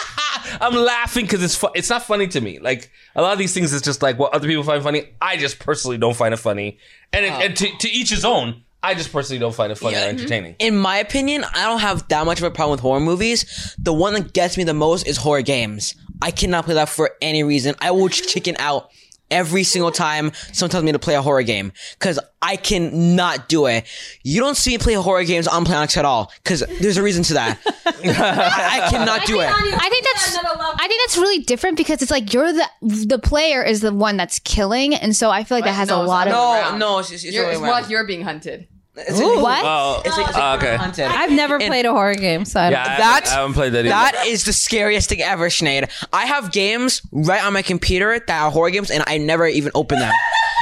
I'm 0.61 0.75
laughing 0.75 1.25
because 1.25 1.43
it's 1.43 1.55
fu- 1.55 1.69
it's 1.75 1.89
not 1.89 2.03
funny 2.03 2.27
to 2.27 2.41
me. 2.41 2.59
Like 2.59 2.91
a 3.15 3.21
lot 3.21 3.33
of 3.33 3.39
these 3.39 3.53
things 3.53 3.73
is 3.73 3.81
just 3.81 4.01
like 4.01 4.17
what 4.17 4.33
other 4.33 4.47
people 4.47 4.63
find 4.63 4.83
funny. 4.83 5.09
I 5.21 5.37
just 5.37 5.59
personally 5.59 5.97
don't 5.97 6.15
find 6.15 6.33
it 6.33 6.37
funny, 6.37 6.79
and, 7.13 7.25
it, 7.25 7.31
oh. 7.31 7.39
and 7.41 7.55
to, 7.55 7.77
to 7.77 7.89
each 7.89 8.09
his 8.09 8.25
own. 8.25 8.63
I 8.83 8.93
just 8.93 9.11
personally 9.11 9.39
don't 9.39 9.55
find 9.55 9.71
it 9.71 9.77
funny 9.77 9.95
or 9.95 9.99
entertaining. 9.99 10.55
In 10.59 10.77
my 10.77 10.97
opinion, 10.97 11.43
I 11.53 11.63
don't 11.65 11.79
have 11.79 12.07
that 12.09 12.25
much 12.25 12.37
of 12.37 12.43
a 12.43 12.51
problem 12.51 12.71
with 12.71 12.79
horror 12.79 12.99
movies. 12.99 13.75
The 13.79 13.91
one 13.91 14.13
that 14.13 14.33
gets 14.33 14.55
me 14.55 14.63
the 14.63 14.73
most 14.75 15.07
is 15.07 15.17
horror 15.17 15.41
games. 15.41 15.95
I 16.21 16.29
cannot 16.29 16.65
play 16.65 16.75
that 16.75 16.87
for 16.87 17.11
any 17.19 17.43
reason. 17.43 17.75
I 17.81 17.91
will 17.91 18.07
chicken 18.07 18.55
out 18.59 18.91
every 19.31 19.63
single 19.63 19.91
time 19.91 20.31
someone 20.53 20.71
tells 20.71 20.83
me 20.83 20.91
to 20.91 20.99
play 20.99 21.15
a 21.15 21.21
horror 21.21 21.43
game 21.43 21.71
because 21.99 22.19
I 22.41 22.55
cannot 22.55 23.49
do 23.49 23.65
it. 23.65 23.85
You 24.23 24.39
don't 24.39 24.55
see 24.55 24.71
me 24.71 24.77
play 24.77 24.93
horror 24.93 25.23
games 25.23 25.47
on 25.47 25.65
Planix 25.65 25.97
at 25.97 26.05
all 26.05 26.31
because 26.43 26.63
there's 26.79 26.97
a 26.97 27.03
reason 27.03 27.23
to 27.23 27.33
that. 27.33 27.59
I, 27.85 28.81
I 28.83 28.89
cannot 28.89 29.25
do 29.25 29.39
it. 29.39 29.49
I 29.49 29.89
think 29.89 30.05
that's 30.05 30.37
I 30.37 30.87
think 30.87 31.01
that's 31.05 31.17
really 31.17 31.39
different 31.39 31.77
because 31.77 32.01
it's 32.01 32.11
like 32.11 32.33
you're 32.33 32.53
the 32.53 32.67
the 32.81 33.19
player 33.19 33.63
is 33.63 33.81
the 33.81 33.93
one 33.93 34.17
that's 34.17 34.39
killing, 34.39 34.93
and 34.95 35.15
so 35.15 35.29
I 35.29 35.43
feel 35.43 35.57
like 35.57 35.65
that 35.65 35.73
has 35.73 35.89
No, 35.89 36.01
a 36.01 36.05
lot 36.05 36.27
of. 36.27 36.33
No, 36.33 36.53
around. 36.53 36.79
no, 36.79 36.99
it's, 36.99 37.11
it's, 37.11 37.23
it's 37.23 37.33
You're, 37.33 37.45
the 37.45 37.51
it's 37.51 37.59
more 37.59 37.71
like 37.71 37.89
you're 37.89 38.05
being 38.05 38.21
hunted. 38.21 38.67
It's 38.97 39.19
like- 39.19 39.41
What? 39.41 39.63
Oh, 39.65 40.01
It's 40.05 40.17
like, 40.17 40.27
it's 40.27 40.35
like 40.37 40.43
uh, 40.43 40.57
okay. 40.65 40.75
hunted. 40.75 41.05
I've 41.05 41.31
never 41.31 41.59
played 41.59 41.85
a 41.85 41.91
horror 41.91 42.15
game, 42.15 42.45
so 42.45 42.59
I 42.59 42.69
don't 42.69 42.73
Yeah, 42.73 42.83
I, 42.83 42.97
That- 42.97 42.99
haven't, 42.99 43.27
I 43.29 43.35
haven't 43.41 43.53
played 43.53 43.73
that 43.73 43.79
either. 43.79 43.89
That 43.89 44.23
is 44.27 44.45
the 44.45 44.53
scariest 44.53 45.09
thing 45.09 45.21
ever, 45.21 45.49
Sinead. 45.49 45.89
I 46.13 46.25
have 46.25 46.51
games 46.51 47.01
right 47.11 47.43
on 47.43 47.53
my 47.53 47.61
computer 47.61 48.19
that 48.19 48.41
are 48.41 48.51
horror 48.51 48.69
games, 48.71 48.89
and 48.91 49.03
I 49.07 49.17
never 49.17 49.47
even 49.47 49.71
open 49.75 49.99
them 49.99 50.11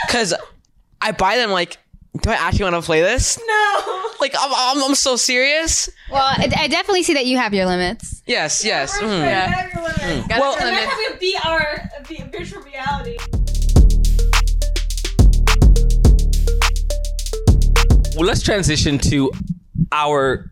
because 0.07 0.33
I 1.01 1.11
buy 1.11 1.37
them 1.37 1.51
like, 1.51 1.77
do 2.21 2.29
I 2.29 2.35
actually 2.35 2.63
want 2.71 2.75
to 2.75 2.81
play 2.81 3.01
this? 3.01 3.37
No. 3.45 4.01
Like, 4.21 4.33
I'm, 4.39 4.49
I'm, 4.55 4.83
I'm 4.85 4.95
so 4.95 5.17
serious. 5.17 5.89
Well, 6.09 6.23
I, 6.23 6.49
I 6.57 6.67
definitely 6.69 7.03
see 7.03 7.13
that 7.15 7.25
you 7.25 7.37
have 7.37 7.53
your 7.53 7.65
limits. 7.65 8.23
Yes, 8.25 8.63
yes. 8.63 8.97
Yeah. 9.01 9.69
Gotta 9.73 10.27
Gotta 10.29 10.39
Well- 10.41 10.51
limit. 10.53 10.71
That's 10.73 10.91
how 10.93 10.97
we 10.97 11.17
beat 11.19 11.45
our 11.45 11.89
beat 12.07 12.31
virtual 12.31 12.61
reality. 12.63 13.17
Well, 18.15 18.25
let's 18.25 18.41
transition 18.41 18.97
to 18.99 19.31
our 19.91 20.49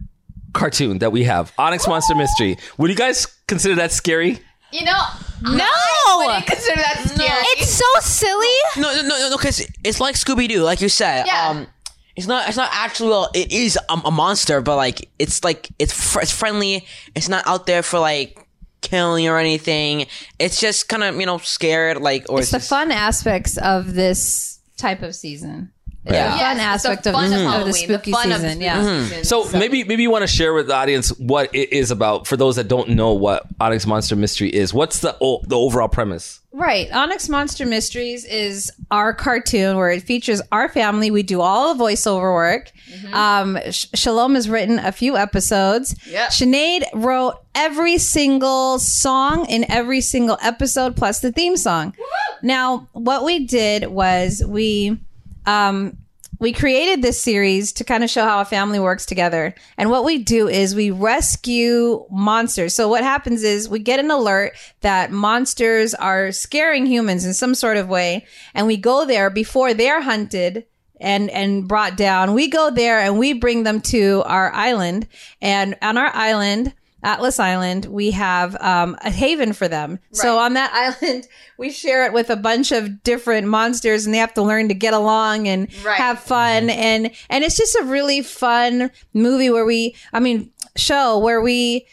cartoon 0.54 1.00
that 1.00 1.12
we 1.12 1.24
have, 1.24 1.52
Onyx 1.58 1.88
Monster 1.88 2.16
Mystery. 2.16 2.58
Would 2.78 2.90
you 2.90 2.96
guys 2.96 3.26
consider 3.48 3.76
that 3.76 3.92
scary? 3.92 4.40
You 4.72 4.86
know, 4.86 5.02
No, 5.44 5.64
I 5.66 6.24
wouldn't 6.26 6.46
consider 6.48 6.82
that 6.82 7.00
scary. 7.08 7.30
it's 7.58 7.72
so 7.72 7.86
silly. 8.02 8.48
No, 8.78 8.96
no, 8.96 9.02
no, 9.08 9.30
no, 9.30 9.38
because 9.38 9.66
it's 9.84 10.00
like 10.00 10.16
Scooby 10.16 10.48
Doo, 10.50 10.64
like 10.64 10.82
you 10.82 10.90
said. 10.90 11.26
Yeah. 11.28 11.50
Um, 11.50 11.68
it's 12.16 12.28
not. 12.28 12.48
It's 12.48 12.58
not 12.58 12.70
actually. 12.72 13.10
Well, 13.10 13.30
it 13.34 13.52
is 13.52 13.76
a, 13.90 13.94
a 14.06 14.12
monster, 14.12 14.62
but 14.62 14.76
like 14.76 15.10
it's 15.18 15.44
like 15.44 15.70
it's 15.80 15.92
fr- 15.94 16.22
it's 16.22 16.32
friendly. 16.32 16.86
It's 17.16 17.28
not 17.28 17.46
out 17.48 17.66
there 17.66 17.82
for 17.82 17.98
like 17.98 18.38
killing 18.82 19.28
or 19.28 19.40
anything. 19.40 20.06
It's 20.38 20.60
just 20.60 20.90
kind 20.90 21.04
of 21.04 21.20
you 21.20 21.26
know 21.26 21.40
scared, 21.40 21.98
like 21.98 22.28
or 22.30 22.40
It's 22.40 22.52
the 22.52 22.58
just- 22.58 22.70
fun 22.70 22.92
aspects 22.92 23.58
of 23.58 23.96
this 23.96 24.60
type 24.78 25.02
of 25.02 25.16
season. 25.16 25.72
It's 26.06 26.14
Yeah. 26.14 26.38
Fun 26.38 26.58
yes, 26.58 26.76
it's 26.76 26.84
the 26.84 26.90
aspect 26.90 27.08
of- 27.08 27.14
fun 27.14 27.24
of 27.26 27.30
the 27.32 27.38
Halloween, 27.50 27.74
spooky 27.74 28.12
fun 28.12 28.30
the 28.30 28.36
season, 28.36 28.50
spooky 28.52 28.66
yeah. 28.66 29.08
season. 29.08 29.24
So 29.24 29.50
maybe 29.58 29.84
maybe 29.86 30.04
you 30.04 30.12
want 30.12 30.24
to 30.24 30.28
share 30.28 30.54
with 30.54 30.68
the 30.68 30.76
audience 30.76 31.10
what 31.18 31.50
it 31.56 31.72
is 31.72 31.92
about 31.92 32.28
for 32.28 32.36
those 32.36 32.58
that 32.58 32.68
don't 32.68 32.90
know 32.90 33.14
what 33.14 33.46
Onyx 33.62 33.86
Monster 33.88 34.16
Mystery 34.18 34.50
is. 34.54 34.74
What's 34.74 35.00
the 35.00 35.16
o- 35.22 35.42
the 35.48 35.58
overall 35.58 35.88
premise? 35.88 36.42
Right. 36.56 36.92
Onyx 36.94 37.30
Monster 37.30 37.66
Mysteries 37.66 38.26
is 38.26 38.72
our 38.92 39.12
cartoon 39.14 39.76
where 39.78 39.90
it 39.90 40.04
features 40.04 40.40
our 40.52 40.70
family. 40.70 41.10
We 41.10 41.24
do 41.24 41.42
all 41.42 41.74
the 41.74 41.84
voiceover 41.84 42.32
work. 42.34 42.72
Um, 43.12 43.58
Sh- 43.72 43.88
Shalom 43.96 44.36
has 44.36 44.48
written 44.50 44.78
a 44.78 44.92
few 44.92 45.18
episodes. 45.18 45.96
Yep. 46.06 46.30
Sinead 46.30 46.84
wrote 46.94 47.36
every 47.56 47.98
single 47.98 48.78
song 48.78 49.48
in 49.48 49.66
every 49.72 50.02
single 50.02 50.38
episode 50.44 50.96
plus 50.96 51.22
the 51.22 51.32
theme 51.32 51.58
song. 51.58 51.96
Now, 52.44 52.88
what 52.92 53.24
we 53.24 53.46
did 53.48 53.88
was 53.88 54.44
we 54.46 55.00
um, 55.46 55.98
we 56.40 56.52
created 56.52 57.02
this 57.02 57.22
series 57.22 57.72
to 57.74 57.84
kind 57.84 58.04
of 58.04 58.10
show 58.10 58.24
how 58.26 58.42
a 58.42 58.46
family 58.46 58.80
works 58.80 59.06
together. 59.06 59.56
And 59.78 59.90
what 59.90 60.04
we 60.04 60.18
do 60.18 60.50
is 60.50 60.76
we 60.76 60.92
rescue 60.92 62.06
monsters. 62.12 62.74
So 62.74 62.90
what 62.90 63.04
happens 63.04 63.44
is 63.44 63.70
we 63.70 63.80
get 63.80 64.00
an 64.00 64.12
alert 64.12 64.54
that 64.82 65.12
monsters 65.12 65.94
are 65.94 66.32
scaring 66.32 66.86
humans 66.86 67.26
in 67.26 67.34
some 67.34 67.56
sort 67.56 67.78
of 67.78 67.88
way, 67.88 68.26
and 68.54 68.68
we 68.68 68.78
go 68.78 69.06
there 69.06 69.30
before 69.30 69.74
they're 69.74 70.02
hunted 70.02 70.66
and 71.00 71.30
and 71.30 71.68
brought 71.68 71.98
down. 71.98 72.34
We 72.34 72.48
go 72.50 72.70
there 72.70 73.00
and 73.00 73.18
we 73.18 73.34
bring 73.34 73.64
them 73.64 73.82
to 73.82 74.24
our 74.26 74.52
island. 74.54 75.08
And 75.42 75.78
on 75.82 75.98
our 75.98 76.12
island, 76.14 76.74
Atlas 77.04 77.40
Island, 77.40 77.86
we 77.86 78.12
have 78.12 78.56
um, 78.62 78.96
a 79.04 79.10
haven 79.12 79.54
for 79.54 79.68
them. 79.68 80.00
So 80.12 80.38
on 80.40 80.54
that 80.54 80.72
island, 81.02 81.28
we 81.58 81.70
share 81.72 82.06
it 82.06 82.14
with 82.14 82.30
a 82.30 82.36
bunch 82.36 82.72
of 82.72 83.04
different 83.04 83.48
monsters, 83.48 84.06
and 84.06 84.14
they 84.14 84.20
have 84.20 84.34
to 84.36 84.42
learn 84.42 84.70
to 84.70 84.74
get 84.74 84.94
along 84.94 85.48
and 85.48 85.68
Right. 85.84 85.98
have 85.98 86.20
fun. 86.20 86.70
And 86.70 87.12
and 87.30 87.44
it's 87.44 87.58
just 87.58 87.76
a 87.76 87.84
really 87.84 88.22
fun 88.22 88.90
movie 89.14 89.50
where 89.50 89.66
we, 89.66 89.96
I 90.14 90.20
mean, 90.20 90.52
show 90.76 91.20
where 91.20 91.42
we 91.42 91.86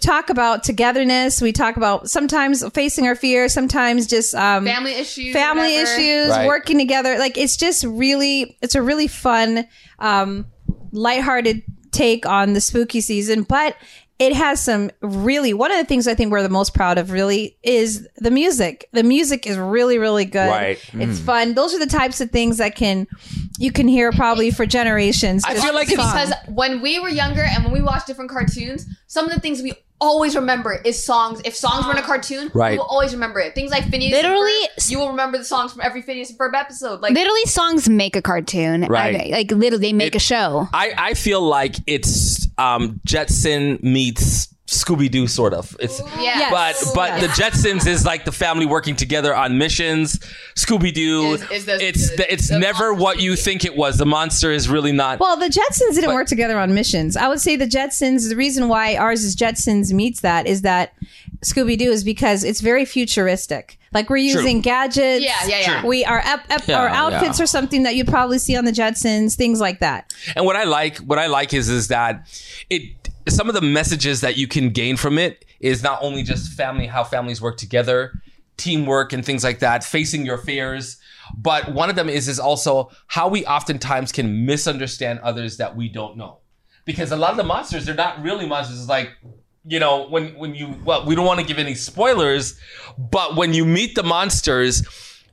talk 0.00 0.30
about 0.30 0.62
togetherness. 0.62 1.42
We 1.42 1.52
talk 1.52 1.76
about 1.76 2.08
sometimes 2.08 2.62
facing 2.68 3.06
our 3.08 3.16
fears, 3.16 3.52
sometimes 3.52 4.06
just 4.06 4.34
um, 4.36 4.64
family 4.64 4.92
issues, 4.92 5.32
family 5.32 5.74
whatever. 5.74 6.00
issues, 6.00 6.28
Right. 6.30 6.46
working 6.46 6.78
together. 6.78 7.18
Like 7.18 7.36
it's 7.36 7.56
just 7.56 7.82
really, 7.84 8.56
it's 8.62 8.76
a 8.76 8.82
really 8.82 9.08
fun, 9.08 9.66
um, 9.98 10.46
lighthearted 10.92 11.62
take 11.90 12.24
on 12.24 12.52
the 12.52 12.60
spooky 12.60 13.00
season, 13.00 13.42
but 13.42 13.74
it 14.20 14.34
has 14.34 14.62
some 14.62 14.90
really 15.00 15.54
one 15.54 15.72
of 15.72 15.78
the 15.78 15.84
things 15.84 16.06
I 16.06 16.14
think 16.14 16.30
we're 16.30 16.42
the 16.42 16.50
most 16.50 16.74
proud 16.74 16.98
of 16.98 17.10
really 17.10 17.56
is 17.62 18.06
the 18.18 18.30
music. 18.30 18.86
The 18.92 19.02
music 19.02 19.46
is 19.46 19.56
really, 19.56 19.96
really 19.96 20.26
good. 20.26 20.50
Right. 20.50 20.78
It's 20.92 21.18
mm. 21.18 21.24
fun. 21.24 21.54
Those 21.54 21.74
are 21.74 21.78
the 21.78 21.86
types 21.86 22.20
of 22.20 22.30
things 22.30 22.58
that 22.58 22.76
can 22.76 23.06
you 23.58 23.72
can 23.72 23.88
hear 23.88 24.12
probably 24.12 24.50
for 24.50 24.66
generations. 24.66 25.42
I 25.46 25.54
feel 25.54 25.74
like 25.74 25.88
fun. 25.88 25.96
because 25.96 26.34
when 26.48 26.82
we 26.82 27.00
were 27.00 27.08
younger 27.08 27.42
and 27.42 27.64
when 27.64 27.72
we 27.72 27.80
watched 27.80 28.06
different 28.06 28.30
cartoons, 28.30 28.86
some 29.06 29.24
of 29.24 29.34
the 29.34 29.40
things 29.40 29.62
we 29.62 29.72
always 30.00 30.34
remember 30.34 30.80
is 30.84 31.02
songs. 31.02 31.40
If 31.44 31.54
songs 31.54 31.86
were 31.86 31.92
in 31.92 31.98
a 31.98 32.02
cartoon, 32.02 32.50
Right. 32.54 32.72
we 32.72 32.78
will 32.78 32.86
always 32.86 33.12
remember 33.12 33.38
it. 33.40 33.54
Things 33.54 33.70
like 33.70 33.84
Phineas. 33.90 34.12
Literally, 34.12 34.50
and 34.50 34.70
Ferb, 34.78 34.90
you 34.90 34.98
will 34.98 35.08
remember 35.08 35.38
the 35.38 35.44
songs 35.44 35.72
from 35.72 35.82
every 35.82 36.02
Phineas 36.02 36.30
and 36.30 36.38
Ferb 36.38 36.54
episode. 36.54 37.00
Like 37.00 37.12
Literally, 37.12 37.44
songs 37.44 37.88
make 37.88 38.16
a 38.16 38.22
cartoon. 38.22 38.82
Right. 38.82 39.14
I- 39.14 39.28
like 39.30 39.50
literally, 39.50 39.88
they 39.88 39.92
make 39.92 40.14
It- 40.14 40.16
a 40.16 40.20
show. 40.20 40.68
I 40.72 40.94
I 40.96 41.14
feel 41.14 41.42
like 41.42 41.76
it's 41.86 42.48
um, 42.60 43.00
Jetson 43.04 43.78
meets 43.82 44.49
Scooby 44.70 45.10
Doo, 45.10 45.26
sort 45.26 45.52
of. 45.52 45.76
It's 45.80 46.00
yeah, 46.18 46.38
Yes. 46.50 46.52
but 46.52 46.94
but 46.94 47.20
the 47.20 47.26
Jetsons 47.26 47.88
is 47.88 48.04
like 48.06 48.24
the 48.24 48.30
family 48.30 48.66
working 48.66 48.94
together 48.94 49.34
on 49.34 49.58
missions. 49.58 50.20
Scooby 50.54 50.94
Doo, 50.94 51.32
Is- 51.34 51.42
is 51.50 51.64
the- 51.66 51.84
it's 51.84 52.10
the- 52.10 52.16
the, 52.18 52.32
it's 52.32 52.48
the 52.50 52.58
never 52.60 52.90
monster 52.90 53.02
what 53.02 53.20
you 53.20 53.34
think 53.34 53.64
it 53.64 53.74
was. 53.76 53.98
The 53.98 54.06
monster 54.06 54.52
is 54.52 54.68
really 54.68 54.92
not. 54.92 55.18
Well, 55.18 55.36
the 55.36 55.46
Jetsons 55.48 55.94
didn't 55.94 56.06
But- 56.10 56.14
work 56.14 56.28
together 56.28 56.56
on 56.56 56.72
missions. 56.72 57.16
I 57.16 57.26
would 57.26 57.40
say 57.40 57.56
the 57.56 57.66
Jetsons, 57.66 58.28
the 58.28 58.36
reason 58.36 58.68
why 58.68 58.94
ours 58.96 59.24
is 59.24 59.34
Jetsons 59.34 59.92
meets 59.92 60.20
that 60.20 60.46
is 60.46 60.62
that 60.62 60.92
Scooby 61.44 61.76
Doo 61.76 61.90
is 61.90 62.04
because 62.04 62.44
it's 62.44 62.60
very 62.60 62.84
futuristic. 62.84 63.76
Like 63.92 64.08
we're 64.08 64.18
using 64.18 64.60
gadgets. 64.60 65.24
Yeah, 65.24 65.34
yeah, 65.48 65.58
yeah. 65.62 65.84
We 65.84 66.04
our 66.04 66.20
ep, 66.24 66.44
ep, 66.48 66.68
Yeah, 66.68 66.78
our 66.78 66.88
outfits 66.88 67.38
yeah. 67.40 67.42
are 67.42 67.46
something 67.48 67.82
that 67.82 67.96
you'd 67.96 68.06
probably 68.06 68.38
see 68.38 68.56
on 68.56 68.64
the 68.64 68.70
Jetsons, 68.70 69.34
things 69.34 69.60
like 69.60 69.80
that. 69.80 70.12
And 70.36 70.44
what 70.46 70.54
I 70.54 70.62
like, 70.62 70.98
what 70.98 71.18
I 71.18 71.26
like 71.26 71.52
is, 71.52 71.68
is 71.68 71.88
that 71.88 72.28
it. 72.68 72.82
Some 73.28 73.48
of 73.48 73.54
the 73.54 73.60
messages 73.60 74.22
that 74.22 74.36
you 74.36 74.48
can 74.48 74.70
gain 74.70 74.96
from 74.96 75.18
it 75.18 75.44
is 75.60 75.82
not 75.82 75.98
only 76.02 76.22
just 76.22 76.52
family, 76.52 76.86
how 76.86 77.04
families 77.04 77.40
work 77.40 77.56
together, 77.56 78.20
teamwork, 78.56 79.12
and 79.12 79.24
things 79.24 79.44
like 79.44 79.58
that, 79.60 79.84
facing 79.84 80.24
your 80.24 80.38
fears. 80.38 80.98
But 81.36 81.72
one 81.72 81.90
of 81.90 81.96
them 81.96 82.08
is 82.08 82.28
is 82.28 82.40
also 82.40 82.90
how 83.06 83.28
we 83.28 83.44
oftentimes 83.46 84.10
can 84.10 84.46
misunderstand 84.46 85.20
others 85.20 85.58
that 85.58 85.76
we 85.76 85.88
don't 85.88 86.16
know, 86.16 86.38
because 86.84 87.12
a 87.12 87.16
lot 87.16 87.30
of 87.30 87.36
the 87.36 87.44
monsters 87.44 87.86
they're 87.86 87.94
not 87.94 88.22
really 88.22 88.46
monsters. 88.46 88.80
It's 88.80 88.88
like 88.88 89.10
you 89.64 89.78
know 89.78 90.08
when 90.08 90.34
when 90.36 90.54
you 90.54 90.74
well 90.84 91.04
we 91.06 91.14
don't 91.14 91.26
want 91.26 91.40
to 91.40 91.46
give 91.46 91.58
any 91.58 91.74
spoilers, 91.74 92.58
but 92.98 93.36
when 93.36 93.54
you 93.54 93.64
meet 93.64 93.94
the 93.94 94.02
monsters 94.02 94.82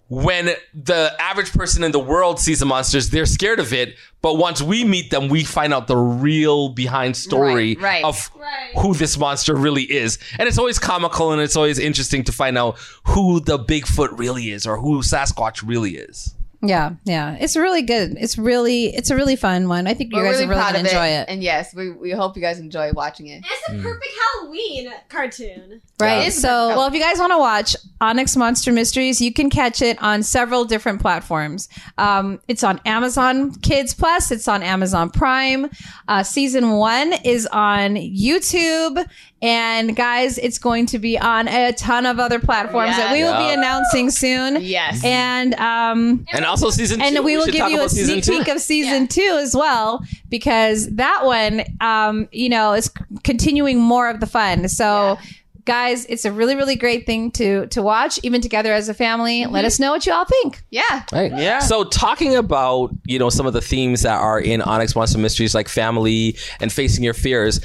when 0.09 0.51
the 0.73 1.13
average 1.19 1.51
person 1.51 1.83
in 1.83 1.91
the 1.91 1.99
world 1.99 2.39
sees 2.39 2.59
the 2.59 2.65
monsters, 2.65 3.09
they're 3.09 3.25
scared 3.25 3.59
of 3.59 3.73
it. 3.73 3.95
But 4.21 4.35
once 4.37 4.61
we 4.61 4.83
meet 4.85 5.11
them, 5.11 5.27
we 5.27 5.43
find 5.43 5.73
out 5.73 5.87
the 5.87 5.97
real 5.97 6.69
behind 6.69 7.15
story 7.17 7.75
Right, 7.75 8.03
right. 8.03 8.03
of 8.05 8.29
Right. 8.35 8.71
who 8.77 8.93
this 8.93 9.17
monster 9.17 9.53
really 9.55 9.83
is. 9.83 10.17
And 10.39 10.47
it's 10.47 10.57
always 10.57 10.79
comical 10.79 11.31
and 11.33 11.41
it's 11.41 11.55
always 11.57 11.77
interesting 11.77 12.23
to 12.23 12.31
find 12.31 12.57
out 12.57 12.77
who 13.05 13.39
the 13.41 13.59
Bigfoot 13.59 14.17
really 14.17 14.51
is 14.51 14.65
or 14.65 14.77
who 14.79 15.01
Sasquatch 15.01 15.61
really 15.65 15.97
is. 15.97 16.33
Yeah, 16.61 16.95
yeah. 17.03 17.37
It's 17.39 17.55
really 17.55 17.83
good. 17.83 18.17
It's 18.19 18.37
really 18.37 18.87
it's 18.95 19.11
a 19.11 19.15
really 19.15 19.35
fun 19.35 19.67
one. 19.67 19.85
I 19.85 19.93
think 19.93 20.11
you 20.11 20.17
We're 20.17 20.25
guys 20.25 20.33
really 20.33 20.45
are 20.45 20.49
really 20.49 20.61
proud 20.61 20.73
gonna 20.73 20.79
of 20.79 20.85
enjoy 20.87 21.07
it. 21.07 21.21
it. 21.21 21.29
And 21.29 21.43
yes, 21.43 21.75
we, 21.75 21.91
we 21.91 22.11
hope 22.11 22.35
you 22.35 22.41
guys 22.41 22.59
enjoy 22.59 22.91
watching 22.93 23.27
it. 23.27 23.43
It's 23.45 23.69
a 23.69 23.81
perfect 23.83 24.11
Halloween 24.33 24.91
cartoon. 25.09 25.81
Right. 25.99 26.23
It 26.23 26.27
is 26.29 26.41
So, 26.41 26.69
well, 26.69 26.87
if 26.87 26.93
you 26.93 26.99
guys 26.99 27.19
want 27.19 27.31
to 27.31 27.37
watch 27.37 27.75
Onyx 28.01 28.35
Monster 28.35 28.71
Mysteries, 28.71 29.21
you 29.21 29.31
can 29.31 29.49
catch 29.51 29.81
it 29.83 30.01
on 30.01 30.23
several 30.23 30.65
different 30.65 30.99
platforms. 30.99 31.69
Um, 31.99 32.39
it's 32.47 32.63
on 32.63 32.81
Amazon 32.85 33.53
Kids 33.59 33.93
Plus. 33.93 34.31
It's 34.31 34.47
on 34.47 34.63
Amazon 34.63 35.11
Prime. 35.11 35.69
Uh, 36.07 36.23
season 36.23 36.71
one 36.71 37.13
is 37.23 37.45
on 37.47 37.95
YouTube. 37.95 39.05
And 39.39 39.95
guys, 39.95 40.39
it's 40.39 40.57
going 40.57 40.87
to 40.87 40.97
be 40.99 41.17
on 41.19 41.47
a 41.47 41.71
ton 41.73 42.07
of 42.07 42.19
other 42.19 42.39
platforms 42.39 42.97
that 42.97 43.11
we 43.13 43.21
will 43.21 43.31
Yeah. 43.39 43.47
be 43.49 43.53
announcing 43.53 44.09
soon. 44.09 44.57
Yes. 44.63 45.03
And 45.03 45.53
um, 45.55 46.25
And 46.33 46.43
also 46.43 46.71
season 46.71 46.99
two. 46.99 47.05
and 47.05 47.23
we 47.23 47.37
will 47.37 47.45
should 47.45 47.53
give 47.53 47.69
you 47.69 47.81
a 47.81 47.87
sneak 47.89 48.25
peek 48.25 48.47
of 48.47 48.59
season 48.59 49.07
two 49.07 49.37
as 49.39 49.55
well 49.55 50.03
because 50.29 50.89
that 50.95 51.21
one 51.23 51.61
um 51.81 52.27
you 52.31 52.49
know 52.49 52.73
is 52.73 52.89
continuing 53.23 53.79
more 53.79 54.09
of 54.09 54.19
the 54.19 54.25
fun 54.27 54.67
so 54.67 55.17
guys 55.65 56.05
it's 56.07 56.25
a 56.25 56.31
really 56.31 56.55
really 56.55 56.75
great 56.75 57.05
thing 57.05 57.29
to 57.29 57.65
to 57.67 57.81
watch 57.81 58.19
even 58.23 58.41
together 58.41 58.71
as 58.73 58.87
a 58.89 58.93
family 58.93 59.45
let 59.45 59.65
us 59.65 59.79
know 59.79 59.91
what 59.91 60.05
you 60.05 60.13
all 60.13 60.25
think 60.25 60.63
yeah. 60.71 61.03
Right. 61.13 61.31
Yeah. 61.31 61.59
So 61.59 61.83
talking 61.83 62.35
about, 62.35 62.91
you 63.05 63.19
know, 63.19 63.29
some 63.29 63.45
of 63.45 63.53
the 63.53 63.61
themes 63.61 64.01
that 64.01 64.19
are 64.19 64.39
in 64.39 64.61
Onyx 64.61 64.95
Monster 64.95 65.17
Mysteries 65.19 65.53
like 65.53 65.67
family 65.69 66.35
and 66.59 66.71
facing 66.71 67.03
your 67.03 67.13
fears. 67.13 67.59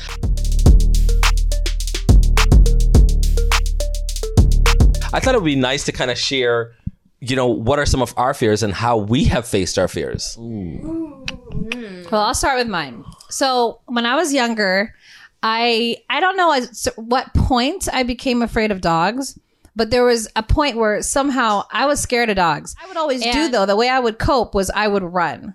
I 5.13 5.21
thought 5.21 5.35
it 5.35 5.39
would 5.39 5.45
be 5.47 5.57
nice 5.57 5.85
to 5.85 5.93
kind 5.93 6.11
of 6.11 6.19
share, 6.19 6.73
you 7.21 7.37
know, 7.37 7.47
what 7.47 7.79
are 7.79 7.87
some 7.87 8.03
of 8.03 8.15
our 8.17 8.35
fears 8.35 8.63
and 8.63 8.73
how 8.73 8.97
we 8.97 9.25
have 9.25 9.47
faced 9.47 9.79
our 9.79 9.89
fears. 9.89 10.37
well 10.39 12.23
i'll 12.23 12.35
start 12.35 12.59
with 12.59 12.69
mine. 12.69 13.05
So 13.31 13.81
when 13.87 14.05
i 14.07 14.15
was 14.17 14.33
younger 14.35 14.95
i 15.43 15.97
i 16.11 16.21
don't 16.21 16.37
know 16.37 16.53
at 16.53 16.67
what 16.97 17.33
point 17.35 17.89
i 17.93 18.03
became 18.03 18.43
afraid 18.43 18.71
of 18.71 18.81
dogs 18.81 19.39
but 19.75 19.91
there 19.91 20.05
was 20.05 20.29
a 20.37 20.43
point 20.43 20.77
where 20.77 21.01
somehow 21.03 21.63
i 21.71 21.87
was 21.87 22.01
scared 22.01 22.29
of 22.31 22.37
dogs. 22.37 22.75
I 22.83 22.87
would 22.89 22.97
always 22.99 23.23
do 23.23 23.49
though. 23.49 23.65
The 23.67 23.77
way 23.77 23.89
i 23.89 23.99
would 23.99 24.19
cope 24.19 24.55
was 24.55 24.71
i 24.71 24.87
would 24.89 25.03
run 25.03 25.55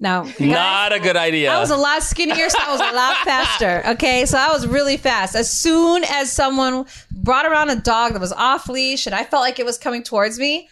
now 0.00 0.26
Not 0.40 0.92
a 0.92 0.98
good 0.98 1.16
idea. 1.16 1.52
I 1.52 1.60
was 1.60 1.70
a 1.70 1.76
lot 1.76 2.02
skinnier, 2.02 2.48
so 2.48 2.58
I 2.60 2.72
was 2.72 2.80
a 2.80 2.94
lot 2.94 3.16
faster. 3.18 3.82
Okay, 3.90 4.24
so 4.26 4.38
I 4.38 4.50
was 4.52 4.66
really 4.66 4.96
fast. 4.96 5.36
As 5.36 5.52
soon 5.52 6.04
as 6.04 6.32
someone 6.32 6.86
brought 7.10 7.46
around 7.46 7.70
a 7.70 7.76
dog 7.76 8.12
that 8.14 8.20
was 8.20 8.32
off 8.32 8.68
leash 8.68 9.06
and 9.06 9.14
I 9.14 9.24
felt 9.24 9.42
like 9.42 9.58
it 9.58 9.66
was 9.66 9.78
coming 9.78 10.02
towards 10.02 10.38
me, 10.38 10.68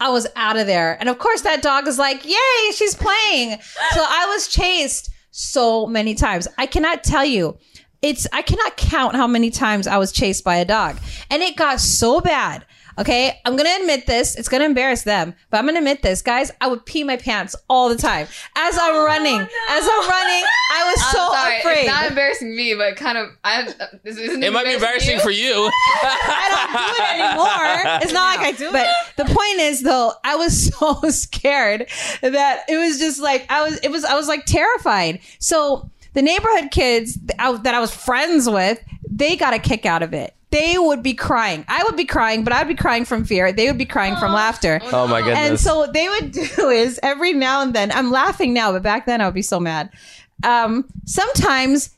I 0.00 0.10
was 0.10 0.26
out 0.36 0.56
of 0.58 0.66
there. 0.66 0.96
And 0.98 1.08
of 1.08 1.18
course, 1.18 1.42
that 1.42 1.62
dog 1.62 1.86
is 1.88 1.98
like, 1.98 2.24
"Yay, 2.24 2.72
she's 2.74 2.94
playing!" 2.94 3.58
So 3.94 4.00
I 4.02 4.26
was 4.34 4.48
chased 4.48 5.10
so 5.30 5.86
many 5.86 6.14
times. 6.14 6.48
I 6.58 6.66
cannot 6.66 7.04
tell 7.04 7.24
you. 7.24 7.56
It's 8.02 8.26
I 8.32 8.42
cannot 8.42 8.76
count 8.76 9.16
how 9.16 9.26
many 9.26 9.50
times 9.50 9.86
I 9.86 9.96
was 9.96 10.12
chased 10.12 10.44
by 10.44 10.56
a 10.56 10.64
dog, 10.64 10.98
and 11.30 11.42
it 11.42 11.56
got 11.56 11.80
so 11.80 12.20
bad. 12.20 12.66
Okay, 12.98 13.38
I'm 13.44 13.56
gonna 13.56 13.76
admit 13.80 14.06
this. 14.06 14.34
It's 14.36 14.48
gonna 14.48 14.64
embarrass 14.64 15.02
them, 15.02 15.34
but 15.50 15.58
I'm 15.58 15.66
gonna 15.66 15.78
admit 15.78 16.02
this, 16.02 16.22
guys. 16.22 16.50
I 16.60 16.66
would 16.68 16.86
pee 16.86 17.04
my 17.04 17.16
pants 17.16 17.54
all 17.68 17.88
the 17.90 17.96
time 17.96 18.26
as 18.56 18.78
I'm 18.80 19.04
running. 19.04 19.40
As 19.40 19.84
I'm 19.86 20.08
running, 20.08 20.44
I 20.72 20.92
was 20.94 21.02
I'm 21.04 21.14
so 21.14 21.32
sorry, 21.32 21.58
afraid. 21.58 21.78
It's 21.80 21.88
not 21.88 22.06
embarrassing 22.06 22.56
me, 22.56 22.74
but 22.74 22.96
kind 22.96 23.18
of. 23.18 23.28
I. 23.44 23.62
Uh, 23.62 23.86
this 24.02 24.16
isn't 24.16 24.42
It 24.42 24.52
might 24.52 24.64
be 24.64 24.74
embarrassing 24.74 25.20
for 25.20 25.30
you. 25.30 25.52
I 26.02 26.48
don't 26.50 26.72
do 26.72 27.02
it 27.02 27.20
anymore. 27.20 28.00
It's 28.06 28.12
not 28.12 28.36
like 28.36 28.46
I 28.46 28.52
do 28.52 28.68
it. 28.68 28.72
But 28.72 28.88
the 29.16 29.24
point 29.24 29.58
is, 29.58 29.82
though, 29.82 30.12
I 30.24 30.36
was 30.36 30.74
so 30.74 31.00
scared 31.10 31.88
that 32.22 32.64
it 32.68 32.76
was 32.76 32.98
just 32.98 33.20
like 33.20 33.46
I 33.50 33.62
was. 33.62 33.78
It 33.80 33.90
was. 33.90 34.04
I 34.04 34.14
was 34.14 34.28
like 34.28 34.44
terrified. 34.46 35.20
So 35.38 35.90
the 36.14 36.22
neighborhood 36.22 36.70
kids 36.70 37.14
that 37.14 37.40
I, 37.40 37.52
that 37.58 37.74
I 37.74 37.80
was 37.80 37.94
friends 37.94 38.48
with, 38.48 38.82
they 39.10 39.36
got 39.36 39.54
a 39.54 39.58
kick 39.58 39.84
out 39.84 40.02
of 40.02 40.14
it. 40.14 40.35
They 40.56 40.78
would 40.78 41.02
be 41.02 41.12
crying. 41.12 41.66
I 41.68 41.84
would 41.84 41.96
be 41.96 42.06
crying, 42.06 42.42
but 42.42 42.54
I'd 42.54 42.66
be 42.66 42.74
crying 42.74 43.04
from 43.04 43.26
fear. 43.26 43.52
They 43.52 43.66
would 43.66 43.76
be 43.76 43.84
crying 43.84 44.16
from 44.16 44.32
laughter. 44.32 44.80
Oh 44.84 45.06
my 45.06 45.20
goodness. 45.20 45.38
And 45.38 45.60
so 45.60 45.76
what 45.76 45.92
they 45.92 46.08
would 46.08 46.32
do 46.56 46.70
is 46.70 46.98
every 47.02 47.34
now 47.34 47.60
and 47.60 47.74
then, 47.74 47.92
I'm 47.92 48.10
laughing 48.10 48.54
now, 48.54 48.72
but 48.72 48.82
back 48.82 49.04
then 49.04 49.20
I 49.20 49.26
would 49.26 49.34
be 49.34 49.42
so 49.42 49.60
mad. 49.60 49.90
Um, 50.44 50.86
sometimes 51.04 51.90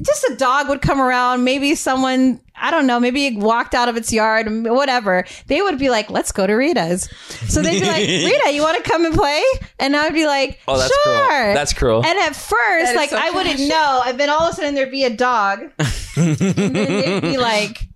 just 0.00 0.24
a 0.30 0.36
dog 0.36 0.68
would 0.68 0.80
come 0.80 1.00
around, 1.00 1.42
maybe 1.42 1.74
someone, 1.74 2.40
I 2.54 2.70
don't 2.70 2.86
know, 2.86 3.00
maybe 3.00 3.26
it 3.26 3.36
walked 3.36 3.74
out 3.74 3.88
of 3.88 3.96
its 3.96 4.12
yard, 4.12 4.46
whatever. 4.66 5.24
They 5.48 5.60
would 5.60 5.80
be 5.80 5.90
like, 5.90 6.08
let's 6.08 6.30
go 6.30 6.46
to 6.46 6.54
Rita's. 6.54 7.10
So 7.48 7.62
they'd 7.62 7.80
be 7.80 7.86
like, 7.86 8.06
Rita, 8.06 8.52
you 8.52 8.62
want 8.62 8.76
to 8.82 8.88
come 8.88 9.04
and 9.04 9.14
play? 9.14 9.42
And 9.80 9.96
I 9.96 10.04
would 10.04 10.14
be 10.14 10.26
like, 10.26 10.60
Oh, 10.68 10.78
that's 10.78 10.96
cruel. 11.02 11.16
That's 11.54 11.72
cruel. 11.72 12.06
And 12.06 12.18
at 12.20 12.36
first, 12.36 12.90
is 12.90 12.96
like, 12.96 13.10
so 13.10 13.18
I 13.20 13.30
wouldn't 13.30 13.60
know. 13.68 14.02
And 14.06 14.20
then 14.20 14.30
all 14.30 14.42
of 14.42 14.52
a 14.52 14.56
sudden 14.56 14.76
there'd 14.76 14.90
be 14.92 15.02
a 15.04 15.10
dog. 15.10 15.62
and 16.16 16.36
then 16.36 16.72
they'd 16.72 17.20
be 17.20 17.38
like, 17.38 17.87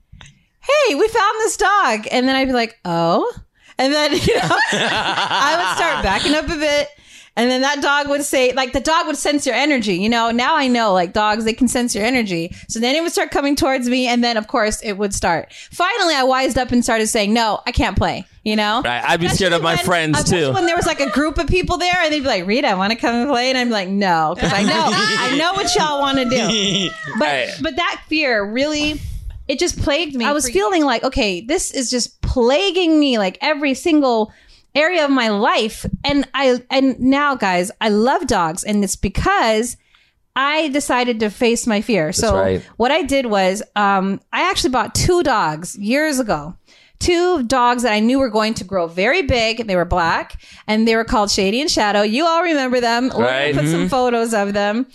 hey, 0.63 0.95
we 0.95 1.07
found 1.09 1.35
this 1.41 1.57
dog. 1.57 2.07
And 2.11 2.27
then 2.29 2.37
I'd 2.37 2.47
be 2.49 2.53
like, 2.55 2.79
oh. 2.85 3.33
And 3.79 3.93
then, 3.93 4.13
you 4.13 4.35
know, 4.37 4.49
I 4.73 5.55
would 5.59 5.77
start 5.77 6.03
backing 6.03 6.35
up 6.35 6.45
a 6.47 6.59
bit. 6.59 6.89
And 7.35 7.51
then 7.51 7.63
that 7.63 7.81
dog 7.81 8.11
would 8.11 8.25
say, 8.25 8.53
like, 8.53 8.75
the 8.75 8.81
dog 8.81 9.07
would 9.07 9.17
sense 9.17 9.47
your 9.47 9.55
energy. 9.55 9.95
You 9.95 10.11
know, 10.11 10.31
now 10.33 10.55
I 10.55 10.69
know, 10.69 10.93
like, 10.93 11.15
dogs, 11.15 11.47
they 11.47 11.55
can 11.55 11.67
sense 11.67 11.95
your 11.95 12.05
energy. 12.05 12.55
So 12.69 12.79
then 12.79 12.95
it 12.95 13.01
would 13.03 13.11
start 13.11 13.31
coming 13.31 13.57
towards 13.57 13.89
me. 13.89 14.07
And 14.07 14.23
then, 14.23 14.37
of 14.37 14.49
course, 14.49 14.83
it 14.83 14.99
would 14.99 15.15
start. 15.15 15.51
Finally, 15.71 16.15
I 16.15 16.25
wised 16.25 16.59
up 16.59 16.73
and 16.73 16.85
started 16.85 17.07
saying, 17.07 17.33
no, 17.33 17.61
I 17.67 17.73
can't 17.73 17.97
play, 17.97 18.27
you 18.45 18.55
know? 18.55 18.83
Right, 18.85 19.03
I'd 19.03 19.19
be 19.19 19.29
scared 19.29 19.55
of 19.55 19.63
my 19.63 19.77
when- 19.77 19.85
friends, 19.87 20.25
too. 20.29 20.53
When 20.53 20.67
there 20.67 20.77
was 20.77 20.85
like 20.85 21.01
a 21.01 21.09
group 21.09 21.39
of 21.39 21.47
people 21.47 21.79
there, 21.79 21.97
and 22.03 22.13
they'd 22.13 22.21
be 22.21 22.27
like, 22.27 22.47
"Rita, 22.47 22.69
I 22.69 22.75
want 22.75 22.93
to 22.93 22.99
come 22.99 23.15
and 23.15 23.31
play?" 23.31 23.49
And 23.49 23.57
I'm 23.57 23.71
like, 23.71 23.89
"No," 23.89 24.35
because 24.35 24.53
I 24.53 24.63
know, 24.65 24.91
I 24.93 25.35
know 25.39 25.55
what 25.55 25.75
y'all 25.75 26.01
want 26.01 26.19
to 26.19 26.25
do. 26.27 26.91
But 27.19 27.25
Right. 27.25 27.49
but 27.63 27.77
that 27.77 28.03
fear 28.09 28.45
really, 28.45 29.01
it 29.49 29.59
just 29.59 29.79
plagued 29.81 30.15
me. 30.15 30.25
I 30.25 30.33
was 30.33 30.49
feeling 30.49 30.85
like, 30.85 31.03
okay, 31.05 31.41
this 31.41 31.71
is 31.71 31.91
just 31.91 32.21
plaguing 32.23 32.99
me, 32.99 33.19
like 33.19 33.39
every 33.41 33.75
single 33.75 34.33
area 34.75 35.05
of 35.05 35.11
my 35.11 35.29
life. 35.29 35.85
And 36.05 36.29
I 36.35 36.63
and 36.71 36.99
now, 36.99 37.35
guys, 37.35 37.71
I 37.81 37.89
love 37.89 38.27
dogs, 38.27 38.65
and 38.65 38.83
it's 38.85 38.97
because. 38.97 39.77
I 40.35 40.69
decided 40.71 41.21
to 41.21 41.29
face 41.29 41.67
my 41.67 41.83
fear. 41.83 42.11
So 42.11 42.35
right. 42.35 42.63
what 42.79 42.91
I 42.91 43.03
did 43.03 43.27
was 43.27 43.63
um, 43.77 44.19
I 44.33 44.49
actually 44.49 44.71
bought 44.71 44.95
two 44.95 45.23
dogs 45.23 45.77
years 45.77 46.19
ago. 46.19 46.57
Two 47.01 47.43
dogs 47.43 47.83
that 47.83 47.93
I 47.93 48.01
knew 48.01 48.19
were 48.19 48.31
going 48.31 48.55
to 48.55 48.65
grow 48.65 48.87
very 48.87 49.21
big. 49.21 49.67
They 49.67 49.77
were 49.77 49.85
black 49.85 50.41
and 50.67 50.89
they 50.89 50.97
were 50.97 51.05
called 51.05 51.31
Shady 51.31 51.61
and 51.61 51.71
Shadow. 51.71 52.01
You 52.01 52.25
all 52.25 52.43
remember 52.43 52.81
them. 52.81 53.11
We're 53.15 53.25
Right. 53.25 53.55
gonna 53.55 53.67
put 53.67 53.71
some 53.71 53.89
photos 53.91 54.33
of 54.33 54.55
them. 54.55 54.87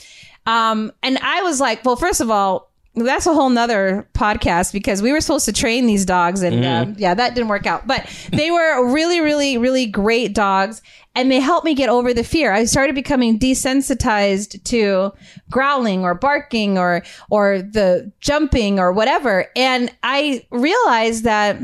Um, 0.47 0.91
and 1.03 1.19
I 1.21 1.43
was 1.43 1.59
like, 1.59 1.85
well, 1.85 1.97
first 1.97 2.19
of 2.19 2.31
all, 2.31 2.66
that's 3.05 3.25
a 3.25 3.33
whole 3.33 3.49
nother 3.49 4.07
podcast 4.13 4.73
because 4.73 5.01
we 5.01 5.11
were 5.11 5.21
supposed 5.21 5.45
to 5.45 5.53
train 5.53 5.85
these 5.85 6.05
dogs 6.05 6.41
and 6.41 6.63
um, 6.65 6.95
yeah, 6.97 7.13
that 7.13 7.35
didn't 7.35 7.49
work 7.49 7.65
out. 7.65 7.87
But 7.87 8.09
they 8.31 8.51
were 8.51 8.91
really, 8.91 9.19
really, 9.21 9.57
really 9.57 9.85
great 9.85 10.33
dogs 10.33 10.81
and 11.17 11.31
they 11.31 11.39
helped 11.39 11.65
me 11.65 11.73
get 11.73 11.89
over 11.89 12.13
the 12.13 12.23
fear. 12.23 12.51
I 12.51 12.65
started 12.65 12.93
becoming 12.93 13.39
desensitized 13.39 14.63
to 14.65 15.11
growling 15.49 16.03
or 16.03 16.13
barking 16.13 16.77
or 16.77 17.03
or 17.31 17.61
the 17.61 18.11
jumping 18.19 18.79
or 18.79 18.93
whatever. 18.93 19.47
And 19.55 19.91
I 20.03 20.45
realized 20.51 21.23
that 21.23 21.59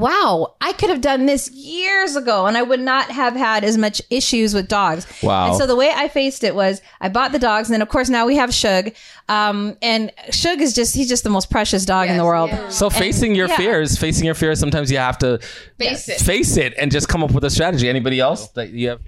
wow, 0.00 0.54
I 0.60 0.72
could 0.72 0.90
have 0.90 1.00
done 1.00 1.26
this 1.26 1.50
years 1.50 2.16
ago 2.16 2.46
and 2.46 2.56
I 2.56 2.62
would 2.62 2.80
not 2.80 3.10
have 3.10 3.34
had 3.34 3.64
as 3.64 3.76
much 3.76 4.00
issues 4.10 4.54
with 4.54 4.68
dogs. 4.68 5.06
Wow. 5.22 5.48
And 5.48 5.56
so 5.56 5.66
the 5.66 5.76
way 5.76 5.92
I 5.94 6.08
faced 6.08 6.44
it 6.44 6.54
was 6.54 6.80
I 7.00 7.08
bought 7.08 7.32
the 7.32 7.38
dogs 7.38 7.68
and 7.68 7.74
then 7.74 7.82
of 7.82 7.88
course 7.88 8.08
now 8.08 8.26
we 8.26 8.36
have 8.36 8.52
Shug. 8.54 8.92
Um, 9.28 9.76
and 9.82 10.10
Shug 10.30 10.60
is 10.60 10.74
just, 10.74 10.94
he's 10.94 11.08
just 11.08 11.24
the 11.24 11.30
most 11.30 11.50
precious 11.50 11.84
dog 11.84 12.08
in 12.08 12.16
the 12.16 12.24
world. 12.24 12.50
yeah. 12.50 12.68
So 12.70 12.88
facing 12.90 13.34
your 13.34 13.48
yeah. 13.48 13.56
fears, 13.56 13.98
facing 13.98 14.24
your 14.24 14.34
fears, 14.34 14.58
sometimes 14.58 14.90
you 14.90 14.98
have 14.98 15.18
to 15.18 15.38
Face 15.78 16.08
it. 16.08 16.20
face 16.20 16.56
it 16.56 16.74
and 16.78 16.90
just 16.90 17.08
come 17.08 17.22
up 17.22 17.32
with 17.32 17.44
a 17.44 17.50
strategy. 17.50 17.88
Anybody 17.88 18.20
else 18.20 18.48
that 18.50 18.70
you 18.70 18.88
have? 18.90 19.00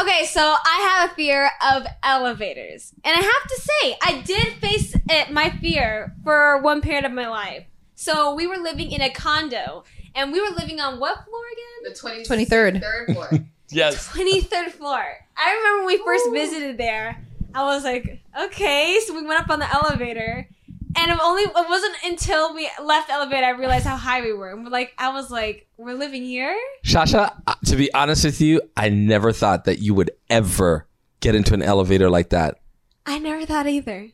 Okay, 0.00 0.24
so 0.26 0.40
I 0.40 0.98
have 1.00 1.10
a 1.10 1.14
fear 1.14 1.50
of 1.74 1.86
elevators. 2.02 2.92
And 3.04 3.14
I 3.16 3.20
have 3.20 3.48
to 3.48 3.60
say, 3.60 3.96
I 4.02 4.22
did 4.24 4.52
face 4.54 4.94
it, 5.10 5.30
my 5.30 5.50
fear 5.50 6.14
for 6.24 6.58
one 6.58 6.80
period 6.80 7.04
of 7.04 7.12
my 7.12 7.28
life. 7.28 7.64
So 7.94 8.34
we 8.34 8.46
were 8.46 8.56
living 8.56 8.90
in 8.90 9.00
a 9.00 9.10
condo, 9.10 9.84
and 10.14 10.32
we 10.32 10.40
were 10.40 10.54
living 10.56 10.80
on 10.80 10.98
what 11.00 11.24
floor 11.24 11.42
again? 11.52 11.92
The 11.92 11.98
20, 11.98 12.46
23rd. 12.46 12.80
Third 12.80 13.12
floor. 13.12 13.30
Yes. 13.74 14.08
23rd 14.08 14.72
floor. 14.72 15.02
I 15.34 15.54
remember 15.56 15.86
when 15.86 15.96
we 15.98 16.04
first 16.04 16.30
visited 16.30 16.76
there, 16.76 17.24
I 17.54 17.64
was 17.64 17.84
like, 17.84 18.20
okay. 18.38 19.00
So 19.06 19.14
we 19.14 19.26
went 19.26 19.40
up 19.40 19.48
on 19.48 19.60
the 19.60 19.74
elevator. 19.74 20.46
And 20.94 21.10
it 21.10 21.18
only 21.22 21.44
it 21.44 21.54
wasn't 21.54 21.94
until 22.04 22.54
we 22.54 22.68
left 22.82 23.08
the 23.08 23.14
elevator 23.14 23.46
I 23.46 23.50
realized 23.52 23.86
how 23.86 23.96
high 23.96 24.20
we 24.20 24.34
were. 24.34 24.50
And 24.50 24.62
we're 24.62 24.70
like, 24.70 24.92
I 24.98 25.08
was 25.08 25.30
like, 25.30 25.66
we're 25.78 25.94
living 25.94 26.22
here. 26.22 26.54
Shasha, 26.84 27.32
uh, 27.46 27.54
to 27.64 27.76
be 27.76 27.90
honest 27.94 28.26
with 28.26 28.42
you, 28.42 28.60
I 28.76 28.90
never 28.90 29.32
thought 29.32 29.64
that 29.64 29.78
you 29.78 29.94
would 29.94 30.10
ever 30.28 30.86
get 31.20 31.34
into 31.34 31.54
an 31.54 31.62
elevator 31.62 32.10
like 32.10 32.28
that. 32.28 32.58
I 33.06 33.18
never 33.20 33.46
thought 33.46 33.66
either. 33.66 34.10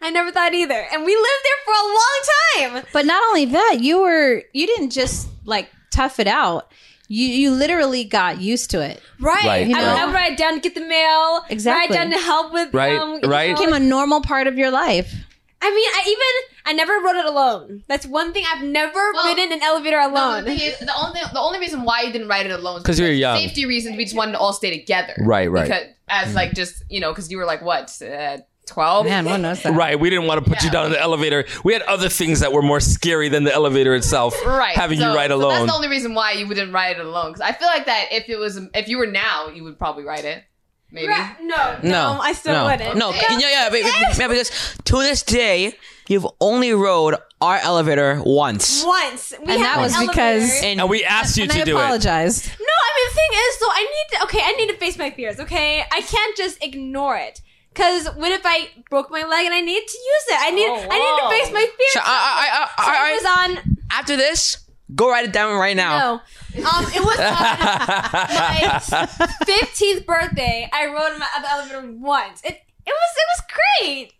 I 0.00 0.10
never 0.10 0.32
thought 0.32 0.54
either. 0.54 0.86
And 0.92 1.04
we 1.04 1.14
lived 1.14 1.44
there 1.44 1.64
for 1.66 1.72
a 1.74 2.72
long 2.72 2.80
time. 2.80 2.86
But 2.92 3.04
not 3.04 3.22
only 3.28 3.44
that, 3.46 3.78
you 3.80 4.00
were, 4.00 4.42
you 4.54 4.66
didn't 4.66 4.90
just 4.90 5.28
like 5.44 5.70
tough 5.90 6.18
it 6.20 6.26
out. 6.26 6.70
You, 7.06 7.26
you 7.26 7.50
literally 7.50 8.04
got 8.04 8.40
used 8.40 8.70
to 8.70 8.80
it. 8.80 9.00
Right. 9.20 9.44
Right, 9.44 9.66
I, 9.66 9.68
would- 9.68 9.74
right. 9.74 9.84
I 10.00 10.04
would 10.06 10.14
write 10.14 10.38
down 10.38 10.54
to 10.54 10.60
get 10.60 10.74
the 10.74 10.80
mail. 10.80 11.42
Exactly. 11.50 11.94
Write 11.96 12.02
down 12.02 12.10
to 12.12 12.18
help 12.18 12.52
with. 12.52 12.72
Right, 12.72 12.98
Um, 12.98 13.20
right. 13.24 13.50
know. 13.50 13.54
It 13.56 13.58
became 13.58 13.74
a 13.74 13.80
normal 13.80 14.22
part 14.22 14.46
of 14.46 14.56
your 14.56 14.70
life. 14.70 15.12
I 15.60 15.70
mean, 15.70 15.88
I 15.94 16.02
even 16.06 16.56
I 16.66 16.72
never 16.74 16.92
rode 17.04 17.16
it 17.16 17.24
alone. 17.26 17.84
That's 17.88 18.04
one 18.06 18.32
thing 18.34 18.44
I've 18.52 18.62
never 18.64 19.12
Well, 19.14 19.34
been 19.34 19.46
in 19.46 19.52
an 19.52 19.62
elevator 19.62 19.96
No, 19.98 20.10
alone. 20.10 20.44
the 20.44 20.50
thing 20.56 20.60
is, 20.60 20.78
the 20.78 20.92
only 20.98 21.20
the 21.32 21.40
only 21.40 21.58
reason 21.58 21.84
why 21.84 22.02
you 22.02 22.12
didn't 22.12 22.28
write 22.28 22.44
it 22.46 22.52
alone 22.52 22.80
because 22.82 22.98
you 22.98 23.06
were 23.06 23.12
young. 23.12 23.38
Safety 23.38 23.64
reasons. 23.64 23.96
We 23.96 24.04
just 24.04 24.16
wanted 24.16 24.32
to 24.32 24.38
all 24.38 24.52
stay 24.52 24.76
together. 24.78 25.14
Right, 25.20 25.50
right. 25.50 25.64
Because 25.64 25.84
as 26.08 26.34
like 26.34 26.52
just 26.54 26.84
you 26.90 27.00
know, 27.00 27.12
because 27.12 27.30
you 27.30 27.38
were 27.38 27.46
like 27.46 27.62
what 27.62 27.90
uh, 28.02 28.38
twelve. 28.66 29.06
Man, 29.06 29.24
what 29.24 29.40
knows 29.40 29.62
that? 29.62 29.72
Right. 29.72 29.98
We 29.98 30.10
didn't 30.10 30.26
want 30.26 30.44
to 30.44 30.50
put 30.50 30.62
you 30.62 30.70
down 30.70 30.86
in 30.86 30.92
the 30.92 31.00
elevator. 31.00 31.44
We 31.64 31.72
had 31.72 31.82
other 31.82 32.08
things 32.08 32.40
that 32.40 32.52
were 32.52 32.62
more 32.62 32.80
scary 32.80 33.28
than 33.28 33.44
the 33.44 33.52
elevator 33.52 33.94
itself. 33.94 34.34
Right. 34.44 34.74
Having 34.76 35.00
so, 35.00 35.10
you 35.10 35.16
ride 35.16 35.30
so 35.30 35.36
alone. 35.36 35.50
that's 35.52 35.66
the 35.66 35.74
only 35.74 35.88
reason 35.88 36.14
why 36.14 36.32
you 36.32 36.46
wouldn't 36.46 36.72
ride 36.72 36.96
it 36.98 37.04
alone. 37.04 37.32
Because 37.32 37.40
I 37.42 37.52
feel 37.52 37.68
like 37.68 37.86
that 37.86 38.06
if 38.10 38.28
it 38.28 38.36
was 38.36 38.58
if 38.74 38.88
you 38.88 38.98
were 38.98 39.06
now, 39.06 39.48
you 39.48 39.64
would 39.64 39.78
probably 39.78 40.04
ride 40.04 40.24
it. 40.24 40.44
Maybe. 40.90 41.08
Right, 41.08 41.34
no, 41.42 41.78
no, 41.82 41.90
No, 41.90 42.20
I 42.20 42.32
still 42.34 42.54
no, 42.54 42.64
wouldn't. 42.66 42.96
No, 42.96 43.10
yeah, 43.12 43.38
yeah, 43.40 43.68
but- 43.68 43.82
but- 43.82 44.16
yeah, 44.18 44.28
because 44.28 44.76
to 44.84 44.96
this 44.98 45.24
day, 45.24 45.74
you've 46.06 46.26
only 46.40 46.72
rode 46.72 47.16
our 47.40 47.58
elevator 47.58 48.22
once. 48.24 48.84
Once, 48.86 49.32
we 49.44 49.54
And 49.54 49.64
that 49.64 49.78
was 49.80 49.92
elevator. 49.92 50.12
because- 50.12 50.62
And 50.62 50.80
and 50.80 50.88
we 50.88 51.02
asked 51.04 51.36
you 51.36 51.44
And 51.44 51.52
to 51.52 51.60
I 51.62 51.64
do 51.64 51.76
it. 51.76 51.80
I 51.80 51.84
apologized. 51.84 52.46
No, 52.46 52.64
I 52.64 52.90
mean 52.96 53.08
the 53.08 53.14
thing 53.16 53.30
is, 53.32 53.58
though, 53.58 53.70
I 53.72 53.80
need 53.80 54.16
to. 54.18 54.22
Okay, 54.24 54.40
I 54.44 54.52
need 54.52 54.68
to 54.68 54.76
face 54.76 54.96
my 54.96 55.10
fears. 55.10 55.40
Okay, 55.40 55.84
I 55.90 56.00
can't 56.00 56.36
just 56.36 56.62
ignore 56.62 57.16
it. 57.16 57.40
Cause 57.74 58.06
what 58.14 58.30
if 58.32 58.42
I 58.44 58.68
broke 58.90 59.10
my 59.10 59.22
leg 59.24 59.46
and 59.46 59.54
I 59.54 59.60
need 59.60 59.86
to 59.86 59.98
use 59.98 60.24
it? 60.28 60.38
I 60.40 60.50
need, 60.50 60.66
Oh, 60.68 60.86
I 60.90 60.98
need 60.98 61.22
to 61.22 61.28
face 61.44 61.52
my 61.52 61.66
fear. 61.76 61.88
So, 61.90 62.00
I, 62.04 62.06
I, 62.06 62.68
I, 62.78 62.84
So 62.84 62.92
I, 62.92 63.10
it 63.10 63.14
was 63.58 63.66
on. 63.66 63.76
after 63.90 64.16
this, 64.16 64.58
go 64.94 65.10
write 65.10 65.24
it 65.24 65.32
down 65.32 65.56
right 65.58 65.74
now. 65.76 66.22
No, 66.54 66.68
um, 66.70 66.84
it 66.86 67.00
was 67.00 67.18
on 67.18 67.24
my 67.26 69.08
fifteenth 69.46 70.06
birthday. 70.06 70.68
I 70.72 70.86
rode 70.86 71.12
in 71.14 71.18
my 71.18 71.26
other 71.36 71.48
elevator 71.50 71.82
once. 71.98 72.42
It, 72.44 72.60
it 72.86 72.86
was, 72.86 73.16
it 73.16 73.26
was 73.32 73.42
great. 73.80 74.12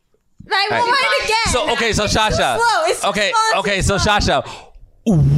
I 0.50 0.66
will 0.70 0.76
Right. 0.76 0.90
ride 0.90 1.12
it 1.20 1.24
again. 1.24 1.48
So 1.52 1.70
okay, 1.72 1.92
so 1.92 2.04
Shasha. 2.06 2.56
slow. 2.56 2.84
It's 2.90 3.04
okay, 3.04 3.32
slow. 3.50 3.60
okay, 3.60 3.82
so 3.82 3.98
slow. 3.98 4.12
Shasha, 4.14 4.42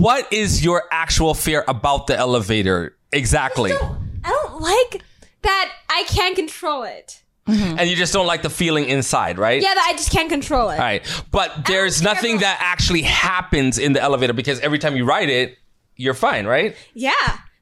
what 0.00 0.32
is 0.32 0.64
your 0.64 0.84
actual 0.90 1.34
fear 1.34 1.64
about 1.68 2.06
the 2.06 2.16
elevator 2.16 2.96
exactly? 3.12 3.70
don't- 3.70 3.98
I 4.24 4.28
don't 4.30 4.60
like 4.60 5.02
that 5.42 5.70
I 5.88 6.02
can't 6.08 6.34
control 6.34 6.82
it. 6.82 7.22
Mm-hmm. 7.46 7.78
And 7.78 7.88
you 7.88 7.94
just 7.94 8.12
don't 8.12 8.26
like 8.26 8.42
the 8.42 8.50
feeling 8.50 8.86
inside, 8.86 9.38
right? 9.38 9.62
Yeah, 9.62 9.74
I 9.76 9.92
just 9.92 10.10
can't 10.10 10.28
control 10.28 10.68
it. 10.70 10.74
All 10.74 10.78
right, 10.80 11.22
but 11.30 11.64
there's 11.66 12.02
nothing 12.02 12.38
that 12.38 12.58
actually 12.60 13.02
happens 13.02 13.78
in 13.78 13.92
the 13.92 14.02
elevator 14.02 14.32
because 14.32 14.58
every 14.60 14.78
time 14.78 14.96
you 14.96 15.04
ride 15.04 15.28
it, 15.28 15.56
you're 15.94 16.14
fine, 16.14 16.46
right? 16.46 16.76
Yeah, 16.94 17.12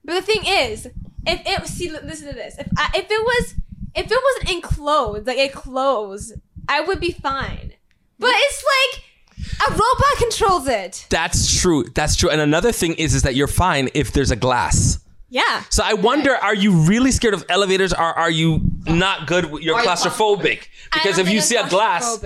but 0.05 0.15
the 0.15 0.23
thing 0.23 0.43
is, 0.47 0.87
if 1.27 1.43
it 1.47 1.67
see, 1.69 1.91
listen 1.91 2.29
to 2.29 2.35
this. 2.35 2.57
If 2.59 2.69
I, 2.77 2.91
if 2.95 3.11
it 3.11 3.23
was 3.23 3.55
if 3.95 4.11
it 4.11 4.19
wasn't 4.23 4.57
enclosed, 4.57 5.27
like 5.27 5.39
it 5.39 5.53
closed, 5.53 6.35
I 6.69 6.81
would 6.81 7.01
be 7.01 7.13
fine. 7.13 7.75
But 8.19 8.33
it's 8.33 8.65
like 8.65 9.05
A 9.69 9.71
robot 9.71 10.17
controls 10.19 10.67
it. 10.67 11.07
That's 11.11 11.61
true. 11.61 11.85
That's 11.95 12.17
true. 12.17 12.31
And 12.31 12.41
another 12.41 12.73
thing 12.73 12.95
is, 12.95 13.15
is 13.15 13.23
that 13.23 13.35
you're 13.35 13.47
fine 13.47 13.89
if 13.95 14.13
there's 14.13 14.31
a 14.31 14.37
glass. 14.37 14.99
Yeah. 15.35 15.65
So 15.69 15.83
I 15.85 15.95
wonder, 15.95 16.33
are 16.37 16.55
you 16.55 16.71
really 16.93 17.11
scared 17.11 17.35
of 17.35 17.45
elevators, 17.49 17.93
or 17.93 17.99
are 18.23 18.31
you 18.31 18.61
not 18.87 19.27
good? 19.27 19.51
with- 19.51 19.63
You're 19.65 19.79
claustrophobic 19.81 20.61
because 20.93 21.19
if 21.19 21.29
you 21.29 21.41
see 21.41 21.57
a 21.57 21.69
glass, 21.69 22.19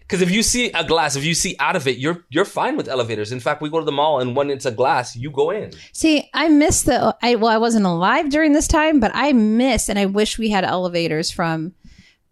because 0.00 0.20
if 0.20 0.30
you 0.32 0.42
see 0.42 0.70
a 0.72 0.82
glass, 0.82 1.14
if 1.14 1.24
you 1.24 1.34
see 1.34 1.54
out 1.60 1.76
of 1.76 1.86
it, 1.86 1.98
you're 1.98 2.24
you're 2.28 2.44
fine 2.44 2.76
with 2.76 2.88
elevators. 2.88 3.30
In 3.30 3.38
fact, 3.38 3.62
we 3.62 3.70
go 3.70 3.78
to 3.78 3.84
the 3.84 3.92
mall 4.00 4.18
and 4.20 4.34
when 4.34 4.50
it's 4.50 4.66
a 4.66 4.72
glass, 4.72 5.14
you 5.14 5.30
go 5.30 5.50
in. 5.50 5.72
See, 5.92 6.28
I 6.34 6.48
miss 6.48 6.82
the. 6.82 7.16
I 7.22 7.36
well, 7.36 7.52
I 7.52 7.58
wasn't 7.58 7.86
alive 7.86 8.30
during 8.30 8.52
this 8.52 8.66
time, 8.66 8.98
but 8.98 9.12
I 9.14 9.32
miss 9.32 9.88
and 9.88 9.96
I 9.98 10.06
wish 10.06 10.36
we 10.36 10.50
had 10.50 10.64
elevators 10.64 11.30
from 11.30 11.72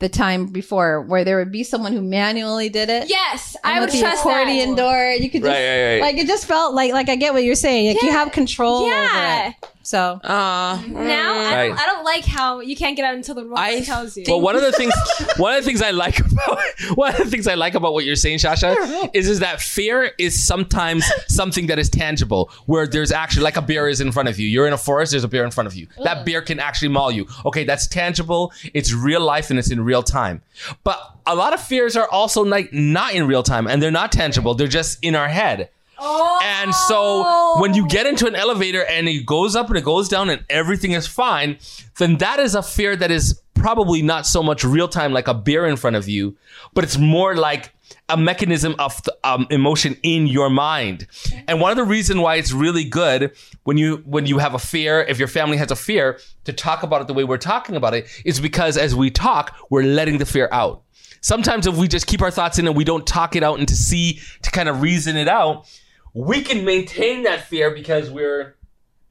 the 0.01 0.09
time 0.09 0.47
before 0.47 1.01
where 1.03 1.25
there 1.25 1.39
would 1.39 1.53
be 1.53 1.63
someone 1.63 1.93
who 1.93 2.03
manually 2.03 2.69
did 2.69 2.91
it. 2.91 3.09
Yes, 3.09 3.57
I 3.63 3.79
would 3.79 3.87
with 3.87 3.95
the 3.95 4.01
trust 4.01 4.27
accordion 4.27 4.71
that. 4.71 4.83
door. 4.83 5.11
You 5.23 5.31
could 5.31 5.43
just 5.43 5.49
Right, 5.55 5.65
right, 5.69 5.93
right. 5.93 6.01
like 6.03 6.17
it 6.19 6.27
just 6.27 6.45
felt 6.47 6.75
like 6.75 6.93
like 6.93 7.09
I 7.09 7.15
get 7.15 7.33
what 7.33 7.45
you're 7.45 7.55
saying. 7.55 7.95
Like 7.95 8.03
you 8.03 8.11
have 8.11 8.33
control 8.33 8.89
Yeah. 8.89 8.99
over 8.99 9.49
it. 9.67 9.71
So 9.85 10.19
Uh, 10.25 10.81
Now 10.89 11.35
I, 11.35 11.69
don't, 11.69 11.79
I 11.79 11.87
don't 11.87 12.05
like 12.05 12.25
how 12.25 12.61
you 12.61 12.75
can't 12.75 12.97
get 12.97 13.05
out 13.05 13.15
until 13.15 13.35
the 13.35 13.45
robot 13.45 13.59
I 13.61 13.81
tells 13.83 14.17
you. 14.17 14.25
Well, 14.27 14.41
one 14.41 14.57
of 14.57 14.63
the 14.63 14.73
things, 14.73 14.93
one 15.37 15.55
of 15.55 15.63
the 15.63 15.67
things 15.69 15.83
I 15.83 15.91
like 15.91 16.19
about 16.21 16.59
one 16.95 17.13
of 17.13 17.19
the 17.19 17.31
things 17.31 17.47
I 17.47 17.55
like 17.55 17.75
about 17.75 17.93
what 17.93 18.05
you're 18.05 18.17
saying, 18.17 18.39
Shasha, 18.39 19.11
is 19.15 19.29
is 19.29 19.41
that 19.41 19.61
fear 19.61 20.11
is 20.19 20.43
sometimes 20.43 21.05
something 21.29 21.67
that 21.67 21.79
is 21.79 21.89
tangible, 21.91 22.51
where 22.67 22.87
there's 22.87 23.13
actually 23.13 23.43
like 23.45 23.57
a 23.57 23.63
bear 23.63 23.87
is 23.89 24.01
in 24.01 24.11
front 24.11 24.29
of 24.29 24.39
you. 24.39 24.49
You're 24.49 24.67
in 24.67 24.73
a 24.73 24.79
forest, 24.79 25.13
there's 25.13 25.25
a 25.25 25.29
bear 25.29 25.45
in 25.45 25.51
front 25.51 25.67
of 25.67 25.75
you. 25.75 25.87
That 26.03 26.25
bear 26.25 26.41
can 26.43 26.59
actually 26.59 26.89
maul 26.89 27.13
you. 27.13 27.27
Okay, 27.45 27.65
that's 27.65 27.87
tangible. 27.87 28.53
It's 28.73 28.93
real 28.93 29.21
life 29.21 29.51
and 29.51 29.59
it's 29.59 29.71
in 29.71 29.85
real 29.85 30.03
time. 30.03 30.41
But 30.83 30.99
a 31.27 31.35
lot 31.35 31.53
of 31.53 31.61
fears 31.61 31.95
are 31.97 32.09
also 32.11 32.43
like 32.45 32.73
not 32.73 33.15
in 33.15 33.27
real 33.27 33.43
time 33.43 33.67
and 33.67 33.83
they're 33.83 33.91
not 33.91 34.13
tangible. 34.13 34.55
They're 34.55 34.67
just 34.67 34.99
in 35.03 35.15
our 35.15 35.29
head. 35.29 35.69
And 36.01 36.75
so 36.75 37.61
when 37.61 37.75
you 37.75 37.87
get 37.89 38.07
into 38.07 38.27
an 38.27 38.35
elevator 38.35 38.85
and 38.85 39.09
it 39.09 39.27
goes 39.27 39.57
up 39.57 39.69
and 39.69 39.77
it 39.77 39.85
goes 39.85 40.09
down 40.09 40.31
and 40.31 40.45
everything 40.51 40.93
is 40.93 41.07
fine, 41.07 41.59
then 41.99 42.19
that 42.19 42.41
is 42.41 42.55
a 42.55 42.63
fear 42.63 42.97
that 42.97 43.11
is 43.11 43.41
probably 43.55 44.03
not 44.03 44.27
so 44.27 44.43
much 44.43 44.65
real 44.65 44.89
time 44.89 45.13
like 45.13 45.29
a 45.29 45.35
bear 45.35 45.67
in 45.67 45.77
front 45.77 45.97
of 45.97 46.09
you, 46.09 46.37
but 46.75 46.85
it's 46.85 46.99
more 46.99 47.35
like 47.35 47.73
a 48.09 48.17
mechanism 48.17 48.75
of 48.79 49.03
the, 49.05 49.17
um, 49.25 49.47
emotion 49.51 49.97
in 50.03 50.27
your 50.27 50.51
mind. 50.51 51.07
And 51.49 51.61
one 51.61 51.71
of 51.71 51.77
the 51.77 51.85
reasons 51.85 52.21
why 52.21 52.37
it's 52.37 52.53
really 52.53 52.85
good 52.85 53.35
when 53.63 53.79
you 53.79 54.03
when 54.05 54.27
you 54.27 54.39
have 54.39 54.55
a 54.55 54.59
fear, 54.59 55.01
if 55.09 55.19
your 55.19 55.29
family 55.29 55.57
has 55.57 55.71
a 55.71 55.77
fear, 55.77 56.19
to 56.45 56.53
talk 56.53 56.83
about 56.83 57.01
it 57.01 57.07
the 57.07 57.15
way 57.15 57.25
we're 57.25 57.39
talking 57.39 57.77
about 57.77 57.95
it, 57.95 58.07
is 58.25 58.41
because 58.41 58.77
as 58.77 58.95
we 58.95 59.11
talk, 59.11 59.57
we're 59.71 59.85
letting 59.85 60.19
the 60.19 60.27
fear 60.27 60.49
out. 60.53 60.83
Sometimes 61.23 61.67
if 61.67 61.77
we 61.77 61.89
just 61.89 62.07
keep 62.07 62.21
our 62.21 62.31
thoughts 62.31 62.59
in 62.59 62.67
and 62.67 62.77
we 62.77 62.85
don't 62.85 63.07
talk 63.07 63.35
it 63.35 63.43
out 63.43 63.59
and 63.59 63.67
to 63.69 63.75
see 63.77 64.21
to 64.43 64.51
kind 64.51 64.69
of 64.69 64.83
reason 64.83 65.17
it 65.17 65.29
out, 65.29 65.67
we 66.15 66.43
can 66.43 66.65
maintain 66.65 67.25
that 67.25 67.49
fear 67.49 67.73
because 67.73 68.11
we're 68.11 68.55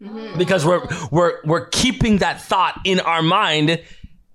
mm-hmm. 0.02 0.38
because 0.38 0.66
we're 0.66 0.88
we're 1.12 1.40
we're 1.44 1.66
keeping 1.68 2.18
that 2.18 2.42
thought 2.42 2.80
in 2.86 3.00
our 3.02 3.22
mind 3.22 3.82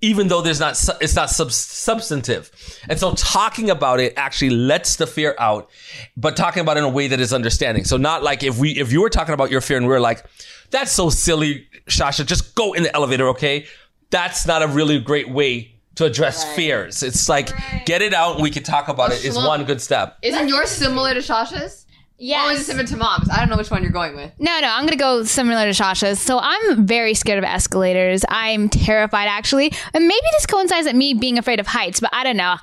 even 0.00 0.28
though 0.28 0.42
there's 0.42 0.60
not 0.60 0.80
it's 1.00 1.16
not 1.16 1.30
sub- 1.30 1.50
substantive. 1.50 2.52
And 2.88 2.98
so 3.00 3.14
talking 3.14 3.68
about 3.68 3.98
it 3.98 4.14
actually 4.16 4.50
lets 4.50 4.96
the 4.96 5.06
fear 5.06 5.34
out 5.38 5.70
but 6.16 6.36
talking 6.36 6.60
about 6.60 6.76
it 6.76 6.80
in 6.80 6.84
a 6.84 6.90
way 6.90 7.08
that 7.08 7.18
is 7.18 7.32
understanding. 7.32 7.84
So 7.84 7.96
not 7.96 8.22
like 8.22 8.42
if 8.42 8.58
we 8.58 8.70
if 8.72 8.92
you 8.92 9.00
were 9.00 9.10
talking 9.10 9.34
about 9.34 9.50
your 9.50 9.60
fear 9.60 9.78
and 9.78 9.88
we 9.88 9.94
are 9.94 10.00
like 10.00 10.24
that's 10.70 10.92
so 10.92 11.08
silly 11.08 11.66
shasha 11.88 12.26
just 12.26 12.54
go 12.54 12.74
in 12.74 12.82
the 12.82 12.94
elevator 12.94 13.28
okay? 13.30 13.66
That's 14.10 14.46
not 14.46 14.62
a 14.62 14.68
really 14.68 15.00
great 15.00 15.30
way 15.30 15.74
to 15.96 16.04
address 16.04 16.44
fears. 16.54 17.02
It's 17.02 17.28
like 17.28 17.48
get 17.84 18.02
it 18.02 18.14
out 18.14 18.34
and 18.34 18.42
we 18.42 18.50
can 18.50 18.62
talk 18.62 18.88
about 18.88 19.10
it 19.10 19.24
is 19.24 19.36
one 19.36 19.64
good 19.64 19.80
step. 19.80 20.18
Isn't 20.22 20.48
yours 20.48 20.70
similar 20.70 21.12
to 21.14 21.20
Shasha's? 21.20 21.86
Is 22.18 22.60
it 22.60 22.64
similar 22.64 22.86
to 22.86 22.96
mom's? 22.96 23.30
I 23.30 23.38
don't 23.38 23.48
know 23.48 23.56
which 23.56 23.70
one 23.70 23.82
you're 23.82 23.92
going 23.92 24.16
with. 24.16 24.32
No, 24.38 24.58
no, 24.60 24.68
I'm 24.68 24.84
gonna 24.84 24.96
go 24.96 25.24
similar 25.24 25.64
to 25.64 25.70
Shasha's. 25.70 26.20
So 26.20 26.38
I'm 26.40 26.86
very 26.86 27.14
scared 27.14 27.38
of 27.38 27.44
escalators. 27.44 28.24
I'm 28.28 28.68
terrified 28.68 29.28
actually. 29.28 29.72
And 29.94 30.08
maybe 30.08 30.26
this 30.32 30.46
coincides 30.46 30.86
with 30.86 30.96
me 30.96 31.14
being 31.14 31.38
afraid 31.38 31.60
of 31.60 31.66
heights, 31.66 32.00
but 32.00 32.10
I 32.12 32.24
don't 32.24 32.36
know. 32.36 32.56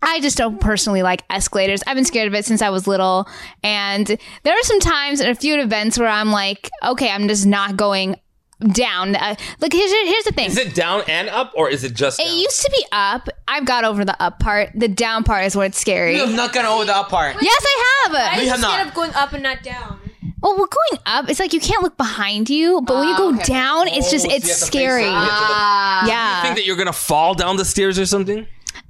I 0.00 0.20
just 0.20 0.36
don't 0.36 0.60
personally 0.60 1.02
like 1.02 1.22
escalators. 1.30 1.82
I've 1.86 1.94
been 1.94 2.04
scared 2.04 2.28
of 2.28 2.34
it 2.34 2.44
since 2.44 2.60
I 2.60 2.68
was 2.68 2.86
little. 2.86 3.26
And 3.62 4.06
there 4.06 4.54
are 4.54 4.62
some 4.62 4.80
times 4.80 5.20
and 5.20 5.30
a 5.30 5.34
few 5.34 5.58
events 5.58 5.98
where 5.98 6.08
I'm 6.08 6.30
like, 6.30 6.70
okay, 6.84 7.10
I'm 7.10 7.26
just 7.26 7.46
not 7.46 7.76
going 7.76 8.16
down. 8.72 9.16
Uh, 9.16 9.34
like, 9.60 9.72
here's, 9.72 9.90
here's 9.90 10.24
the 10.24 10.32
thing. 10.32 10.46
is 10.48 10.56
it 10.58 10.74
down 10.74 11.02
and 11.08 11.28
up 11.28 11.52
or 11.54 11.68
is 11.70 11.84
it 11.84 11.94
just 11.94 12.20
It 12.20 12.28
used 12.28 12.60
to 12.62 12.70
be 12.70 12.84
up. 12.92 13.28
I've 13.48 13.64
got 13.66 13.84
over 13.84 14.04
the 14.04 14.20
up 14.22 14.38
part. 14.40 14.70
The 14.74 14.88
down 14.88 15.24
part 15.24 15.44
is 15.44 15.56
where 15.56 15.66
it's 15.66 15.78
scary. 15.78 16.20
I'm 16.20 16.36
not 16.36 16.52
gonna 16.52 16.68
over 16.68 16.84
the 16.84 16.96
up 16.96 17.08
part. 17.08 17.36
Yes, 17.40 17.64
I 17.66 18.02
have. 18.04 18.14
I'm 18.14 18.46
have 18.48 18.58
scared 18.60 18.60
not. 18.78 18.86
of 18.88 18.94
going 18.94 19.14
up 19.14 19.32
and 19.32 19.42
not 19.42 19.62
down. 19.62 20.00
Well, 20.42 20.52
we're 20.58 20.66
going 20.66 21.00
up. 21.06 21.30
It's 21.30 21.40
like 21.40 21.52
you 21.54 21.60
can't 21.60 21.82
look 21.82 21.96
behind 21.96 22.50
you, 22.50 22.82
but 22.82 22.96
when 22.98 23.08
you 23.08 23.14
Ah, 23.14 23.18
go 23.18 23.34
okay. 23.34 23.44
down, 23.44 23.88
it's 23.88 24.10
just 24.10 24.26
Oh, 24.26 24.28
so 24.28 24.34
it's 24.36 24.44
you 24.46 24.50
have 24.52 24.58
scary. 24.58 25.02
it. 25.04 25.06
You 25.06 25.12
have 25.14 25.24
to 25.24 25.30
look- 25.30 25.50
Ah. 25.50 26.06
yeah. 26.06 26.42
think 26.42 26.56
that 26.56 26.66
you're 26.66 26.76
gonna 26.76 26.92
fall 26.92 27.34
down 27.34 27.56
the 27.56 27.64
stairs 27.64 27.98
or 27.98 28.04
something 28.06 28.46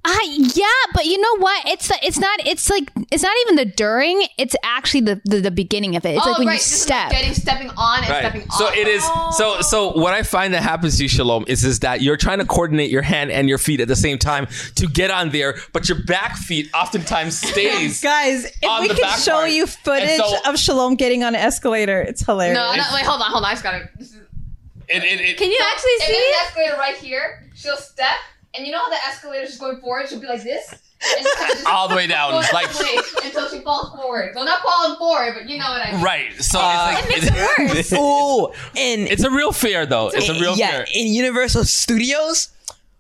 Uh, 0.07 0.19
yeah, 0.55 0.67
but 0.93 1.07
you 1.07 1.17
know 1.19 1.37
what? 1.39 1.67
It's 1.67 1.91
it's 2.03 2.19
not. 2.19 2.39
It's 2.47 2.69
like 2.69 2.91
it's 3.11 3.23
not 3.23 3.35
even 3.43 3.57
the 3.57 3.65
during. 3.65 4.27
It's 4.37 4.55
actually 4.63 5.01
the 5.01 5.21
the, 5.25 5.41
the 5.41 5.51
beginning 5.51 5.97
of 5.97 6.05
it. 6.05 6.17
It's 6.17 6.27
oh, 6.27 6.31
like 6.31 6.39
when 6.41 6.47
right. 6.49 6.53
you 6.55 6.59
This 6.59 6.83
step. 6.83 7.05
like 7.09 7.13
getting 7.13 7.33
stepping 7.35 7.71
on 7.71 7.99
and 8.05 8.07
stepping 8.07 8.51
So 8.51 8.67
off. 8.67 8.77
it 8.77 8.87
is. 8.87 9.03
So 9.39 9.63
so 9.63 9.93
what 9.99 10.13
I 10.13 10.23
find 10.23 10.53
that 10.53 10.63
happens 10.63 10.99
to 10.99 11.05
you, 11.05 11.09
Shalom, 11.09 11.45
is 11.49 11.65
is 11.65 11.81
that 11.81 12.03
you're 12.03 12.19
trying 12.19 12.39
to 12.41 12.45
coordinate 12.45 12.91
your 12.91 13.01
hand 13.03 13.31
and 13.31 13.49
your 13.49 13.57
feet 13.57 13.81
at 13.81 13.89
the 13.89 13.97
same 13.97 14.19
time 14.19 14.47
to 14.75 14.87
get 14.87 15.11
on 15.11 15.31
there, 15.31 15.55
but 15.73 15.89
your 15.89 16.05
back 16.05 16.37
feet 16.37 16.69
oftentimes 16.75 17.39
stays. 17.51 18.03
guys, 18.03 18.45
if 18.45 18.69
On 18.69 18.83
we 18.83 18.89
the 18.89 18.95
could 18.95 19.09
show 19.21 19.33
part. 19.33 19.51
you 19.53 19.67
footage 19.67 20.19
so- 20.19 20.37
of 20.51 20.59
Shalom 20.59 20.97
getting 20.97 21.25
on 21.25 21.35
an 21.35 21.41
escalator, 21.41 22.03
it's 22.03 22.23
hilarious. 22.25 22.55
No, 22.55 22.75
no, 22.75 22.85
wait, 22.93 23.05
hold 23.07 23.23
on, 23.23 23.31
hold 23.31 23.45
on. 23.45 23.51
I 23.51 23.53
just 23.55 23.63
gotta. 23.63 23.89
It, 24.87 25.03
it, 25.03 25.21
it, 25.23 25.37
Can 25.39 25.51
you 25.51 25.59
actually 25.73 25.91
if 25.93 26.03
see 26.03 26.13
there's 26.13 26.23
it? 26.25 26.35
an 26.35 26.47
escalator 26.47 26.77
right 26.77 26.97
here, 26.97 27.49
she'll 27.55 27.77
step, 27.79 28.17
and 28.57 28.67
you 28.67 28.73
know 28.73 28.79
how 28.79 28.89
the 28.91 28.97
escalator 29.07 29.47
just 29.47 29.61
going 29.61 29.79
forward? 29.81 30.09
She'll 30.09 30.21
be 30.21 30.27
like 30.27 30.43
this, 30.43 30.71
and 30.73 31.25
just 31.25 31.39
just 31.39 31.67
all 31.67 31.89
the 31.89 31.95
way 31.97 32.07
down, 32.07 32.33
like 32.53 32.69
until 33.25 33.49
she 33.49 33.61
falls 33.61 33.95
forward. 33.95 34.33
Well, 34.35 34.45
not 34.45 34.63
falling 34.63 34.97
forward, 34.99 35.35
but 35.35 35.49
you 35.49 35.59
know 35.59 35.65
what 35.69 35.87
I 35.87 35.93
mean. 35.93 36.03
right. 36.03 36.33
So 36.43 36.59
Uh, 36.63 36.97
it's 37.09 37.31
like 37.31 37.77
it's, 37.79 37.93
Ooh, 37.93 38.47
and 38.77 39.09
it's 39.09 39.23
a 39.25 39.31
real 39.31 39.53
fear, 39.53 39.87
though. 39.87 40.09
It's 40.09 40.29
a 40.29 40.35
real 40.35 40.57
yeah, 40.57 40.71
fear. 40.71 40.87
in 40.95 41.09
Universal 41.13 41.65
Studios, 41.65 42.49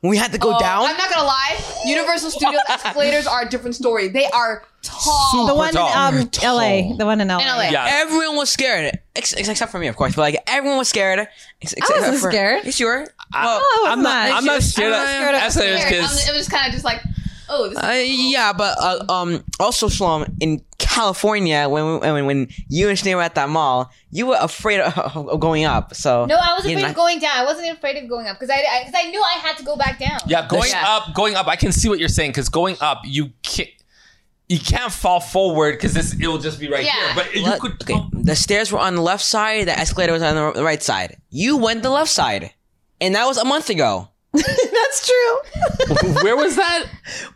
we 0.08 0.16
had 0.16 0.32
to 0.32 0.38
go 0.38 0.54
Oh, 0.54 0.58
down. 0.60 0.84
I'm 0.86 0.96
not 0.96 1.10
gonna 1.10 1.26
lie. 1.26 1.58
Universal 1.84 2.30
Studios 2.38 2.60
escalators 2.68 3.26
are 3.26 3.42
a 3.42 3.48
different 3.48 3.74
story. 3.74 4.08
They 4.08 4.26
are 4.26 4.62
tall. 4.82 5.46
the 5.46 5.54
one 5.54 5.68
in 5.70 5.74
tall. 5.74 5.88
um, 5.88 6.28
Tall. 6.28 6.56
LA. 6.56 6.96
The 6.96 7.06
one 7.06 7.20
in 7.20 7.28
LA. 7.28 7.38
In 7.38 7.46
LA. 7.46 7.62
Yeah. 7.70 7.86
Everyone 7.88 8.36
was 8.36 8.50
scared, 8.50 8.98
ex- 9.16 9.34
ex- 9.34 9.48
except 9.48 9.72
for 9.72 9.78
me, 9.78 9.86
of 9.88 9.96
course. 9.96 10.14
But 10.14 10.22
like 10.22 10.36
everyone 10.46 10.78
was 10.78 10.88
scared. 10.88 11.20
Ex- 11.62 11.74
ex- 11.76 11.90
I 11.90 11.94
wasn't 12.00 12.18
for- 12.20 12.30
scared. 12.30 12.64
You 12.66 12.72
sure? 12.72 13.00
Well, 13.00 13.08
I 13.32 13.80
was 13.82 13.88
I'm 13.92 14.02
not. 14.02 14.28
not. 14.28 14.38
I'm 14.38 14.44
not 14.44 14.62
scared 14.62 14.92
of 14.92 14.98
I'm 14.98 15.04
not 15.04 15.10
scared 15.16 15.34
of 15.34 15.42
escalators 15.42 15.80
Scared. 15.80 16.02
Because 16.02 16.28
It 16.28 16.36
was 16.36 16.48
kind 16.48 16.66
of 16.66 16.72
just 16.72 16.84
like, 16.84 17.00
oh, 17.48 17.68
this 17.68 17.78
is 17.78 17.84
Uh, 17.84 17.92
yeah, 18.04 18.52
but 18.52 18.76
uh, 18.80 19.04
um, 19.12 19.44
also 19.60 19.88
Shalom 19.88 20.24
in 20.40 20.62
California 20.78 21.68
when 21.68 22.00
when 22.00 22.26
when 22.26 22.48
you 22.68 22.88
and 22.88 22.96
Sinead 22.98 23.16
were 23.16 23.22
at 23.22 23.34
that 23.34 23.48
mall, 23.48 23.90
you 24.10 24.26
were 24.26 24.38
afraid 24.40 24.80
of, 24.80 25.16
of 25.28 25.40
going 25.40 25.64
up. 25.64 25.94
So 25.94 26.24
no, 26.26 26.36
I 26.36 26.54
was 26.54 26.64
you 26.64 26.72
afraid 26.72 26.82
know, 26.82 26.88
of 26.90 26.94
going 26.94 27.18
down. 27.20 27.32
I 27.36 27.44
wasn't 27.44 27.68
afraid 27.76 28.02
of 28.02 28.08
going 28.08 28.26
up 28.26 28.38
because 28.38 28.50
I 28.50 28.84
because 28.84 29.00
I, 29.04 29.10
knew 29.10 29.20
I 29.22 29.34
had 29.38 29.56
to 29.58 29.64
go 29.64 29.76
back 29.76 29.98
down. 29.98 30.18
yeah, 30.26 30.46
going 30.46 30.70
Yeah. 30.70 30.84
up, 30.96 31.14
going 31.14 31.34
up. 31.34 31.46
I 31.48 31.56
can 31.56 31.72
see 31.72 31.88
what 31.88 31.98
you're 31.98 32.08
saying 32.08 32.30
because 32.30 32.48
going 32.48 32.76
up, 32.80 33.02
you 33.04 33.32
can't. 33.42 33.68
You 34.46 34.58
can't 34.60 34.92
fall 34.92 35.20
forward 35.20 35.72
because 35.72 35.94
this 35.94 36.12
it 36.20 36.26
will 36.26 36.36
just 36.38 36.60
be 36.60 36.68
right 36.68 36.84
Yeah. 36.84 36.92
here. 36.92 37.14
But 37.14 37.34
you 37.34 37.42
What? 37.44 37.60
could. 37.60 37.82
okay, 37.82 37.98
the 38.12 38.36
stairs 38.36 38.70
were 38.70 38.78
on 38.78 38.94
the 38.94 39.00
left 39.00 39.24
side, 39.24 39.66
the 39.68 39.76
escalator 39.78 40.12
was 40.12 40.22
on 40.22 40.52
the 40.54 40.62
right 40.62 40.82
side. 40.82 41.16
You 41.30 41.56
went 41.56 41.82
the 41.82 41.88
left 41.90 42.10
side, 42.10 42.52
and 43.00 43.14
that 43.14 43.24
was 43.24 43.38
a 43.38 43.44
month 43.46 43.70
ago. 43.70 44.10
That's 44.72 45.06
true. 45.06 46.12
Where 46.22 46.36
was 46.36 46.56
that? 46.56 46.86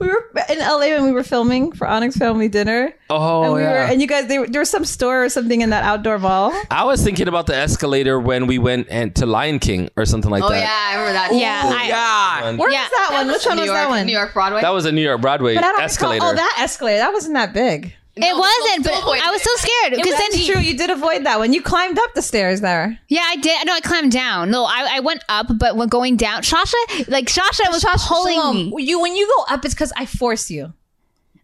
we 0.01 0.09
were 0.09 0.27
in 0.49 0.59
LA 0.59 0.89
when 0.97 1.05
we 1.05 1.13
were 1.13 1.23
filming 1.23 1.71
for 1.73 1.87
Onyx 1.87 2.17
Family 2.17 2.49
Dinner. 2.49 2.93
Oh 3.09 3.45
and 3.45 3.53
we 3.55 3.61
yeah. 3.61 3.71
were 3.73 3.79
and 3.93 4.01
you 4.01 4.09
guys 4.09 4.27
they, 4.27 4.45
there 4.47 4.61
was 4.61 4.69
some 4.71 4.85
store 4.85 5.25
or 5.25 5.29
something 5.29 5.61
in 5.61 5.71
that 5.71 5.85
outdoor 5.85 6.19
mall. 6.19 6.53
I 6.71 6.85
was 6.85 7.03
thinking 7.05 7.29
about 7.29 7.47
the 7.47 7.55
escalator 7.55 8.19
when 8.19 8.47
we 8.49 8.59
went 8.59 8.89
and 8.91 9.15
to 9.17 9.27
Lion 9.27 9.61
King 9.61 9.91
or 9.97 10.05
something 10.07 10.31
like 10.31 10.43
Oh 10.43 10.49
that. 10.49 10.57
Oh, 10.57 10.61
yeah, 10.61 10.89
I 10.89 10.95
remember 10.97 11.13
that. 11.13 11.35
Yeah, 11.35 11.63
I, 11.65 11.87
Yeah. 11.89 12.49
And 12.49 12.59
Where 12.59 12.69
was 12.69 12.75
Yeah. 12.75 12.89
that 12.91 13.09
one? 13.13 13.27
Which 13.29 13.47
one 13.47 13.57
New 13.57 13.63
was 13.63 13.67
York, 13.69 13.79
that 13.79 13.89
one? 13.89 14.07
New 14.07 14.13
York 14.13 14.33
Broadway. 14.35 14.61
That 14.61 14.71
was 14.75 14.85
a 14.85 14.93
New 14.93 15.03
York 15.03 15.21
Broadway 15.21 15.55
But 15.55 15.65
I 15.65 15.73
don't 15.73 15.83
escalator. 15.83 16.17
Recall, 16.25 16.33
oh, 16.33 16.35
that 16.37 16.57
escalator. 16.59 16.99
That 16.99 17.13
wasn't 17.13 17.35
that 17.35 17.53
big. 17.53 17.95
It 18.23 18.37
wasn't, 18.37 18.85
but 18.85 18.99
avoided 18.99 19.23
I 19.25 19.31
was 19.31 19.43
so 19.43 19.51
scared 19.57 19.93
because 19.97 20.19
then 20.19 20.29
That's 20.31 20.47
true. 20.47 20.61
You 20.61 20.77
did 20.77 20.91
avoid 20.91 21.25
that 21.25 21.39
one. 21.39 21.53
You 21.53 21.63
climbed 21.63 21.99
up 21.99 22.15
the 22.15 22.23
stairs 22.23 22.61
there. 22.61 22.99
Yeah, 23.09 23.25
I 23.27 23.37
did. 23.37 23.67
No, 23.67 23.73
I 23.73 23.81
climbed 23.81 24.13
down. 24.13 24.51
No, 24.51 24.65
I, 24.65 24.97
I 24.97 25.01
went 25.01 25.23
up, 25.29 25.47
but 25.59 25.77
when 25.77 25.89
going 25.89 26.17
down, 26.17 26.43
Shasha, 26.43 27.09
like 27.09 27.27
Shasha 27.27 27.71
was 27.71 27.85
pulling 28.07 28.35
Shalom, 28.35 28.71
me 28.71 28.83
you 28.83 29.01
when 29.01 29.15
you 29.17 29.27
go 29.37 29.55
up, 29.55 29.65
it's 29.65 29.75
because 29.75 29.93
I 29.97 30.07
force 30.07 30.51
you. 30.51 30.73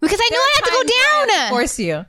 because 0.01 0.21
I 0.21 0.29
knew 0.31 0.39
I 0.39 0.51
had 0.55 0.65
to 0.65 0.71
go 0.71 1.33
down. 1.41 1.51
Force 1.51 1.79
you. 1.79 2.05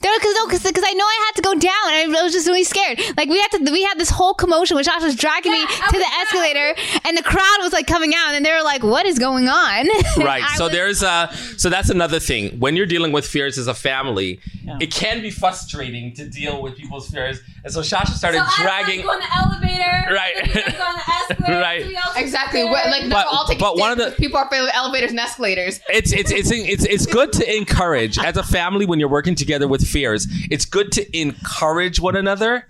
There, 0.00 0.12
because 0.16 0.34
no, 0.36 0.46
because 0.46 0.84
I 0.84 0.92
know 0.92 1.04
I 1.04 1.24
had 1.26 1.36
to 1.36 1.42
go 1.42 1.54
down, 1.54 1.88
and 1.88 2.16
I 2.16 2.22
was 2.22 2.32
just 2.32 2.46
really 2.46 2.62
scared. 2.62 3.00
Like 3.16 3.28
we 3.28 3.40
had 3.40 3.48
to, 3.52 3.72
we 3.72 3.82
had 3.82 3.98
this 3.98 4.10
whole 4.10 4.32
commotion, 4.32 4.76
which 4.76 4.86
Josh 4.86 5.02
was 5.02 5.16
dragging 5.16 5.50
me 5.50 5.58
Yeah, 5.58 5.66
I 5.68 5.90
to 5.90 5.96
was 5.98 6.06
the 6.06 6.12
escalator, 6.20 6.74
and 7.04 7.16
the 7.16 7.22
crowd 7.22 7.56
was 7.60 7.72
like 7.72 7.88
coming 7.88 8.12
out, 8.14 8.34
and 8.34 8.46
they 8.46 8.52
were 8.52 8.62
like, 8.62 8.84
"What 8.84 9.06
is 9.06 9.18
going 9.18 9.48
on?" 9.48 9.88
right. 10.18 10.44
So 10.56 10.64
was- 10.64 10.72
there's 10.72 11.02
uh 11.02 11.32
so 11.56 11.68
that's 11.68 11.90
another 11.90 12.20
thing. 12.20 12.60
When 12.60 12.76
you're 12.76 12.86
dealing 12.86 13.10
with 13.10 13.26
fears 13.26 13.58
as 13.58 13.66
a 13.66 13.74
family 13.74 14.40
it 14.80 14.92
can 14.92 15.22
be 15.22 15.30
frustrating 15.30 16.12
to 16.14 16.28
deal 16.28 16.60
with 16.60 16.76
people's 16.76 17.08
fears 17.08 17.40
and 17.64 17.72
so 17.72 17.80
shasha 17.80 18.08
started 18.14 18.38
So 18.44 18.62
dragging 18.62 19.00
I 19.00 19.02
don't 19.02 19.06
like 19.18 19.30
go 19.30 19.38
on 19.40 19.50
the 19.50 19.60
elevator. 19.60 19.84
Right. 20.10 20.34
Then 20.54 20.62
we 20.66 20.72
go 20.72 20.84
on 20.84 20.94
the 20.94 21.10
escalator. 21.10 21.60
Right. 21.60 21.80
somebody 21.82 21.96
else 21.96 22.16
is 22.16 22.22
Exactly. 22.22 22.64
What, 22.64 22.86
like, 22.86 23.02
no, 23.04 23.10
But- 23.10 23.26
I'll 23.30 23.44
take 23.46 23.58
but 23.58 23.76
one 23.78 23.90
of 23.92 23.98
the- 23.98 24.10
people 24.12 24.38
are 24.38 24.46
afraid 24.46 24.60
of 24.62 24.70
elevators 24.74 25.10
and 25.10 25.20
escalators. 25.20 25.80
it's 25.88 26.12
it's 26.12 26.30
it's 26.30 26.50
it's 26.50 26.84
it's 26.84 27.06
good 27.06 27.32
to 27.34 27.56
encourage 27.56 28.18
as 28.18 28.36
a 28.36 28.42
family 28.42 28.86
when 28.86 28.98
you're 29.00 29.08
working 29.08 29.34
together 29.34 29.66
with 29.68 29.86
fears 29.86 30.26
it's 30.50 30.64
good 30.64 30.92
to 30.92 31.18
encourage 31.18 32.00
one 32.00 32.16
another 32.16 32.66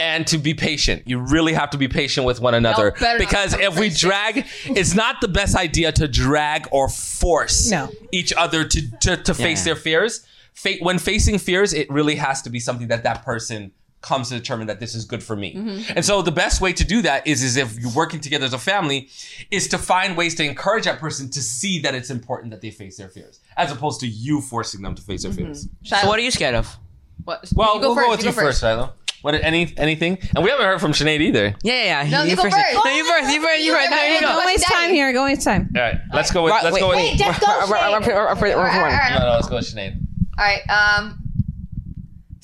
and 0.00 0.26
to 0.28 0.38
be 0.38 0.54
patient 0.54 1.02
you 1.06 1.18
really 1.18 1.52
have 1.52 1.70
to 1.70 1.78
be 1.78 1.88
patient 1.88 2.24
with 2.26 2.40
one 2.40 2.54
another 2.54 2.92
better 2.92 3.04
not 3.04 3.18
because 3.18 3.54
if 3.54 3.78
we 3.78 3.88
drag 3.90 4.46
it's 4.66 4.94
not 4.94 5.20
the 5.20 5.28
best 5.28 5.56
idea 5.56 5.90
to 5.90 6.06
drag 6.06 6.68
or 6.70 6.88
force 6.88 7.70
No. 7.70 7.90
each 8.12 8.32
other 8.34 8.64
to 8.64 8.90
to, 9.00 9.16
to 9.16 9.34
face 9.34 9.64
their 9.64 9.76
fears 9.76 10.24
Fa- 10.54 10.76
when 10.80 10.98
facing 10.98 11.38
fears 11.38 11.72
it 11.72 11.90
really 11.90 12.16
has 12.16 12.42
to 12.42 12.50
be 12.50 12.60
something 12.60 12.88
that 12.88 13.02
that 13.02 13.24
person 13.24 13.72
comes 14.00 14.28
to 14.28 14.34
determine 14.38 14.66
that 14.68 14.78
this 14.80 14.94
is 14.94 15.04
good 15.04 15.22
for 15.22 15.34
me 15.34 15.54
Mm-hmm. 15.54 15.92
and 15.96 16.04
so 16.04 16.22
the 16.22 16.30
best 16.30 16.60
way 16.60 16.72
to 16.72 16.84
do 16.84 17.02
that 17.02 17.26
is 17.26 17.42
is 17.42 17.56
if 17.56 17.78
you're 17.78 17.90
working 17.92 18.20
together 18.20 18.44
as 18.46 18.52
a 18.52 18.58
family 18.58 19.08
is 19.50 19.66
to 19.68 19.78
find 19.78 20.16
ways 20.16 20.34
to 20.36 20.44
encourage 20.44 20.84
that 20.84 20.98
person 21.00 21.28
to 21.30 21.40
see 21.42 21.80
that 21.80 21.94
it's 21.94 22.10
important 22.10 22.50
that 22.52 22.60
they 22.60 22.70
face 22.70 22.96
their 22.96 23.08
fears 23.08 23.40
as 23.56 23.72
opposed 23.72 23.98
to 24.00 24.06
you 24.06 24.40
forcing 24.40 24.82
them 24.82 24.94
to 24.94 25.02
face 25.02 25.22
their 25.24 25.32
fears 25.32 25.68
Shiloh, 25.82 26.02
So 26.02 26.08
what 26.08 26.18
are 26.18 26.22
you 26.22 26.30
scared 26.30 26.54
of? 26.54 26.76
what? 27.24 27.44
well 27.54 27.74
you 27.76 27.80
go 27.82 27.88
we'll 27.88 27.96
first. 27.96 28.06
go 28.06 28.10
with 28.10 28.20
you, 28.22 28.26
you 28.30 28.34
go 28.36 28.40
first 28.40 28.60
Shiloh. 28.60 28.92
what 29.22 29.34
any 29.34 29.74
anything 29.76 30.16
and 30.36 30.44
we 30.44 30.50
haven't 30.50 30.66
heard 30.66 30.80
from 30.80 30.92
Sinead 30.92 31.20
either 31.20 31.56
Yeah, 31.64 31.72
yeah, 31.72 32.02
yeah. 32.04 32.10
No, 32.10 32.22
you 32.22 32.36
go 32.36 32.42
first. 32.42 32.54
first. 32.56 32.74
No, 32.84 32.90
you 32.92 33.04
first. 33.04 33.34
You 33.34 33.42
first. 33.42 33.62
You 33.64 33.72
first. 33.74 33.90
There 33.90 34.14
you 34.14 34.20
go. 34.20 34.26
go. 34.28 34.32
Don't 34.34 34.46
waste 34.46 34.66
time 34.68 34.90
here. 34.90 35.12
Go 35.12 35.24
waste 35.24 35.42
time. 35.42 35.70
all 35.74 35.82
right 35.82 35.96
let's 36.14 36.30
go 36.30 36.44
with 36.44 36.52
let's 36.52 36.72
wait, 36.72 36.80
go 36.80 36.88
with 36.90 36.96
wait. 36.98 37.18
Just 37.18 37.40
go, 37.40 37.46
we're- 37.48 37.80
All 37.80 38.00
right, 38.00 38.54
all 38.54 38.80
right, 38.82 39.10
no 39.18 39.26
no 39.26 39.32
let's 39.34 39.48
go 39.48 39.56
with 39.56 39.64
Sinead 39.66 39.98
All 40.38 40.44
right. 40.46 40.62
Um. 40.70 41.18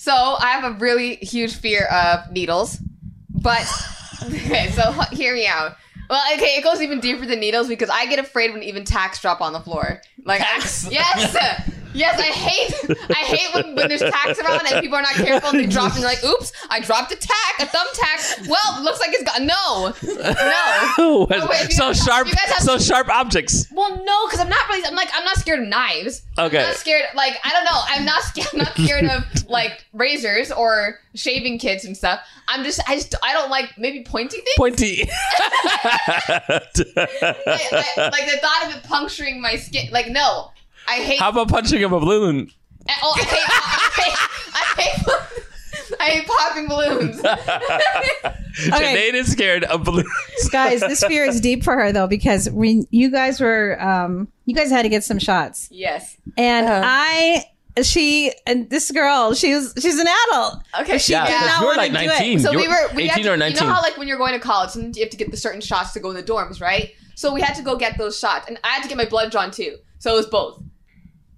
So 0.05 0.13
I 0.13 0.51
have 0.51 0.65
a 0.65 0.79
really 0.81 1.17
huge 1.17 1.55
fear 1.55 1.87
of 1.87 2.31
needles, 2.31 2.77
but 3.31 3.67
okay. 4.23 4.71
So 4.73 4.93
hear 5.13 5.33
me 5.33 5.47
out. 5.47 5.79
Well, 6.11 6.23
okay, 6.35 6.57
it 6.59 6.63
goes 6.63 6.83
even 6.83 7.01
deeper 7.01 7.25
than 7.25 7.41
needles 7.41 7.69
because 7.69 7.89
I 7.89 8.05
get 8.05 8.19
afraid 8.19 8.53
when 8.53 8.63
even 8.63 8.85
tacks 8.85 9.19
drop 9.23 9.41
on 9.41 9.55
the 9.55 9.61
floor. 9.61 10.03
Like, 10.23 10.43
Tacks? 10.43 10.87
yes, 10.91 11.35
yes, 11.95 12.19
I 12.21 12.25
hate, 12.25 12.97
I 13.11 13.15
hate 13.25 13.55
when, 13.55 13.75
when 13.75 13.89
there's 13.89 14.01
tacks 14.01 14.39
around 14.39 14.67
and 14.71 14.81
people 14.83 14.97
are 14.99 15.03
not 15.03 15.15
careful 15.15 15.51
and 15.51 15.59
they 15.61 15.67
drop 15.67 15.93
and 15.93 16.01
you're 16.01 16.09
like, 16.09 16.23
"Oops, 16.25 16.53
I 16.71 16.81
dropped 16.81 17.13
a 17.13 17.17
tack, 17.17 17.55
a 17.61 17.65
thumbtack." 17.67 18.49
Well, 18.49 18.83
looks 18.83 19.01
like 19.01 19.11
it's 19.13 19.25
got 19.25 19.41
no, 19.43 19.93
no. 20.03 21.27
wait, 21.31 21.41
oh, 21.41 21.67
so 21.71 21.87
guys 21.89 22.05
sharp 22.05 22.29
have- 22.29 22.63
so 22.63 22.79
sharp 22.79 23.09
objects 23.09 23.67
Well, 23.73 24.03
no, 24.05 24.27
because 24.27 24.41
I'm 24.41 24.49
not 24.49 24.69
really. 24.69 24.85
I'm 24.87 24.95
like, 24.95 25.09
I'm 25.15 25.25
not 25.25 25.37
scared 25.37 25.61
of 25.61 25.69
knives. 25.69 26.23
Okay. 26.39 26.59
I'm 26.59 26.67
not 26.67 26.77
scared. 26.77 27.05
Like, 27.15 27.39
I 27.45 27.51
don't 27.51 27.65
know. 27.65 27.81
I'm 27.87 28.05
not 28.05 28.23
scared. 28.23 28.49
I'm 28.53 28.59
not 28.59 28.75
scared 28.77 29.05
of 29.05 29.25
like 29.49 29.85
razors 29.93 30.51
or 30.53 30.99
shaving 31.15 31.59
kits 31.59 31.85
and 31.85 31.97
stuff. 31.97 32.21
I'm 32.49 32.65
just. 32.65 32.81
I 32.89 32.97
just. 32.97 33.15
I 33.23 33.33
don't 33.33 33.51
like 33.51 33.79
maybe 33.79 34.03
pointy 34.05 34.37
things. 34.39 34.57
pointy 34.57 34.97
like 36.55 36.75
the 36.75 38.39
thought 38.41 38.65
of 38.67 38.77
it 38.77 38.83
puncturing 38.85 39.41
my 39.41 39.57
skin. 39.57 39.89
Like, 39.93 40.09
no. 40.09 40.51
I 40.87 40.97
hate. 40.97 41.19
how 41.19 41.31
about 41.31 41.49
punching 41.49 41.83
a 41.83 41.89
balloon 41.89 42.51
oh, 43.03 43.15
I 43.17 43.23
hate. 43.23 43.49
I 43.57 44.03
hate. 44.03 44.19
I 44.57 44.83
hate, 44.83 45.97
I 46.01 46.05
hate 46.11 46.27
popping 46.27 46.69
balloons. 46.69 47.21
Okay. 48.73 49.11
Sinead 49.11 49.15
is 49.15 49.33
scared 49.33 49.65
of 49.65 49.83
balloons 49.83 50.09
guys, 50.53 50.79
this 50.79 51.03
fear 51.03 51.25
is 51.25 51.41
deep 51.41 51.65
for 51.65 51.75
her 51.75 51.91
though 51.91 52.07
because 52.07 52.49
we, 52.49 52.87
you 52.93 53.11
guys 53.11 53.41
were, 53.41 53.77
um, 53.83 54.29
you 54.47 54.55
guys 54.55 54.71
had 54.71 54.83
to 54.83 54.89
get 54.89 55.03
some 55.03 55.19
shots, 55.19 55.69
yes. 55.73 56.17
and 56.37 56.69
I, 56.69 57.47
she, 57.83 58.33
and 58.47 58.71
this 58.71 58.93
girl, 58.93 59.35
she 59.35 59.55
was, 59.55 59.75
she's 59.77 59.99
an 59.99 60.07
adult. 60.29 60.63
Okay. 60.83 60.99
She 60.99 61.15
yeah 61.15 61.27
did 61.27 61.33
because 61.33 61.47
not 61.49 61.61
you're 61.61 61.69
wanna 61.69 61.83
like 61.83 61.93
do 61.93 61.99
it. 61.99 62.07
19 62.07 62.39
So 62.39 62.53
you're 62.53 62.61
we 62.61 62.69
were 62.69 62.95
we 62.95 63.11
18 63.11 63.25
to, 63.25 63.33
or 63.33 63.37
19 63.37 63.57
You 63.57 63.67
know 63.67 63.75
how 63.75 63.83
like 63.83 63.97
when 63.97 64.07
you're 64.07 64.19
going 64.19 64.35
to 64.35 64.39
college, 64.39 64.71
sometimes 64.71 64.97
you 64.97 65.03
have 65.03 65.11
to 65.11 65.17
get 65.17 65.33
the 65.33 65.37
certain 65.37 65.61
shots 65.61 65.93
to 65.95 66.01
go 66.01 66.11
in 66.11 66.17
the 66.17 66.23
dorms, 66.23 66.61
right? 66.61 66.93
So 67.17 67.35
we 67.35 67.41
had 67.41 67.55
to 67.55 67.63
go 67.63 67.77
get 67.77 67.99
those 67.99 68.17
shots, 68.17 68.47
and 68.47 68.61
I 68.63 68.69
had 68.69 68.83
to 68.85 68.89
get 68.89 68.97
my 68.97 69.05
blood 69.05 69.33
drawn 69.33 69.51
too. 69.51 69.79
So 69.99 70.13
it 70.13 70.17
was 70.17 70.27
both. 70.27 70.63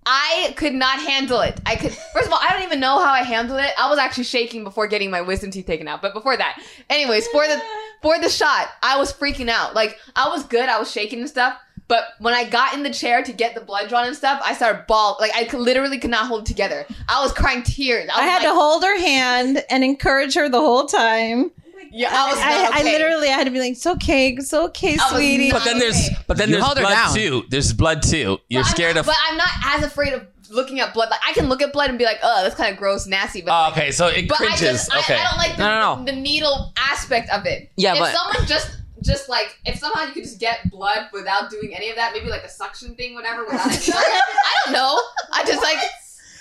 I 0.08 0.54
could 0.56 0.72
not 0.72 1.00
handle 1.00 1.40
it. 1.40 1.60
I 1.66 1.74
could. 1.74 1.92
First 2.14 2.28
of 2.28 2.32
all, 2.32 2.38
I 2.40 2.52
don't 2.52 2.62
even 2.62 2.78
know 2.78 3.00
how 3.00 3.10
I 3.10 3.24
handled 3.24 3.58
it. 3.58 3.72
I 3.76 3.90
was 3.90 3.98
actually 3.98 4.24
shaking 4.24 4.62
before 4.62 4.86
getting 4.86 5.10
my 5.10 5.20
wisdom 5.20 5.50
teeth 5.50 5.66
taken 5.66 5.88
out. 5.88 6.00
But 6.00 6.14
before 6.14 6.36
that, 6.36 6.62
anyways, 6.88 7.26
for 7.28 7.46
the 7.46 7.60
for 8.02 8.18
the 8.20 8.28
shot, 8.28 8.68
I 8.82 8.98
was 8.98 9.12
freaking 9.12 9.48
out. 9.48 9.74
Like 9.74 9.98
I 10.14 10.28
was 10.28 10.44
good. 10.44 10.68
I 10.68 10.78
was 10.78 10.90
shaking 10.90 11.18
and 11.18 11.28
stuff. 11.28 11.58
But 11.88 12.04
when 12.18 12.34
I 12.34 12.48
got 12.48 12.74
in 12.74 12.82
the 12.82 12.90
chair 12.90 13.22
to 13.22 13.32
get 13.32 13.54
the 13.54 13.60
blood 13.60 13.88
drawn 13.88 14.06
and 14.06 14.16
stuff, 14.16 14.40
I 14.44 14.54
started 14.54 14.86
ball. 14.86 15.16
Like 15.20 15.32
I 15.34 15.44
could, 15.44 15.60
literally 15.60 15.98
could 15.98 16.10
not 16.10 16.26
hold 16.26 16.42
it 16.42 16.46
together. 16.46 16.86
I 17.08 17.22
was 17.22 17.32
crying 17.32 17.62
tears. 17.62 18.08
I 18.12 18.20
was 18.20 18.30
had 18.30 18.38
like, 18.38 18.48
to 18.48 18.54
hold 18.54 18.82
her 18.84 18.98
hand 18.98 19.64
and 19.70 19.84
encourage 19.84 20.34
her 20.34 20.48
the 20.48 20.60
whole 20.60 20.86
time. 20.86 21.52
Yeah, 21.98 22.08
I 22.12 22.30
was. 22.30 22.38
I, 22.38 22.62
not 22.62 22.74
I 22.74 22.82
literally 22.82 23.28
had 23.28 23.44
to 23.44 23.50
be 23.50 23.58
like, 23.58 23.72
"It's 23.72 23.86
okay, 23.86 24.28
it's 24.30 24.52
okay, 24.52 24.96
sweetie." 24.98 25.50
but 25.50 25.64
then 25.64 25.78
there's 25.78 25.96
Okay. 26.06 26.16
but 26.26 26.36
then 26.36 26.50
You 26.50 26.56
there's 26.60 26.74
blood 26.74 26.90
down. 26.90 27.14
too 27.14 27.44
there's 27.48 27.72
blood 27.72 28.02
too 28.02 28.38
you're 28.48 28.62
But 28.62 28.68
scared 28.68 28.94
not- 28.96 29.00
of 29.00 29.06
But 29.06 29.16
I'm 29.28 29.36
not 29.38 29.48
as 29.66 29.82
afraid 29.84 30.12
of 30.12 30.26
looking 30.50 30.78
at 30.80 30.92
blood. 30.92 31.08
Like 31.10 31.20
I 31.26 31.32
can 31.32 31.48
look 31.48 31.62
at 31.62 31.72
blood 31.72 31.88
and 31.88 31.98
be 31.98 32.04
like, 32.04 32.18
"Oh, 32.22 32.42
that's 32.42 32.54
kind 32.54 32.70
of 32.70 32.78
gross, 32.78 33.06
nasty." 33.06 33.40
But, 33.40 33.52
Oh, 33.52 33.70
okay 33.72 33.90
so 33.92 34.08
it 34.08 34.28
but 34.28 34.34
I 34.40 34.46
cringes 34.46 34.60
just 34.60 34.94
I, 34.94 34.98
okay 35.00 35.14
I 35.14 35.28
don't 35.28 35.38
like 35.38 35.56
the, 35.56 35.62
No, 35.64 35.80
no, 35.80 35.94
no. 35.96 36.04
the, 36.04 36.12
the 36.12 36.20
needle 36.20 36.72
aspect 36.76 37.30
of 37.30 37.46
it. 37.46 37.70
Yeah, 37.76 37.94
if 37.94 37.98
but- 38.00 38.12
someone 38.14 38.46
just 38.46 38.76
just 39.02 39.28
like 39.28 39.58
if 39.64 39.78
somehow 39.78 40.04
you 40.06 40.12
could 40.12 40.24
just 40.24 40.38
get 40.38 40.68
blood 40.70 41.08
without 41.12 41.50
doing 41.50 41.74
any 41.74 41.88
of 41.90 41.96
that, 41.96 42.12
maybe 42.12 42.28
like 42.28 42.44
a 42.44 42.48
suction 42.50 42.94
thing, 42.94 43.14
whatever. 43.14 43.44
Without 43.44 43.66
it. 43.72 43.88
I 43.94 44.56
don't 44.64 44.72
know. 44.74 45.00
I 45.32 45.44
just 45.46 45.62
like 45.62 45.78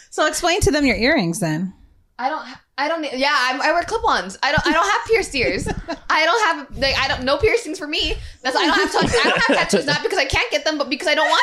so 0.09 0.25
explain 0.27 0.59
to 0.61 0.71
them 0.71 0.85
your 0.85 0.95
earrings 0.97 1.39
then. 1.39 1.73
I 2.19 2.29
don't. 2.29 2.45
ha- 2.45 2.61
I 2.77 2.89
don't. 2.89 3.03
Yeah, 3.17 3.29
I, 3.31 3.57
I 3.63 3.71
wear 3.71 3.83
clip-ons. 3.83 4.37
I 4.43 4.51
don't. 4.51 4.67
I 4.67 4.73
don't 4.73 4.85
have 4.85 5.05
pierced 5.07 5.33
ears. 5.33 5.65
I 6.09 6.25
don't 6.25 6.43
have. 6.45 6.77
Like, 6.77 6.97
I 6.97 7.07
don't. 7.07 7.23
No 7.23 7.37
piercings 7.37 7.79
for 7.79 7.87
me. 7.87 8.15
That's. 8.41 8.55
I 8.55 8.65
don't 8.65 8.75
have. 8.75 8.95
I 8.95 9.23
don't 9.23 9.37
have 9.43 9.57
tattoos. 9.57 9.85
Not 9.85 10.03
because 10.03 10.17
I 10.17 10.25
can't 10.25 10.51
get 10.51 10.65
them, 10.65 10.77
but 10.77 10.89
because 10.89 11.07
I 11.07 11.15
don't 11.15 11.29
want 11.29 11.41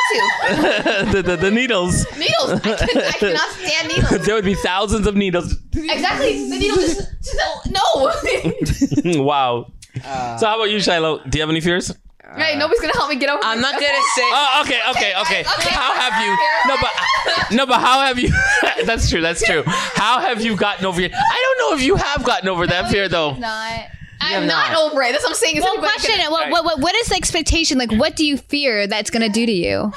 to. 1.07 1.13
the, 1.13 1.23
the, 1.23 1.37
the 1.37 1.51
needles 1.51 2.05
Needles. 2.19 2.51
I, 2.53 2.77
can, 2.77 2.99
I 2.99 3.11
cannot 3.13 3.49
stand 3.51 3.89
needles. 3.89 4.27
there 4.27 4.35
would 4.35 4.45
be 4.45 4.55
thousands 4.55 5.07
of 5.07 5.17
needles 5.17 5.57
Exactly. 5.75 6.49
The 6.51 6.59
needle 6.59 6.77
just, 6.77 7.11
just 7.23 7.71
no. 7.71 9.23
wow 9.23 9.73
Uh, 10.05 10.37
so 10.39 10.47
how 10.47 10.57
about 10.57 10.71
you 10.71 10.81
Shiloh 10.81 11.23
do 11.29 11.39
you 11.39 11.43
have 11.43 11.51
any 11.51 11.61
fears 11.61 11.93
right. 12.37 12.55
Uh, 12.57 12.59
nobody's 12.59 12.81
gonna 12.81 12.93
help 12.95 13.11
me 13.11 13.17
get 13.17 13.31
over. 13.31 13.41
I'm 13.45 13.59
this. 13.59 13.63
not 13.63 13.81
gonna 13.81 14.03
say. 14.17 14.23
Oh, 14.25 14.63
okay, 14.65 14.81
okay, 14.91 15.13
okay. 15.21 15.41
okay. 15.59 15.71
How 15.71 15.95
have 15.95 16.25
you? 16.25 16.37
No, 16.69 16.77
but 16.81 17.57
no, 17.57 17.67
but 17.67 17.81
how 17.81 18.01
have 18.01 18.19
you? 18.19 18.31
that's 18.87 19.09
true. 19.11 19.21
That's 19.21 19.45
true. 19.45 19.63
How 19.67 20.21
have 20.21 20.43
you 20.43 20.57
gotten 20.57 20.87
over 20.87 21.01
it? 21.01 21.13
I 21.15 21.57
don't 21.59 21.71
know 21.71 21.77
if 21.77 21.83
you 21.83 21.97
have 21.97 22.25
gotten 22.25 22.49
over 22.49 22.67
that 22.67 22.91
fear 22.91 23.09
though. 23.09 23.35
not. 23.35 23.87
I'm 24.25 24.47
not, 24.47 24.71
not. 24.71 24.79
over 24.93 25.03
it. 25.03 25.11
That's 25.11 25.25
what 25.25 25.31
I'm 25.31 25.35
saying. 25.37 25.57
Is 25.57 25.65
Well, 25.65 25.79
question: 25.79 26.17
gonna- 26.17 26.31
what, 26.31 26.49
what, 26.51 26.65
what, 26.65 26.79
what 26.81 26.95
is 26.95 27.09
the 27.09 27.17
expectation? 27.17 27.77
Like, 27.77 27.91
what 27.91 28.15
do 28.15 28.25
you 28.25 28.37
fear 28.37 28.87
that's 28.87 29.11
gonna 29.11 29.29
do 29.29 29.45
to 29.47 29.53
you? 29.53 29.93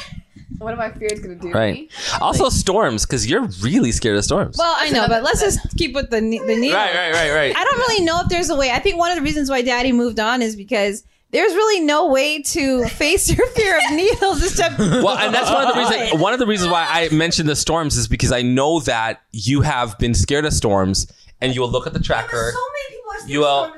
what 0.58 0.74
are 0.74 0.78
my 0.78 0.90
fears 0.90 1.20
gonna 1.20 1.36
do? 1.36 1.50
to 1.50 1.54
Right. 1.54 1.74
me? 1.76 1.90
Also, 2.22 2.50
storms, 2.50 3.06
because 3.06 3.28
you're 3.30 3.44
really 3.62 3.92
scared 3.92 4.18
of 4.18 4.24
storms. 4.24 4.56
Well, 4.58 4.74
I 4.80 4.90
know, 4.90 5.08
but 5.08 5.22
let's 5.22 5.42
just 5.42 5.60
keep 5.78 5.94
with 5.94 6.10
the 6.10 6.22
ne- 6.22 6.40
the 6.40 6.56
needle. 6.56 6.76
right, 6.76 6.96
right, 6.96 7.14
right, 7.14 7.32
right. 7.36 7.56
I 7.56 7.64
don't 7.64 7.78
really 7.78 8.04
know 8.04 8.22
if 8.22 8.30
there's 8.30 8.50
a 8.50 8.56
way. 8.56 8.72
I 8.72 8.80
think 8.80 8.98
one 8.98 9.12
of 9.12 9.18
the 9.18 9.22
reasons 9.22 9.50
why 9.50 9.62
Daddy 9.62 9.92
moved 9.92 10.20
on 10.20 10.42
is 10.42 10.56
because 10.56 11.04
there's 11.32 11.54
really 11.54 11.82
no 11.86 12.08
way 12.10 12.42
to 12.42 12.86
face 12.88 13.30
your 13.36 13.46
fear 13.48 13.78
of 13.78 13.84
needles 13.96 14.44
except. 14.44 14.80
Well, 14.80 15.18
and 15.18 15.34
that's 15.34 15.52
one 15.52 15.68
of 15.68 15.74
the 15.74 15.80
reasons. 15.82 16.22
One 16.22 16.34
of 16.34 16.40
the 16.40 16.48
reasons 16.48 16.72
why 16.72 16.86
I 16.90 17.10
mentioned 17.14 17.50
the 17.50 17.56
storms 17.56 17.98
is 17.98 18.08
because 18.08 18.32
I 18.32 18.42
know 18.42 18.80
that 18.82 19.22
you 19.32 19.62
have 19.62 19.98
been 20.00 20.14
scared 20.14 20.46
of 20.46 20.54
storms, 20.54 21.12
and 21.42 21.54
you 21.54 21.62
will 21.62 21.70
look 21.72 21.88
at 21.88 21.94
the 21.94 22.00
tracker. 22.00 22.52
So 22.54 22.60
many 22.60 22.98
people 22.98 23.12
are 23.12 23.28
You 23.30 23.40
will- 23.40 23.74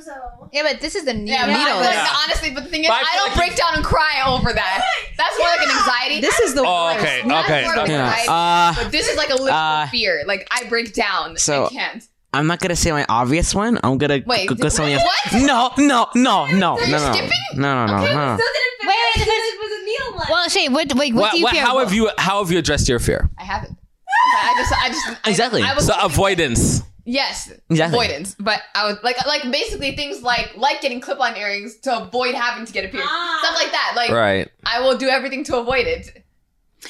Yeah, 0.54 0.64
but 0.64 0.82
this 0.82 0.96
is 0.96 1.06
the 1.06 1.14
needle. 1.14 1.28
Yeah, 1.28 1.46
but 1.48 1.56
I 1.56 1.66
feel 1.66 1.76
like, 1.78 1.94
Yeah. 1.94 2.16
honestly, 2.26 2.52
but 2.52 2.64
the 2.64 2.70
thing 2.70 2.84
is, 2.84 2.88
But 2.90 2.98
I 2.98 3.00
I, 3.12 3.16
don't 3.18 3.28
like 3.30 3.38
break 3.38 3.56
down 3.58 3.74
and 3.76 3.84
cry 3.84 4.22
over 4.28 4.54
that. 4.54 4.82
That's 5.18 5.38
more 5.40 5.48
like 5.50 5.62
an 5.68 5.72
anxiety. 5.78 6.22
This 6.22 6.40
is 6.40 6.54
the 6.54 6.62
Oh, 6.62 6.86
worst. 6.86 7.00
okay, 7.00 7.20
okay. 7.22 7.64
more 7.64 7.78
of 7.78 7.84
an 7.86 7.92
Yeah. 7.92 8.06
anxiety. 8.08 8.28
Uh, 8.30 8.84
but 8.84 8.92
this 8.92 9.08
is 9.10 9.18
like 9.18 9.30
a 9.30 9.36
literal 9.36 9.50
uh, 9.58 9.88
fear. 9.88 10.24
Like 10.26 10.48
I 10.52 10.64
break 10.70 10.94
down. 10.94 11.38
so- 11.38 11.66
I 11.66 11.70
can't. 11.70 12.04
I'm 12.34 12.46
not 12.48 12.60
gonna 12.60 12.76
say 12.76 12.92
my 12.92 13.06
obvious 13.10 13.56
one. 13.56 13.80
I'm 13.84 13.98
gonna 13.98 14.22
Wait, 14.26 14.48
go, 14.50 14.56
go 14.56 14.64
did- 14.64 14.72
something 14.72 14.94
else. 14.94 15.04
what? 15.04 15.42
No, 15.42 15.72
no, 15.78 16.08
no, 16.16 16.46
no, 16.48 16.48
So 16.48 16.56
no, 16.56 16.78
you're 16.80 16.88
no, 17.00 17.14
skipping? 17.14 17.32
no, 17.56 17.86
no, 17.86 17.98
no, 17.98 18.04
Okay, 18.04 18.14
no. 18.14 18.38
Still 18.38 18.48
didn't 18.54 18.80
finish 18.80 18.96
Wait, 18.96 19.14
because 19.14 19.28
it 19.28 19.60
was 19.60 19.72
a 19.72 19.86
needle 19.86 20.18
one. 20.18 20.28
Well, 20.30 20.50
Shay, 20.50 20.70
what, 20.70 20.94
wait, 20.96 21.14
what 21.14 21.22
What, 21.22 21.32
do 21.32 21.38
you 21.38 21.44
what, 21.46 21.54
fear? 21.54 21.66
how 21.66 21.80
have 21.80 21.94
you? 21.94 22.10
How 22.18 22.44
have 22.44 22.52
you 22.52 22.60
addressed 22.60 22.88
your 22.90 23.00
fear? 23.00 23.30
I 23.38 23.44
haven't. 23.44 23.78
I 24.36 24.54
just, 24.58 24.74
I 24.74 24.90
just, 24.90 25.08
I- 25.26 25.30
Exactly. 25.30 25.62
I, 25.64 25.74
was 25.74 25.86
So 25.88 25.94
avoidance. 26.02 26.82
yes, 27.06 27.52
Exactly. 27.70 27.98
avoidance. 28.06 28.36
But 28.40 28.62
I 28.76 28.86
was 28.88 28.98
like, 29.04 29.26
like 29.26 29.50
basically 29.52 29.96
things 29.96 30.22
like 30.22 30.52
like 30.58 30.82
getting 30.82 31.00
clip-on 31.00 31.38
earrings 31.38 31.78
to 31.82 31.98
avoid 32.04 32.36
having 32.36 32.66
to 32.66 32.74
get 32.74 32.84
a 32.86 32.90
piercing, 32.90 33.08
Ah. 33.10 33.40
stuff 33.44 33.56
like 33.56 33.72
that. 33.72 33.94
Like 33.96 34.12
Right. 34.12 34.50
I 34.66 34.82
will 34.82 34.98
do 34.98 35.08
everything 35.08 35.44
to 35.46 35.58
avoid 35.58 35.88
it. 35.88 36.24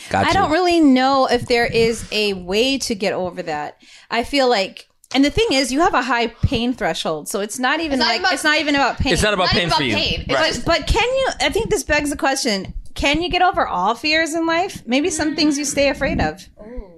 Got 0.10 0.26
I 0.26 0.30
you. 0.30 0.34
don't 0.34 0.52
really 0.52 0.80
know 0.80 1.28
if 1.28 1.48
there 1.48 1.66
is 1.66 2.08
a 2.12 2.34
way 2.34 2.78
to 2.80 2.96
get 2.96 3.14
over 3.14 3.42
that. 3.44 3.78
I 4.12 4.24
feel 4.24 4.50
like, 4.50 4.87
and 5.16 5.24
the 5.24 5.30
thing 5.30 5.48
is, 5.52 5.72
you 5.72 5.80
have 5.82 5.94
a 5.94 6.02
high 6.02 6.28
pain 6.28 6.74
threshold, 6.74 7.28
so 7.30 7.40
it's 7.40 7.60
not 7.60 7.80
even 7.80 7.94
It's 7.94 8.00
not 8.00 8.08
like 8.12 8.20
about- 8.20 8.34
it's 8.34 8.44
not 8.44 8.60
even 8.60 8.76
about 8.76 8.98
pain. 8.98 9.14
It's 9.14 9.24
not 9.24 9.34
about 9.34 9.46
Not 9.46 9.52
pain 9.54 9.62
even 9.64 9.70
for 9.72 9.76
about 9.76 9.86
you. 9.86 9.96
pain. 9.96 10.22
It's 10.28 10.34
Right. 10.34 10.54
just- 10.54 10.66
But 10.66 10.88
can 10.88 11.04
you? 11.04 11.28
I 11.42 11.50
think 11.50 11.70
this 11.70 11.84
begs 11.84 12.10
the 12.10 12.18
question: 12.18 12.74
Can 12.94 13.22
you 13.22 13.30
get 13.30 13.42
over 13.42 13.68
all 13.68 13.94
fears 13.96 14.34
in 14.34 14.46
life? 14.46 14.82
Maybe 14.86 15.10
some 15.10 15.34
mm. 15.34 15.36
things 15.36 15.58
you 15.58 15.66
stay 15.66 15.90
afraid 15.90 16.20
of. 16.20 16.48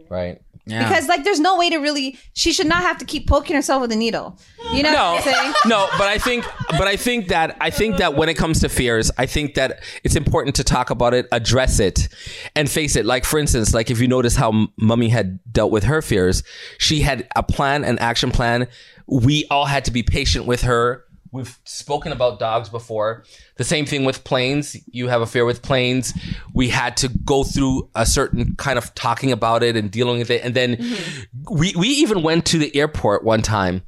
right. 0.09 0.39
Because 0.69 1.07
like, 1.07 1.23
there's 1.23 1.39
no 1.39 1.57
way 1.57 1.69
to 1.69 1.77
really. 1.77 2.17
She 2.33 2.53
should 2.53 2.67
not 2.67 2.81
have 2.83 2.97
to 2.99 3.05
keep 3.05 3.27
poking 3.27 3.55
herself 3.55 3.81
with 3.81 3.91
a 3.91 3.95
needle. 3.95 4.39
You 4.73 4.83
know 4.83 4.91
No, 4.91 5.11
what 5.13 5.27
I'm 5.27 5.33
saying? 5.33 5.53
no, 5.65 5.87
but 5.97 6.07
I 6.07 6.17
think, 6.17 6.45
but 6.71 6.87
I 6.87 6.95
think 6.95 7.29
that 7.29 7.57
I 7.59 7.69
think 7.69 7.97
that 7.97 8.15
when 8.15 8.29
it 8.29 8.35
comes 8.35 8.59
to 8.61 8.69
fears, 8.69 9.09
I 9.17 9.25
think 9.25 9.55
that 9.55 9.81
it's 10.03 10.15
important 10.15 10.55
to 10.57 10.63
talk 10.63 10.89
about 10.89 11.13
it, 11.13 11.27
address 11.31 11.79
it, 11.79 12.07
and 12.55 12.69
face 12.69 12.95
it. 12.95 13.05
Like 13.05 13.25
for 13.25 13.39
instance, 13.39 13.73
like 13.73 13.89
if 13.89 13.99
you 13.99 14.07
notice 14.07 14.35
how 14.35 14.67
Mummy 14.77 15.09
had 15.09 15.39
dealt 15.51 15.71
with 15.71 15.85
her 15.85 16.01
fears, 16.01 16.43
she 16.77 16.99
had 17.01 17.27
a 17.35 17.43
plan, 17.43 17.83
an 17.83 17.97
action 17.99 18.31
plan. 18.31 18.67
We 19.07 19.45
all 19.49 19.65
had 19.65 19.85
to 19.85 19.91
be 19.91 20.03
patient 20.03 20.45
with 20.45 20.61
her. 20.61 21.03
We've 21.31 21.57
spoken 21.63 22.11
about 22.11 22.39
dogs 22.39 22.69
before. 22.69 23.23
The 23.57 23.63
same 23.63 23.85
thing 23.85 24.03
with 24.03 24.23
planes. 24.23 24.75
You 24.91 25.07
have 25.09 25.21
a 25.21 25.27
fear 25.27 25.45
with 25.45 25.61
planes. 25.61 26.13
We 26.53 26.69
had 26.69 26.97
to 26.97 27.09
go 27.09 27.43
through 27.43 27.89
a 27.95 28.05
certain 28.05 28.55
kind 28.55 28.77
of 28.77 28.93
talking 28.95 29.31
about 29.31 29.61
it 29.61 29.75
and 29.75 29.91
dealing 29.91 30.19
with 30.19 30.31
it. 30.31 30.43
And 30.43 30.55
then 30.55 30.77
mm-hmm. 30.77 31.55
we, 31.55 31.73
we 31.75 31.87
even 31.87 32.23
went 32.23 32.45
to 32.47 32.57
the 32.57 32.75
airport 32.75 33.23
one 33.23 33.41
time 33.41 33.83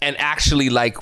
and 0.00 0.16
actually 0.18 0.70
like 0.70 0.96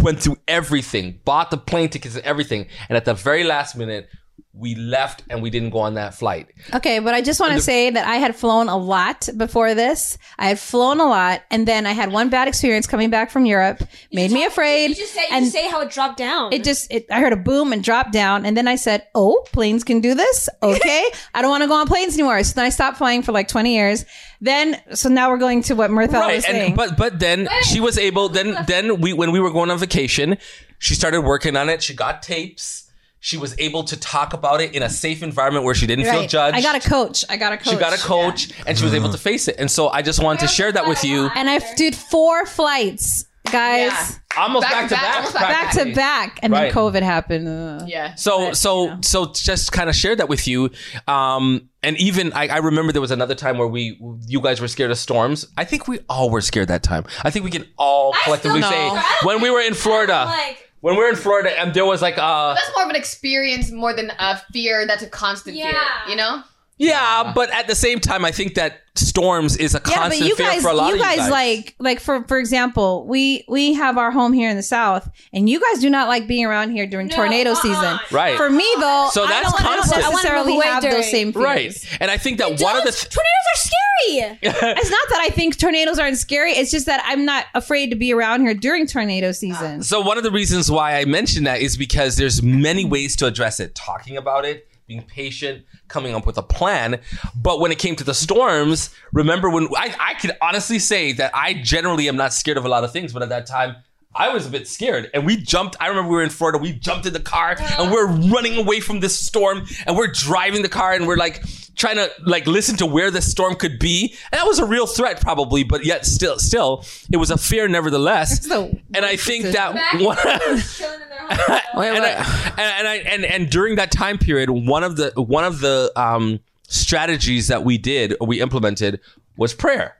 went 0.00 0.20
through 0.20 0.36
everything, 0.46 1.20
bought 1.24 1.50
the 1.50 1.58
plane 1.58 1.88
tickets 1.88 2.14
and 2.14 2.24
everything. 2.24 2.66
And 2.88 2.96
at 2.96 3.04
the 3.04 3.14
very 3.14 3.44
last 3.44 3.76
minute, 3.76 4.08
we 4.56 4.76
left 4.76 5.24
and 5.28 5.42
we 5.42 5.50
didn't 5.50 5.70
go 5.70 5.80
on 5.80 5.94
that 5.94 6.14
flight. 6.14 6.46
Okay, 6.72 7.00
but 7.00 7.12
I 7.12 7.22
just 7.22 7.40
want 7.40 7.54
to 7.54 7.60
say 7.60 7.90
that 7.90 8.06
I 8.06 8.16
had 8.16 8.36
flown 8.36 8.68
a 8.68 8.76
lot 8.76 9.28
before 9.36 9.74
this. 9.74 10.16
I 10.38 10.46
had 10.46 10.60
flown 10.60 11.00
a 11.00 11.06
lot, 11.06 11.42
and 11.50 11.66
then 11.66 11.86
I 11.86 11.92
had 11.92 12.12
one 12.12 12.28
bad 12.30 12.46
experience 12.46 12.86
coming 12.86 13.10
back 13.10 13.32
from 13.32 13.46
Europe, 13.46 13.82
made 14.12 14.30
me 14.30 14.44
afraid. 14.44 14.90
You 14.90 14.94
just 14.94 15.12
say, 15.12 15.22
you 15.28 15.36
and 15.36 15.44
just 15.44 15.56
say 15.56 15.68
how 15.68 15.80
it 15.80 15.90
dropped 15.90 16.18
down. 16.18 16.52
it 16.52 16.62
just, 16.62 16.92
it, 16.92 17.06
I 17.10 17.18
heard 17.20 17.32
a 17.32 17.36
boom 17.36 17.72
and 17.72 17.82
dropped 17.82 18.12
down, 18.12 18.46
and 18.46 18.56
then 18.56 18.68
I 18.68 18.76
said, 18.76 19.06
"Oh, 19.14 19.44
planes 19.52 19.82
can 19.82 20.00
do 20.00 20.14
this. 20.14 20.48
Okay, 20.62 21.04
I 21.34 21.42
don't 21.42 21.50
want 21.50 21.62
to 21.62 21.68
go 21.68 21.74
on 21.74 21.86
planes 21.88 22.14
anymore." 22.14 22.42
So 22.44 22.54
then 22.54 22.64
I 22.64 22.70
stopped 22.70 22.98
flying 22.98 23.22
for 23.22 23.32
like 23.32 23.48
twenty 23.48 23.74
years. 23.74 24.04
Then, 24.40 24.80
so 24.94 25.08
now 25.08 25.30
we're 25.30 25.38
going 25.38 25.62
to 25.62 25.74
what 25.74 25.90
Mirthel 25.90 26.20
right. 26.20 26.36
was 26.36 26.44
And 26.44 26.56
saying. 26.56 26.74
but 26.76 26.96
but 26.96 27.18
then 27.18 27.48
she 27.62 27.80
was 27.80 27.98
able 27.98 28.28
then 28.28 28.56
then 28.66 29.00
we 29.00 29.12
when 29.12 29.32
we 29.32 29.40
were 29.40 29.50
going 29.50 29.70
on 29.70 29.78
vacation, 29.78 30.38
she 30.78 30.94
started 30.94 31.22
working 31.22 31.56
on 31.56 31.68
it. 31.68 31.82
She 31.82 31.94
got 31.94 32.22
tapes. 32.22 32.83
She 33.26 33.38
was 33.38 33.54
able 33.58 33.84
to 33.84 33.96
talk 33.98 34.34
about 34.34 34.60
it 34.60 34.74
in 34.74 34.82
a 34.82 34.90
safe 34.90 35.22
environment 35.22 35.64
where 35.64 35.74
she 35.74 35.86
didn't 35.86 36.04
feel 36.04 36.26
judged. 36.26 36.58
I 36.58 36.60
got 36.60 36.76
a 36.76 36.86
coach. 36.86 37.24
I 37.30 37.38
got 37.38 37.54
a 37.54 37.56
coach. 37.56 37.68
she 37.72 37.76
got 37.76 37.94
a 37.94 38.02
coach 38.02 38.50
and 38.66 38.76
she 38.76 38.84
was 38.84 38.92
able 38.92 39.10
to 39.12 39.16
face 39.16 39.48
it. 39.48 39.56
And 39.58 39.70
so 39.70 39.88
I 39.88 40.02
just 40.02 40.22
wanted 40.22 40.40
to 40.40 40.48
share 40.48 40.70
that 40.70 40.86
with 40.86 41.02
you. 41.04 41.30
and 41.34 41.48
I 41.48 41.58
did 41.76 41.96
four 41.96 42.44
flights, 42.44 43.24
guys, 43.50 43.92
Yeah. 43.92 44.08
Almost 44.36 44.62
Back 44.68 44.72
back, 44.72 44.82
to 44.82 44.94
to 44.96 45.00
back, 45.00 45.04
back. 45.04 45.22
back 45.22 45.32
to 45.32 45.32
back 45.32 45.40
to 45.40 45.46
practically. 45.76 45.94
back, 45.94 46.38
and 46.42 46.52
Right. 46.52 46.64
then 46.64 46.74
COVID 46.74 47.02
happened. 47.02 47.48
Uh, 47.48 47.84
Yeah. 47.86 48.14
So 48.16 48.48
But, 48.48 48.56
so 48.58 48.82
you 48.84 48.90
know. 48.90 48.98
so 49.02 49.32
just 49.32 49.72
kind 49.72 49.88
of 49.88 49.94
share 49.96 50.16
that 50.16 50.28
with 50.28 50.46
you. 50.48 50.70
Um, 51.08 51.68
and 51.82 51.96
even 51.98 52.32
I, 52.34 52.48
I 52.48 52.56
remember 52.58 52.92
there 52.92 53.00
was 53.00 53.10
another 53.12 53.34
time 53.36 53.56
where 53.58 53.68
we 53.68 53.98
you 54.26 54.40
guys 54.40 54.60
were 54.60 54.68
scared 54.68 54.90
of 54.90 54.98
storms. 54.98 55.46
I 55.56 55.64
think 55.64 55.86
we 55.88 56.00
all 56.10 56.30
were 56.30 56.40
scared 56.40 56.68
that 56.68 56.82
time. 56.82 57.04
I 57.22 57.30
think 57.30 57.44
we 57.44 57.50
can 57.52 57.64
all 57.78 58.12
collectively 58.24 58.60
say 58.62 58.88
know. 58.88 59.02
When 59.22 59.40
we 59.40 59.50
were 59.50 59.60
in 59.60 59.74
Florida. 59.74 60.24
like 60.26 60.58
when 60.84 60.96
we 60.96 61.00
were 61.02 61.08
in 61.08 61.16
Florida 61.16 61.58
and 61.58 61.72
there 61.72 61.86
was 61.86 62.02
like 62.02 62.18
uh 62.18 62.52
That's 62.52 62.70
more 62.76 62.84
of 62.84 62.90
an 62.90 62.96
experience 62.96 63.70
more 63.70 63.94
than 63.94 64.12
a 64.18 64.36
fear 64.52 64.86
that's 64.86 65.02
a 65.02 65.08
constant 65.08 65.56
fear. 65.56 65.72
You 66.06 66.14
know? 66.14 66.42
Yeah, 66.78 67.32
but 67.34 67.50
at 67.50 67.66
the 67.68 67.74
same 67.74 68.00
time 68.00 68.24
I 68.24 68.30
think 68.32 68.54
that 68.54 68.80
storms 68.96 69.56
is 69.56 69.74
a 69.74 69.78
Yeah, 69.78 69.94
constant 69.94 70.20
but 70.20 70.28
you 70.28 70.36
fear 70.36 70.46
guys, 70.46 70.62
for 70.62 70.68
a 70.68 70.74
lot 70.74 70.88
you 70.88 70.94
of 70.94 71.00
guys, 71.00 71.16
you 71.16 71.22
guys. 71.22 71.30
like, 71.30 71.74
like 71.78 72.00
for 72.00 72.24
for 72.28 72.38
example, 72.38 73.06
we 73.06 73.44
we 73.48 73.74
have 73.74 73.98
our 73.98 74.10
home 74.10 74.32
here 74.32 74.48
in 74.50 74.56
the 74.56 74.62
south, 74.62 75.08
and 75.32 75.48
you 75.48 75.60
guys 75.60 75.80
do 75.80 75.90
not 75.90 76.08
like 76.08 76.26
being 76.28 76.44
around 76.44 76.70
here 76.72 76.86
during 76.86 77.08
No, 77.08 77.16
tornado 77.16 77.50
uh-uh. 77.50 77.56
season. 77.62 77.98
Right. 78.12 78.36
For 78.36 78.50
me 78.50 78.66
though, 78.78 79.08
So 79.12 79.26
that's 79.26 79.50
don't, 79.50 79.60
I 79.60 79.64
don't 79.64 79.76
constant. 79.76 80.04
I 80.04 80.08
wanna 80.08 80.12
necessarily 80.16 80.52
move 80.52 80.56
away 80.56 80.66
have 80.66 80.82
during- 80.82 80.96
those 80.96 81.10
same 81.10 81.32
fears. 81.32 81.44
right. 81.44 81.98
And 82.00 82.10
I 82.10 82.16
think 82.18 82.38
that 82.38 82.60
one 82.60 82.76
of 82.76 82.84
the 82.84 82.92
th- 82.92 83.08
tornadoes 83.08 83.46
are 83.54 83.58
scary. 83.58 83.70
It's 84.76 84.90
not 84.90 85.08
that 85.10 85.20
I 85.20 85.28
think 85.28 85.56
tornadoes 85.58 85.98
aren't 85.98 86.18
scary. 86.18 86.52
It's 86.52 86.70
just 86.70 86.86
that 86.86 87.02
I'm 87.06 87.24
not 87.24 87.46
afraid 87.54 87.90
to 87.90 87.96
be 87.96 88.12
around 88.12 88.42
here 88.42 88.52
during 88.54 88.86
tornado 88.86 89.32
season. 89.32 89.82
So 89.82 90.00
one 90.00 90.18
of 90.18 90.24
the 90.24 90.30
reasons 90.30 90.70
why 90.70 90.96
I 90.98 91.04
mentioned 91.04 91.46
that 91.46 91.60
is 91.60 91.76
because 91.76 92.16
there's 92.16 92.42
many 92.42 92.84
ways 92.84 93.16
to 93.16 93.26
address 93.26 93.60
it. 93.60 93.74
Talking 93.74 94.16
about 94.16 94.44
it, 94.44 94.68
being 94.86 95.02
patient, 95.02 95.64
coming 95.94 96.14
up 96.14 96.26
with 96.26 96.36
a 96.36 96.42
plan. 96.42 97.00
But 97.34 97.60
when 97.60 97.70
it 97.72 97.78
came 97.78 97.94
to 97.96 98.04
the 98.04 98.14
storms, 98.14 98.90
remember 99.12 99.48
when 99.48 99.68
I, 99.76 99.94
I 99.98 100.14
could 100.14 100.32
honestly 100.42 100.80
say 100.80 101.12
that 101.12 101.30
I 101.34 101.54
generally 101.54 102.08
am 102.08 102.16
not 102.16 102.34
scared 102.34 102.58
of 102.58 102.64
a 102.64 102.68
lot 102.68 102.82
of 102.82 102.92
things, 102.92 103.12
but 103.12 103.22
at 103.22 103.28
that 103.28 103.46
time 103.46 103.76
I 104.14 104.32
was 104.32 104.46
a 104.46 104.50
bit 104.50 104.68
scared. 104.68 105.10
And 105.12 105.26
we 105.26 105.36
jumped, 105.36 105.76
I 105.80 105.88
remember 105.88 106.10
we 106.10 106.16
were 106.16 106.22
in 106.22 106.30
Florida, 106.30 106.58
we 106.58 106.72
jumped 106.72 107.06
in 107.06 107.12
the 107.12 107.20
car 107.20 107.56
and 107.58 107.92
we're 107.92 108.06
running 108.06 108.56
away 108.56 108.80
from 108.80 109.00
this 109.00 109.18
storm 109.18 109.66
and 109.86 109.96
we're 109.96 110.08
driving 110.08 110.62
the 110.62 110.68
car 110.68 110.92
and 110.92 111.06
we're 111.06 111.16
like 111.16 111.44
trying 111.76 111.96
to 111.96 112.10
like 112.24 112.46
listen 112.46 112.76
to 112.76 112.86
where 112.86 113.10
the 113.10 113.20
storm 113.20 113.56
could 113.56 113.78
be. 113.78 114.14
And 114.32 114.40
that 114.40 114.46
was 114.46 114.58
a 114.58 114.64
real 114.64 114.86
threat 114.86 115.20
probably, 115.20 115.64
but 115.64 115.84
yet 115.84 116.06
still 116.06 116.38
still 116.38 116.84
it 117.10 117.16
was 117.16 117.30
a 117.30 117.36
fear 117.36 117.66
nevertheless. 117.66 118.46
So 118.46 118.78
and 118.94 119.04
I 119.04 119.16
think 119.16 119.44
that 119.46 119.74
one, 120.00 120.16
chilling 120.76 121.00
in 121.00 121.08
their 121.08 121.26
home. 121.26 121.60
Wait, 121.76 121.88
and. 121.88 122.04
I, 122.04 122.10
and, 122.10 122.60
and 122.60 122.88
I 122.88 122.94
and 122.96 123.24
and 123.24 123.50
during 123.50 123.76
that 123.76 123.90
time 123.90 124.18
period, 124.18 124.50
one 124.50 124.84
of 124.84 124.96
the 124.96 125.12
one 125.16 125.44
of 125.44 125.60
the 125.60 125.90
um, 125.96 126.40
strategies 126.68 127.48
that 127.48 127.64
we 127.64 127.78
did 127.78 128.14
or 128.20 128.26
we 128.26 128.40
implemented 128.40 129.00
was 129.36 129.54
prayer. 129.54 129.96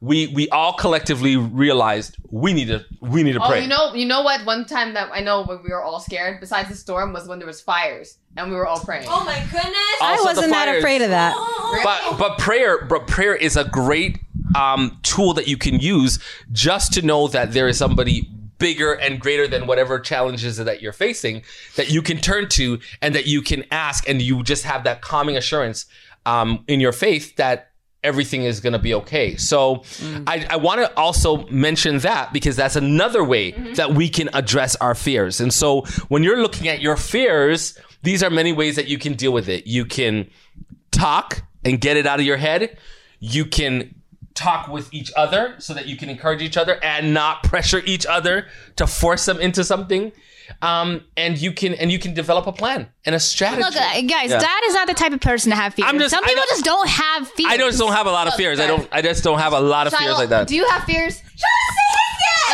We 0.00 0.28
we 0.28 0.48
all 0.50 0.74
collectively 0.74 1.36
realized 1.36 2.16
we 2.30 2.52
need 2.52 2.68
to 2.68 2.84
we 3.00 3.24
need 3.24 3.32
to 3.32 3.42
Oh, 3.42 3.48
pray. 3.48 3.62
you 3.62 3.68
know, 3.68 3.94
you 3.94 4.06
know 4.06 4.22
what? 4.22 4.44
One 4.46 4.64
time 4.64 4.94
that 4.94 5.10
I 5.12 5.20
know 5.20 5.42
when 5.44 5.60
we 5.64 5.70
were 5.70 5.82
all 5.82 5.98
scared, 5.98 6.38
besides 6.38 6.68
the 6.68 6.76
storm, 6.76 7.12
was 7.12 7.26
when 7.26 7.38
there 7.40 7.48
was 7.48 7.60
fires 7.60 8.18
and 8.36 8.48
we 8.50 8.54
were 8.56 8.66
all 8.66 8.78
praying. 8.78 9.06
Oh 9.08 9.24
my 9.24 9.40
goodness. 9.50 9.74
I 10.00 10.10
Also 10.12 10.22
the 10.22 10.26
wasn't 10.36 10.50
that 10.52 10.76
afraid 10.78 11.02
of 11.02 11.10
that. 11.10 11.34
but 11.82 12.16
but 12.18 12.38
prayer 12.38 12.84
but 12.84 13.08
prayer 13.08 13.34
is 13.34 13.56
a 13.56 13.64
great 13.64 14.20
um, 14.54 14.98
tool 15.02 15.34
that 15.34 15.48
you 15.48 15.56
can 15.56 15.80
use 15.80 16.20
just 16.52 16.92
to 16.92 17.02
know 17.02 17.26
that 17.28 17.52
there 17.52 17.66
is 17.66 17.76
somebody 17.76 18.30
bigger 18.58 18.92
and 18.94 19.20
greater 19.20 19.46
than 19.48 19.66
whatever 19.66 19.98
challenges 20.00 20.56
that 20.56 20.80
you're 20.82 20.92
facing 20.92 21.42
that 21.76 21.90
you 21.90 22.02
can 22.02 22.18
turn 22.18 22.48
to 22.48 22.78
and 23.02 23.14
that 23.14 23.26
you 23.26 23.40
can 23.42 23.64
ask 23.70 24.08
and 24.08 24.20
you 24.22 24.42
just 24.42 24.64
have 24.64 24.82
that 24.84 25.00
calming 25.00 25.36
assurance 25.36 25.86
um, 26.26 26.64
in 26.66 26.80
your 26.80 26.90
faith 26.92 27.36
that 27.36 27.67
everything 28.04 28.44
is 28.44 28.60
going 28.60 28.74
to 28.74 28.78
be 28.78 28.94
okay. 28.94 29.36
So 29.36 29.76
mm. 29.76 30.22
i, 30.26 30.46
I 30.50 30.56
want 30.56 30.80
to 30.80 30.96
also 30.96 31.46
mention 31.48 31.98
that 31.98 32.32
because 32.32 32.54
that's 32.56 32.76
another 32.76 33.24
way 33.24 33.52
mm-hmm. 33.52 33.74
that 33.74 33.94
we 33.94 34.08
can 34.08 34.30
address 34.32 34.76
our 34.76 34.94
fears. 34.94 35.40
And 35.40 35.52
so 35.52 35.82
when 36.08 36.22
you're 36.22 36.40
looking 36.40 36.68
at 36.68 36.80
your 36.80 36.96
fears 36.96 37.76
these 38.02 38.22
are 38.22 38.30
many 38.30 38.52
ways 38.52 38.76
that 38.76 38.88
you 38.88 38.98
can 38.98 39.14
deal 39.14 39.32
with 39.32 39.48
it. 39.48 39.66
You 39.66 39.84
can 39.84 40.30
talk 40.90 41.42
and 41.64 41.80
get 41.80 41.96
it 41.96 42.06
out 42.06 42.20
of 42.20 42.26
your 42.26 42.36
head. 42.36 42.78
You 43.18 43.44
can 43.44 43.94
talk 44.34 44.68
with 44.68 44.92
each 44.94 45.10
other 45.16 45.56
so 45.58 45.74
that 45.74 45.86
you 45.86 45.96
can 45.96 46.08
encourage 46.08 46.40
each 46.40 46.56
other 46.56 46.82
and 46.82 47.12
not 47.12 47.42
pressure 47.42 47.82
each 47.84 48.06
other 48.06 48.46
to 48.76 48.86
force 48.86 49.26
them 49.26 49.40
into 49.40 49.64
something. 49.64 50.12
Um, 50.62 51.02
and 51.16 51.36
you 51.38 51.52
can 51.52 51.74
and 51.74 51.90
you 51.92 51.98
can 51.98 52.14
develop 52.14 52.46
a 52.46 52.52
plan 52.52 52.88
and 53.04 53.14
a 53.14 53.20
strategy. 53.20 53.62
Look, 53.62 53.76
uh, 53.76 54.00
guys, 54.02 54.30
Yeah. 54.30 54.38
Dad 54.38 54.60
is 54.66 54.74
not 54.74 54.88
the 54.88 54.94
type 54.94 55.12
of 55.12 55.20
person 55.20 55.50
to 55.50 55.56
have 55.56 55.74
fears. 55.74 55.88
I'm 55.88 55.98
just- 55.98 56.14
Some 56.14 56.24
people 56.24 56.42
just 56.48 56.64
don't 56.64 56.88
have 56.88 57.28
fears. 57.30 57.50
I 57.52 57.56
just 57.56 57.78
don't 57.78 57.92
have 57.92 58.06
a 58.06 58.10
lot 58.12 58.26
of 58.28 58.34
fears. 58.34 58.58
I 58.60 58.66
don't. 58.66 58.88
I 58.92 59.02
just 59.02 59.22
don't 59.24 59.38
have 59.38 59.52
a 59.52 59.60
lot 59.60 59.86
of 59.86 59.94
fears 59.94 60.16
like 60.18 60.28
that. 60.30 60.48
Do 60.48 60.54
you 60.56 60.68
have 60.68 60.84
fears? 60.84 61.22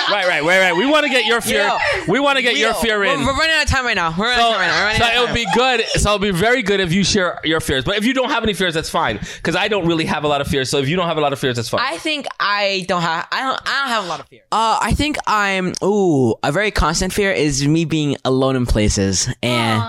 Right, 0.15 0.27
right, 0.27 0.43
right, 0.43 0.59
right. 0.61 0.77
We 0.77 0.87
want 0.87 1.05
to 1.05 1.11
get 1.11 1.25
your 1.25 1.41
fear. 1.41 1.67
Yo, 1.67 1.79
we 2.09 2.21
want 2.21 2.37
to 2.37 2.43
get 2.43 2.57
your 2.57 2.69
Yo, 2.71 2.75
fear 2.75 2.99
we're, 2.99 3.07
in. 3.15 3.21
We're 3.25 3.33
running 3.37 3.57
out 3.57 3.65
of 3.65 3.71
time 3.71 3.85
right 3.87 3.95
now. 3.97 4.15
We're 4.17 4.27
running 4.27 4.39
So, 4.45 4.51
out 4.53 4.53
of 4.53 4.57
time 4.57 4.61
right 4.61 4.69
now. 4.69 4.79
We're 4.79 4.85
running 4.85 4.99
so 4.99 5.05
out 5.05 5.11
of 5.11 5.17
it 5.17 5.21
would 5.21 5.27
time. 5.27 5.79
be 5.79 5.83
good. 5.93 6.01
So 6.01 6.09
it'll 6.15 6.19
be 6.19 6.31
very 6.31 6.63
good 6.63 6.81
if 6.81 6.93
you 6.93 7.05
share 7.05 7.41
your 7.43 7.61
fears. 7.61 7.85
But 7.85 7.97
if 7.97 8.05
you 8.05 8.13
don't 8.13 8.29
have 8.31 8.43
any 8.43 8.53
fears, 8.53 8.75
that's 8.75 8.91
fine. 8.91 9.19
Because 9.37 9.57
I 9.57 9.69
don't 9.69 9.87
really 9.87 10.05
have 10.05 10.25
a 10.25 10.29
lot 10.29 10.41
of 10.43 10.47
fears. 10.47 10.69
So 10.69 10.79
if 10.79 10.89
you 10.89 10.97
don't 10.97 11.07
have 11.09 11.17
a 11.17 11.21
lot 11.23 11.33
of 11.33 11.39
fears, 11.39 11.57
that's 11.57 11.69
fine. 11.71 11.81
I 11.83 11.97
think 11.97 12.27
I 12.39 12.85
don't 12.87 13.01
have. 13.03 13.27
I 13.33 13.41
don't. 13.43 13.61
I 13.65 13.81
don't 13.81 13.89
have 13.89 14.05
a 14.05 14.09
lot 14.09 14.21
of 14.21 14.27
fear. 14.29 14.43
Uh, 14.53 14.79
I 14.81 14.93
think 14.93 15.17
I'm. 15.27 15.73
Ooh, 15.83 16.35
a 16.43 16.53
very 16.53 16.71
constant 16.71 17.13
fear 17.13 17.33
is 17.33 17.67
me 17.67 17.85
being 17.87 18.17
alone 18.25 18.57
in 18.57 18.67
places 18.67 19.29
and. 19.43 19.83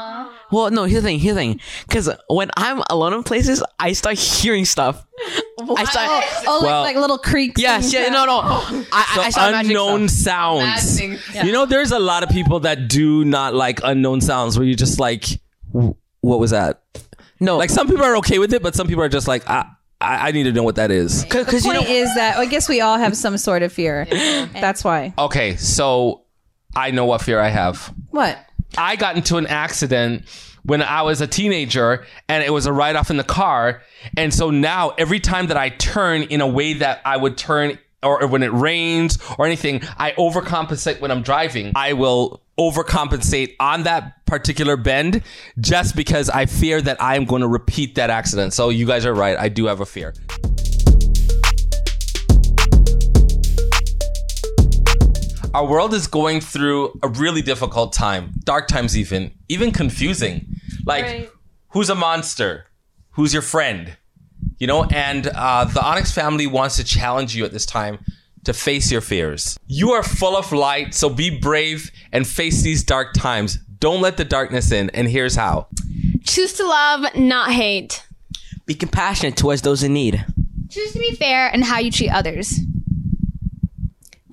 Well, 0.52 0.70
no. 0.72 0.84
Here's 0.86 1.04
the 1.04 1.08
thing. 1.10 1.20
Here's 1.20 1.36
the 1.36 1.42
thing. 1.42 1.60
Because 1.88 2.10
when 2.30 2.50
I'm 2.58 2.84
alone 2.90 3.14
in 3.14 3.24
places, 3.24 3.64
I 3.80 3.94
start 3.94 4.18
hearing 4.18 4.66
stuff. 4.66 5.06
I 5.60 5.84
start. 5.86 6.24
Oh, 6.48 6.60
Well- 6.64 6.82
like, 6.82 6.96
like 6.96 7.02
little 7.02 7.18
creaks. 7.18 7.62
Yes. 7.62 7.92
Yeah. 7.94 8.08
cracks. 8.08 8.14
No. 8.14 8.26
No. 8.26 8.42
I, 8.92 9.20
I, 9.22 9.22
I 9.26 9.30
start 9.30 9.54
unknown 9.66 10.08
stuff. 10.10 10.24
sounds. 10.34 11.00
Imagining. 11.00 11.46
You 11.48 11.52
know, 11.54 11.66
there's 11.66 11.92
a 11.92 12.00
lot 12.00 12.24
of 12.24 12.30
people 12.30 12.60
that 12.62 12.88
do 12.88 13.26
not 13.26 13.54
like 13.56 13.80
unknown 13.84 14.22
sounds 14.22 14.58
where 14.58 14.66
you're 14.68 14.76
just 14.76 15.00
like, 15.00 15.26
what 15.72 16.40
was 16.40 16.52
that? 16.52 16.82
No. 17.40 17.58
Like 17.58 17.70
some 17.70 17.88
people 17.88 18.04
are 18.04 18.18
okay 18.18 18.40
with 18.40 18.54
it, 18.54 18.64
but 18.64 18.76
some 18.76 18.88
people 18.88 19.04
are 19.04 19.10
just 19.10 19.28
like, 19.28 19.48
I, 19.50 19.66
I, 20.00 20.30
I 20.30 20.32
need 20.32 20.44
to 20.44 20.52
know 20.52 20.64
what 20.64 20.76
that 20.76 20.92
is. 20.92 21.24
because 21.26 21.66
you 21.66 21.74
know. 21.74 21.80
Point 21.80 21.92
is 21.92 22.14
that 22.16 22.38
I 22.38 22.46
guess 22.46 22.70
we 22.70 22.82
all 22.82 22.98
have 22.98 23.16
some 23.18 23.38
sort 23.38 23.62
of 23.64 23.74
fear. 23.74 24.06
That's 24.54 24.84
why. 24.84 25.14
Okay, 25.18 25.56
so 25.56 26.24
I 26.76 26.92
know 26.92 27.06
what 27.06 27.22
fear 27.22 27.40
I 27.40 27.50
have. 27.50 27.94
What? 28.10 28.38
I 28.78 28.96
got 28.96 29.16
into 29.16 29.38
an 29.38 29.48
accident 29.48 30.26
when 30.64 30.82
I 30.82 31.04
was 31.04 31.22
a 31.22 31.28
teenager 31.28 32.06
and 32.28 32.44
it 32.44 32.52
was 32.52 32.66
a 32.66 32.74
write 32.74 32.96
off 32.96 33.10
in 33.10 33.18
the 33.18 33.24
car. 33.24 33.82
And 34.18 34.34
so 34.34 34.50
now 34.50 34.90
every 34.98 35.20
time 35.20 35.48
that 35.48 35.58
I 35.58 35.70
turn 35.70 36.24
in 36.24 36.42
a 36.42 36.48
way 36.48 36.74
that 36.74 37.02
I 37.06 37.18
would 37.18 37.38
turn 37.38 37.78
or 38.04 38.22
or 38.22 38.28
when 38.28 38.44
it 38.44 38.54
rains 38.54 39.18
or 39.38 39.46
anything, 39.46 39.82
I 39.98 40.12
overcompensate 40.12 41.02
when 41.02 41.12
I'm 41.12 41.24
driving. 41.24 41.72
I 41.76 41.94
will 41.94 42.42
overcompensate 42.58 43.56
on 43.60 43.84
that 43.84 44.26
particular 44.26 44.78
bend 44.78 45.24
just 45.60 45.96
because 45.96 46.30
I 46.30 46.46
fear 46.46 46.82
that 46.82 47.02
I 47.02 47.16
am 47.16 47.26
going 47.26 47.42
to 47.42 47.48
repeat 47.48 47.96
that 47.96 48.10
accident. 48.10 48.54
So 48.54 48.70
you 48.70 48.86
guys 48.86 49.06
are 49.06 49.14
right. 49.14 49.38
I 49.38 49.50
do 49.50 49.66
have 49.66 49.82
a 49.82 49.86
fear. 49.86 50.14
Our 55.56 55.66
world 55.66 55.94
is 55.94 56.06
going 56.08 56.42
through 56.42 57.00
a 57.02 57.08
really 57.08 57.42
difficult 57.42 57.94
time, 57.94 58.34
dark 58.44 58.68
times, 58.68 58.98
even, 58.98 59.32
even 59.48 59.72
confusing. 59.72 60.46
Like, 60.86 61.06
Right. 61.06 61.30
who's 61.70 61.90
a 61.90 61.96
monster? 61.96 62.66
Who's 63.12 63.32
your 63.32 63.42
friend? 63.42 63.96
You 64.60 64.68
know, 64.68 64.84
and 64.84 65.28
uh, 65.28 65.64
the 65.64 65.82
Onyx 65.82 66.12
family 66.12 66.46
wants 66.46 66.76
to 66.76 66.84
challenge 66.84 67.38
you 67.38 67.46
at 67.46 67.54
this 67.54 67.66
time 67.66 68.00
to 68.44 68.52
face 68.52 68.92
your 68.92 69.00
fears. 69.00 69.58
You 69.66 69.92
are 69.94 70.04
full 70.04 70.36
of 70.36 70.52
light, 70.52 70.94
so 70.94 71.08
be 71.10 71.30
brave 71.40 71.90
and 72.12 72.28
face 72.28 72.62
these 72.62 72.84
dark 72.84 73.14
times. 73.14 73.58
Don't 73.80 74.02
let 74.02 74.18
the 74.18 74.26
darkness 74.26 74.74
in, 74.74 74.90
and 74.90 75.08
here's 75.08 75.36
how. 75.36 75.68
Choose 76.26 76.52
to 76.56 76.68
love, 76.68 77.16
not 77.16 77.52
hate. 77.54 78.06
Be 78.66 78.74
compassionate 78.74 79.38
towards 79.38 79.62
those 79.62 79.84
in 79.84 79.94
need. 79.94 80.26
Choose 80.70 80.92
to 80.92 81.00
be 81.00 81.16
fair 81.16 81.48
in 81.48 81.62
how 81.62 81.80
you 81.80 81.92
treat 81.92 82.10
others. 82.10 82.60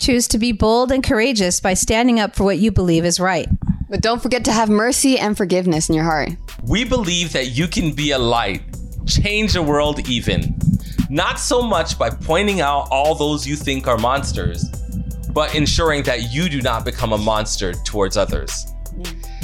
Choose 0.02 0.26
to 0.28 0.38
be 0.38 0.50
bold 0.50 0.90
and 0.90 1.00
courageous 1.00 1.60
by 1.60 1.74
standing 1.74 2.18
up 2.18 2.34
for 2.34 2.42
what 2.42 2.58
you 2.58 2.72
believe 2.72 3.04
is 3.04 3.20
right. 3.20 3.46
But 3.88 4.00
don't 4.00 4.20
forget 4.20 4.44
to 4.46 4.52
have 4.52 4.68
mercy 4.68 5.16
and 5.16 5.36
forgiveness 5.36 5.88
in 5.88 5.94
your 5.94 6.02
heart. 6.02 6.30
We 6.64 6.82
believe 6.82 7.32
that 7.34 7.50
you 7.50 7.68
can 7.68 7.94
be 7.94 8.10
a 8.10 8.18
light, 8.18 8.62
change 9.06 9.52
the 9.52 9.62
world 9.62 10.08
even. 10.08 10.58
Not 11.08 11.38
so 11.38 11.62
much 11.62 12.00
by 12.00 12.10
pointing 12.10 12.60
out 12.60 12.88
all 12.90 13.14
those 13.14 13.46
you 13.46 13.54
think 13.54 13.86
are 13.86 13.96
monsters, 13.96 14.64
but 15.32 15.54
ensuring 15.54 16.02
that 16.02 16.32
you 16.32 16.48
do 16.48 16.60
not 16.60 16.84
become 16.84 17.12
a 17.12 17.18
monster 17.18 17.72
towards 17.72 18.16
others. 18.16 18.66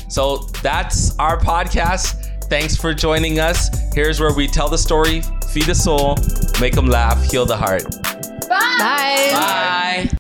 So 0.08 0.38
that's 0.60 1.16
our 1.18 1.38
podcast. 1.38 2.46
Thanks 2.46 2.74
for 2.74 2.92
joining 2.92 3.38
us. 3.38 3.68
Here's 3.94 4.18
where 4.18 4.34
we 4.34 4.48
tell 4.48 4.68
the 4.68 4.76
story, 4.76 5.22
feed 5.52 5.66
the 5.66 5.74
soul, 5.76 6.16
make 6.60 6.74
them 6.74 6.86
laugh, 6.86 7.22
heal 7.30 7.46
the 7.46 7.56
heart. 7.56 7.84
Bye. 8.48 9.30
Bye. 9.30 10.10